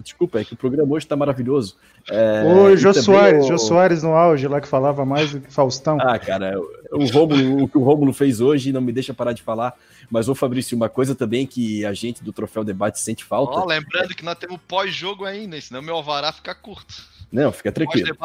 [0.04, 1.78] Desculpa, é que o programa hoje tá maravilhoso.
[2.10, 3.48] É, Ô, Jô Soares, o...
[3.48, 5.98] Jô Soares no auge lá que falava mais do que Faustão.
[6.00, 6.60] Ah, cara,
[6.92, 9.74] o, Rômulo, o que o Rômulo fez hoje não me deixa parar de falar.
[10.10, 13.60] Mas, ô Fabrício, uma coisa também que a gente do Troféu Debate sente falta.
[13.60, 16.96] Ó, lembrando que nós temos pós-jogo ainda, senão meu alvará fica curto.
[17.32, 18.18] Não, fica tranquilo.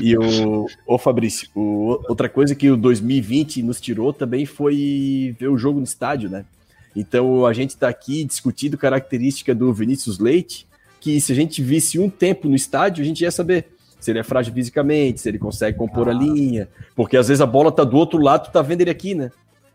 [0.00, 5.48] E o, o Fabrício, o, outra coisa que o 2020 nos tirou também foi ver
[5.48, 6.44] o jogo no estádio, né?
[6.96, 10.66] Então a gente está aqui discutindo característica do Vinícius Leite,
[11.00, 13.66] que se a gente visse um tempo no estádio, a gente ia saber
[14.00, 16.12] se ele é frágil fisicamente, se ele consegue compor ah.
[16.12, 18.90] a linha, porque às vezes a bola tá do outro lado, tu tá vendo ele
[18.90, 19.30] aqui, né?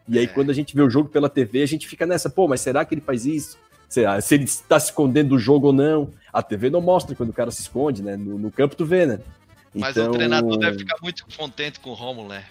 [0.08, 0.28] E aí é.
[0.28, 2.84] quando a gente vê o jogo pela TV, a gente fica nessa, pô, mas será
[2.84, 3.58] que ele faz isso?
[3.88, 6.10] Será, se ele está se escondendo do jogo ou não?
[6.32, 8.16] A TV não mostra quando o cara se esconde, né?
[8.16, 9.20] No, no campo tu vê, né?
[9.74, 10.12] Mas então...
[10.12, 12.46] o treinador deve ficar muito contente com o Romulo, né?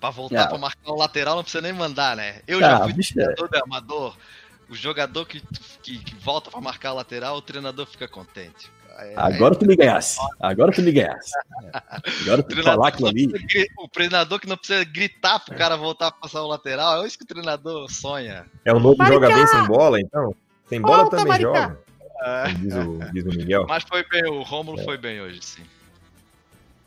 [0.00, 0.46] Pra voltar ah.
[0.46, 2.40] pra marcar o lateral não precisa nem mandar, né?
[2.46, 3.56] Eu ah, já fui bicho, treinador é.
[3.56, 4.16] de amador.
[4.68, 5.42] O jogador que,
[5.82, 8.70] que, que volta pra marcar o lateral, o treinador fica contente.
[8.98, 10.18] É, Agora tu me ganhasse.
[10.40, 11.30] Agora tu me ganhasse.
[12.22, 13.28] Agora tu falar aquilo ali.
[13.78, 17.16] O treinador que não precisa gritar pro cara voltar pra passar o lateral, é isso
[17.16, 18.44] que o treinador sonha.
[18.64, 20.34] É o novo joga bem sem bola, então?
[20.68, 21.62] Sem bola Volta, também Maricá.
[21.62, 21.87] joga.
[22.22, 22.52] É.
[22.54, 23.66] Diz, o, diz o Miguel.
[23.68, 24.84] Mas foi bem, o Rômulo é.
[24.84, 25.62] foi bem hoje, sim.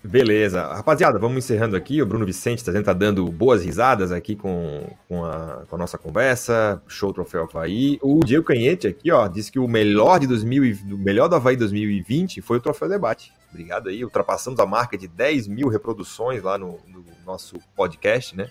[0.04, 0.66] Beleza.
[0.66, 2.02] Rapaziada, vamos encerrando aqui.
[2.02, 5.98] O Bruno Vicente tá, tá dando boas risadas aqui com, com, a, com a nossa
[5.98, 6.82] conversa.
[6.88, 8.00] Show Troféu Havaí.
[8.02, 11.56] O Diego Canhete aqui, ó, disse que o melhor de 2000, o melhor do Havaí
[11.56, 13.32] 2020 foi o Troféu Debate.
[13.52, 14.04] Obrigado aí.
[14.04, 18.50] Ultrapassamos a marca de 10 mil reproduções lá no, no nosso podcast, né?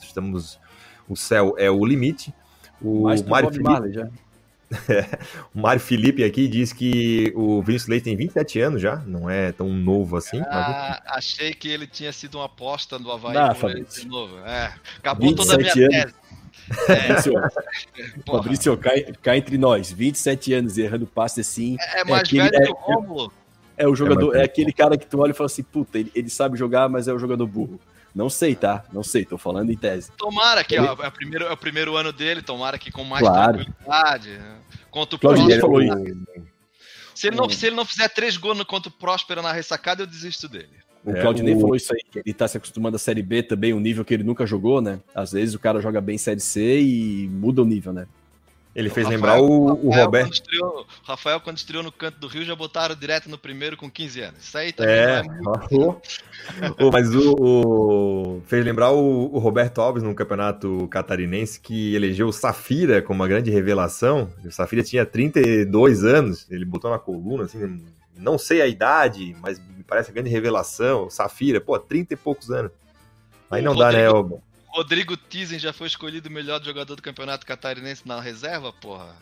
[0.00, 0.58] Estamos.
[1.06, 2.32] O céu é o limite.
[2.80, 3.92] O Mário Felipe.
[3.92, 4.08] já.
[5.54, 9.52] o Mário Felipe aqui diz que o Vinícius Leite tem 27 anos já, não é
[9.52, 10.40] tão novo assim.
[10.46, 11.16] Ah, mas...
[11.16, 14.38] Achei que ele tinha sido uma aposta do Havaí ah, de novo.
[14.40, 15.88] É, acabou toda a minha anos.
[15.88, 16.14] tese.
[16.88, 17.18] É.
[18.30, 21.76] Fabrício, cai, cai, entre nós, 27 anos errando passe assim.
[21.80, 23.32] É, é mais é velho que o Rômulo.
[23.76, 26.10] É o jogador, é, é aquele cara que tu olha e fala assim, puta, ele,
[26.14, 27.80] ele sabe jogar, mas é o jogador burro.
[28.14, 28.84] Não sei, tá?
[28.92, 30.10] Não sei, tô falando em tese.
[30.16, 30.86] Tomara que ele...
[30.86, 33.64] ó, é, o primeiro, é o primeiro ano dele, tomara que com mais claro.
[33.64, 34.40] tranquilidade.
[34.90, 35.60] Contra o Próspero.
[35.60, 35.82] Falou
[37.14, 40.06] Se ele, não, se ele não fizer três gols contra o Próspero na ressacada, eu
[40.06, 40.70] desisto dele.
[41.04, 41.60] O é, Claudinei o...
[41.60, 44.12] falou isso aí, que ele tá se acostumando a Série B também, um nível que
[44.12, 45.00] ele nunca jogou, né?
[45.14, 48.06] Às vezes o cara joga bem Série C e muda o nível, né?
[48.78, 50.26] Ele fez Rafael, lembrar o, o Rafael, Roberto.
[50.28, 53.90] Quando estreou, Rafael, quando estreou no canto do Rio, já botaram direto no primeiro com
[53.90, 54.44] 15 anos.
[54.44, 55.22] Isso aí também é, é
[56.92, 62.32] Mas o, o, fez lembrar o, o, Roberto Alves no campeonato catarinense que elegeu o
[62.32, 64.32] Safira como uma grande revelação.
[64.44, 67.84] O Safira tinha 32 anos, ele botou na coluna, assim,
[68.16, 71.06] não sei a idade, mas me parece a grande revelação.
[71.06, 72.70] O Safira, pô, 30 e poucos anos.
[73.50, 74.08] Aí não dá, né?
[74.08, 74.40] O...
[74.68, 79.16] Rodrigo Tizen já foi escolhido o melhor jogador do campeonato catarinense na reserva, porra.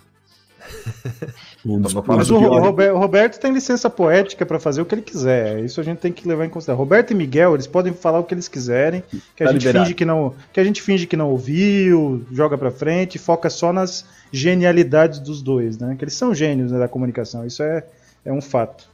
[2.06, 5.60] Mas o, o, Roberto, o, Roberto tem licença poética para fazer o que ele quiser.
[5.64, 6.82] Isso a gente tem que levar em consideração.
[6.82, 9.02] Roberto e Miguel, eles podem falar o que eles quiserem,
[9.34, 12.56] que a tá gente finge que não, que a gente finge que não ouviu, joga
[12.56, 15.94] para frente, foca só nas genialidades dos dois, né?
[15.96, 17.46] Que eles são gênios né, da comunicação.
[17.46, 17.84] Isso é,
[18.24, 18.88] é um fato.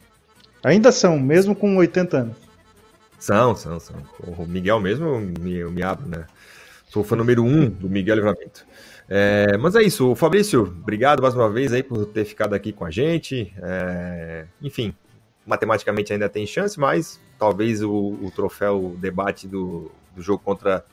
[0.65, 2.37] Ainda são, mesmo com 80 anos.
[3.19, 3.97] São, são, são.
[4.21, 6.27] O Miguel mesmo, me, eu me abro, né?
[6.93, 8.67] Sou fã número um do Miguel Livramento.
[9.09, 12.85] É, mas é isso, Fabrício, obrigado mais uma vez aí por ter ficado aqui com
[12.85, 13.51] a gente.
[13.63, 14.95] É, enfim,
[15.47, 20.85] matematicamente ainda tem chance, mas talvez o, o troféu debate do, do jogo contra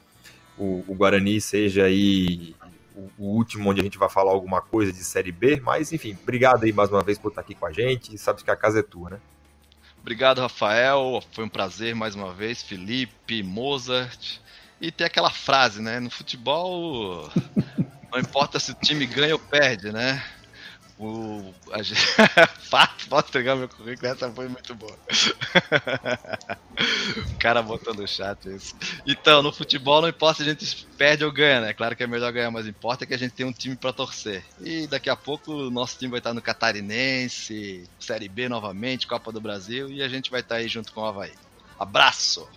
[0.57, 2.55] o, o, Guarani seja aí
[2.95, 5.59] o, o, último onde a gente vai falar alguma coisa de Série B.
[5.59, 8.17] Mas enfim, obrigado aí mais uma vez por estar aqui com a gente.
[8.17, 9.19] Sabe que a casa é tua, né?
[9.99, 11.21] Obrigado, Rafael.
[11.33, 12.63] Foi um prazer mais uma vez.
[12.63, 14.39] Felipe, Mozart.
[14.81, 15.99] E tem aquela frase, né?
[15.99, 17.29] No futebol,
[18.11, 20.23] não importa se o time ganha ou perde, né?
[20.99, 22.01] O, a gente...
[23.09, 24.11] Posso entregar meu currículo?
[24.11, 24.95] Essa foi muito boa.
[27.33, 28.75] o cara botou no chat isso.
[29.07, 31.73] Então, no futebol não importa se a gente perde ou ganha, né?
[31.73, 34.43] Claro que é melhor ganhar, mas importa que a gente tem um time para torcer.
[34.61, 39.31] E daqui a pouco o nosso time vai estar no Catarinense, Série B novamente, Copa
[39.31, 41.33] do Brasil, e a gente vai estar aí junto com o Havaí.
[41.79, 42.47] Abraço!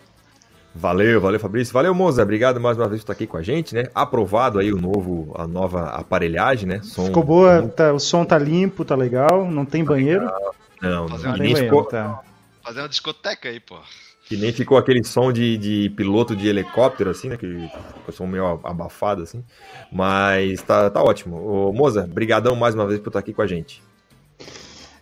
[0.75, 1.73] Valeu, valeu Fabrício.
[1.73, 2.23] Valeu, Moza.
[2.23, 3.85] Obrigado mais uma vez por estar aqui com a gente, né?
[3.95, 6.81] Aprovado aí o novo, a nova aparelhagem, né?
[6.83, 7.07] Som...
[7.07, 10.25] Ficou boa, tá, o som tá limpo, tá legal, não tem tá banheiro.
[10.25, 10.55] Legal.
[10.81, 11.85] Não, Fazer não, nem ficou...
[11.85, 12.21] tá.
[12.63, 13.77] Fazer uma discoteca aí, pô.
[14.25, 17.37] Que nem ficou aquele som de, de piloto de helicóptero, assim, né?
[17.37, 19.45] Que ficou som meio abafado, assim.
[19.93, 21.37] Mas tá, tá ótimo.
[21.37, 23.83] Ô, Moza, brigadão mais uma vez por estar aqui com a gente.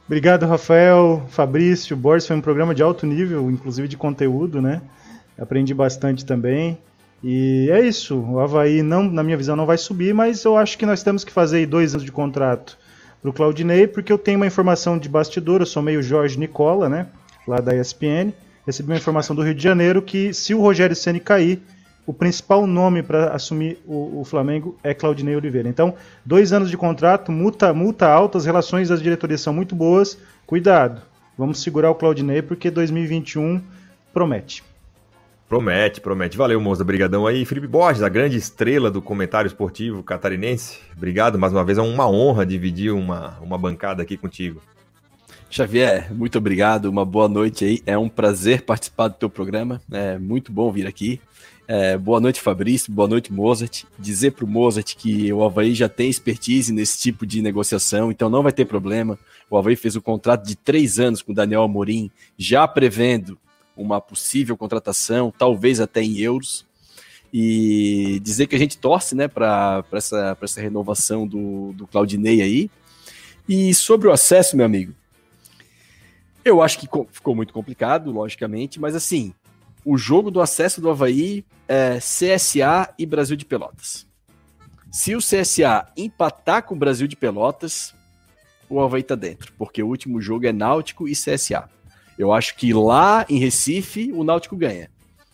[0.05, 2.27] Obrigado, Rafael, Fabrício, Borges.
[2.27, 4.83] Foi um programa de alto nível, inclusive de conteúdo, né?
[5.41, 6.79] Aprendi bastante também.
[7.25, 8.19] E é isso.
[8.19, 11.25] O Havaí, não, na minha visão, não vai subir, mas eu acho que nós temos
[11.25, 12.79] que fazer dois anos de contrato
[13.21, 16.89] para o Claudinei, porque eu tenho uma informação de bastidor, eu sou meio Jorge Nicola,
[16.89, 17.07] né?
[17.47, 18.33] Lá da ESPN.
[18.67, 21.61] Recebi uma informação do Rio de Janeiro que se o Rogério Ceni cair,
[22.07, 25.69] o principal nome para assumir o, o, Flamengo é Claudinei Oliveira.
[25.69, 25.95] Então,
[26.25, 30.19] dois anos de contrato, multa, multa alta, as relações das diretorias são muito boas.
[30.47, 31.03] Cuidado,
[31.37, 33.61] vamos segurar o Claudinei porque 2021
[34.13, 34.70] promete.
[35.51, 36.37] Promete, promete.
[36.37, 36.83] Valeu, moça.
[36.83, 37.45] Obrigadão aí.
[37.45, 40.79] Felipe Borges, a grande estrela do comentário esportivo catarinense.
[40.97, 41.77] Obrigado mais uma vez.
[41.77, 44.63] É uma honra dividir uma, uma bancada aqui contigo.
[45.51, 46.85] Xavier, muito obrigado.
[46.85, 47.83] Uma boa noite aí.
[47.85, 49.83] É um prazer participar do teu programa.
[49.91, 51.21] É muito bom vir aqui.
[51.67, 52.93] É, boa noite, Fabrício.
[52.93, 53.83] Boa noite, Mozart.
[53.99, 58.31] Dizer para o Mozart que o Havaí já tem expertise nesse tipo de negociação, então
[58.31, 59.19] não vai ter problema.
[59.51, 62.09] O Havaí fez um contrato de três anos com o Daniel Amorim,
[62.39, 63.37] já prevendo
[63.77, 66.67] uma possível contratação, talvez até em euros.
[67.33, 72.71] E dizer que a gente torce né, para essa, essa renovação do, do Claudinei aí.
[73.49, 74.95] E sobre o acesso, meu amigo,
[76.45, 79.33] eu acho que ficou muito complicado, logicamente, mas assim,
[79.85, 84.07] o jogo do acesso do Havaí é CSA e Brasil de Pelotas.
[84.91, 87.95] Se o CSA empatar com o Brasil de Pelotas,
[88.69, 91.69] o Havaí tá dentro, porque o último jogo é Náutico e CSA.
[92.21, 94.91] Eu acho que lá em Recife o Náutico ganha.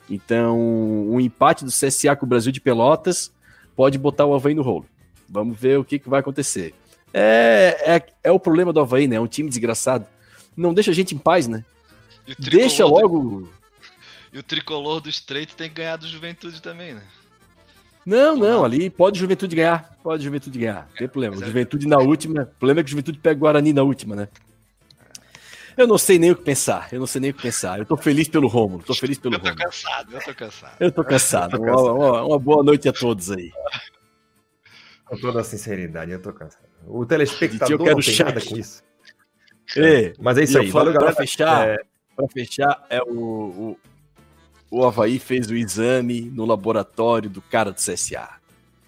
[0.08, 3.32] Então, um empate do CSA com o Brasil de Pelotas
[3.74, 4.86] pode botar o Havaí no rolo.
[5.28, 6.74] Vamos ver o que, que vai acontecer.
[7.12, 9.16] É, é, é o problema do Havaí, né?
[9.16, 10.06] É um time desgraçado.
[10.56, 11.64] Não deixa a gente em paz, né?
[12.38, 13.18] Deixa logo.
[13.18, 13.52] Do...
[14.32, 17.02] E o tricolor do Estreito tem que ganhar do Juventude também, né?
[18.06, 19.98] Não, não, ali pode Juventude ganhar.
[20.04, 20.86] Pode Juventude ganhar.
[20.90, 21.34] Não tem problema.
[21.34, 22.42] É Juventude na última.
[22.42, 24.28] O problema é que o Juventude pega o Guarani na última, né?
[25.76, 26.88] Eu não sei nem o que pensar.
[26.90, 27.78] Eu não sei nem o que pensar.
[27.78, 28.82] Eu tô feliz pelo Romulo.
[28.82, 29.50] Tô feliz pelo Romulo.
[29.50, 30.76] Eu tô cansado, eu tô cansado.
[30.80, 31.62] Eu tô cansado.
[31.62, 33.50] Uma, uma, uma, boa noite a todos aí.
[35.04, 36.66] Com toda a sinceridade, eu tô cansado.
[36.86, 38.82] O telespectador eu quero não tem nada com isso.
[39.76, 40.70] É, mas é isso aí.
[40.70, 41.14] Valeu, galera.
[41.14, 41.76] Pra fechar, é...
[42.16, 43.78] Pra fechar, é o, o,
[44.70, 48.28] o Havaí fez o exame no laboratório do cara do CSA.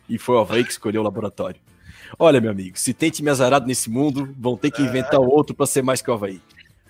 [0.08, 1.60] E foi o Havaí que escolheu o laboratório.
[2.18, 5.66] Olha, meu amigo, se tem time azarado nesse mundo, vão ter que inventar outro para
[5.66, 6.40] ser mais que o Havaí.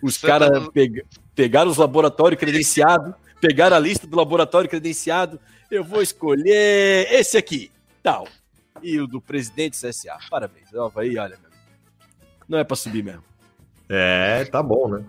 [0.03, 1.05] Os caras tá peg
[1.35, 5.39] pegaram os laboratórios credenciados, pegaram a lista do laboratório credenciado.
[5.71, 7.71] Eu vou escolher esse aqui,
[8.03, 8.27] tal.
[8.83, 10.17] E o do presidente CSA.
[10.31, 10.73] Parabéns.
[10.73, 11.39] O Havaí, olha.
[12.49, 13.23] Não é para subir mesmo.
[13.89, 15.05] É, tá bom, né?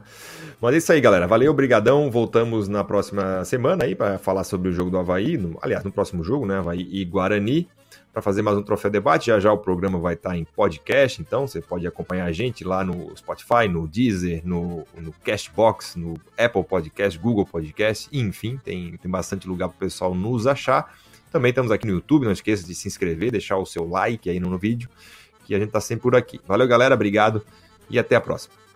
[0.62, 1.28] Mas é isso aí, galera.
[1.28, 2.10] Valeu, obrigadão.
[2.10, 5.38] Voltamos na próxima semana aí para falar sobre o jogo do Havaí.
[5.38, 6.60] No, aliás, no próximo jogo, né?
[6.60, 7.68] Havaí e Guarani.
[8.12, 9.28] Para fazer mais um Troféu Debate.
[9.28, 12.64] Já já o programa vai estar tá em podcast, então você pode acompanhar a gente
[12.64, 18.98] lá no Spotify, no Deezer, no, no Cashbox, no Apple Podcast, Google Podcast, enfim, tem,
[18.98, 20.98] tem bastante lugar para o pessoal nos achar.
[21.32, 24.40] Também estamos aqui no YouTube, não esqueça de se inscrever, deixar o seu like aí
[24.40, 24.90] no, no vídeo,
[25.46, 26.42] que a gente está sempre por aqui.
[26.48, 27.46] Valeu, galera, obrigado
[27.90, 28.69] e até a próxima.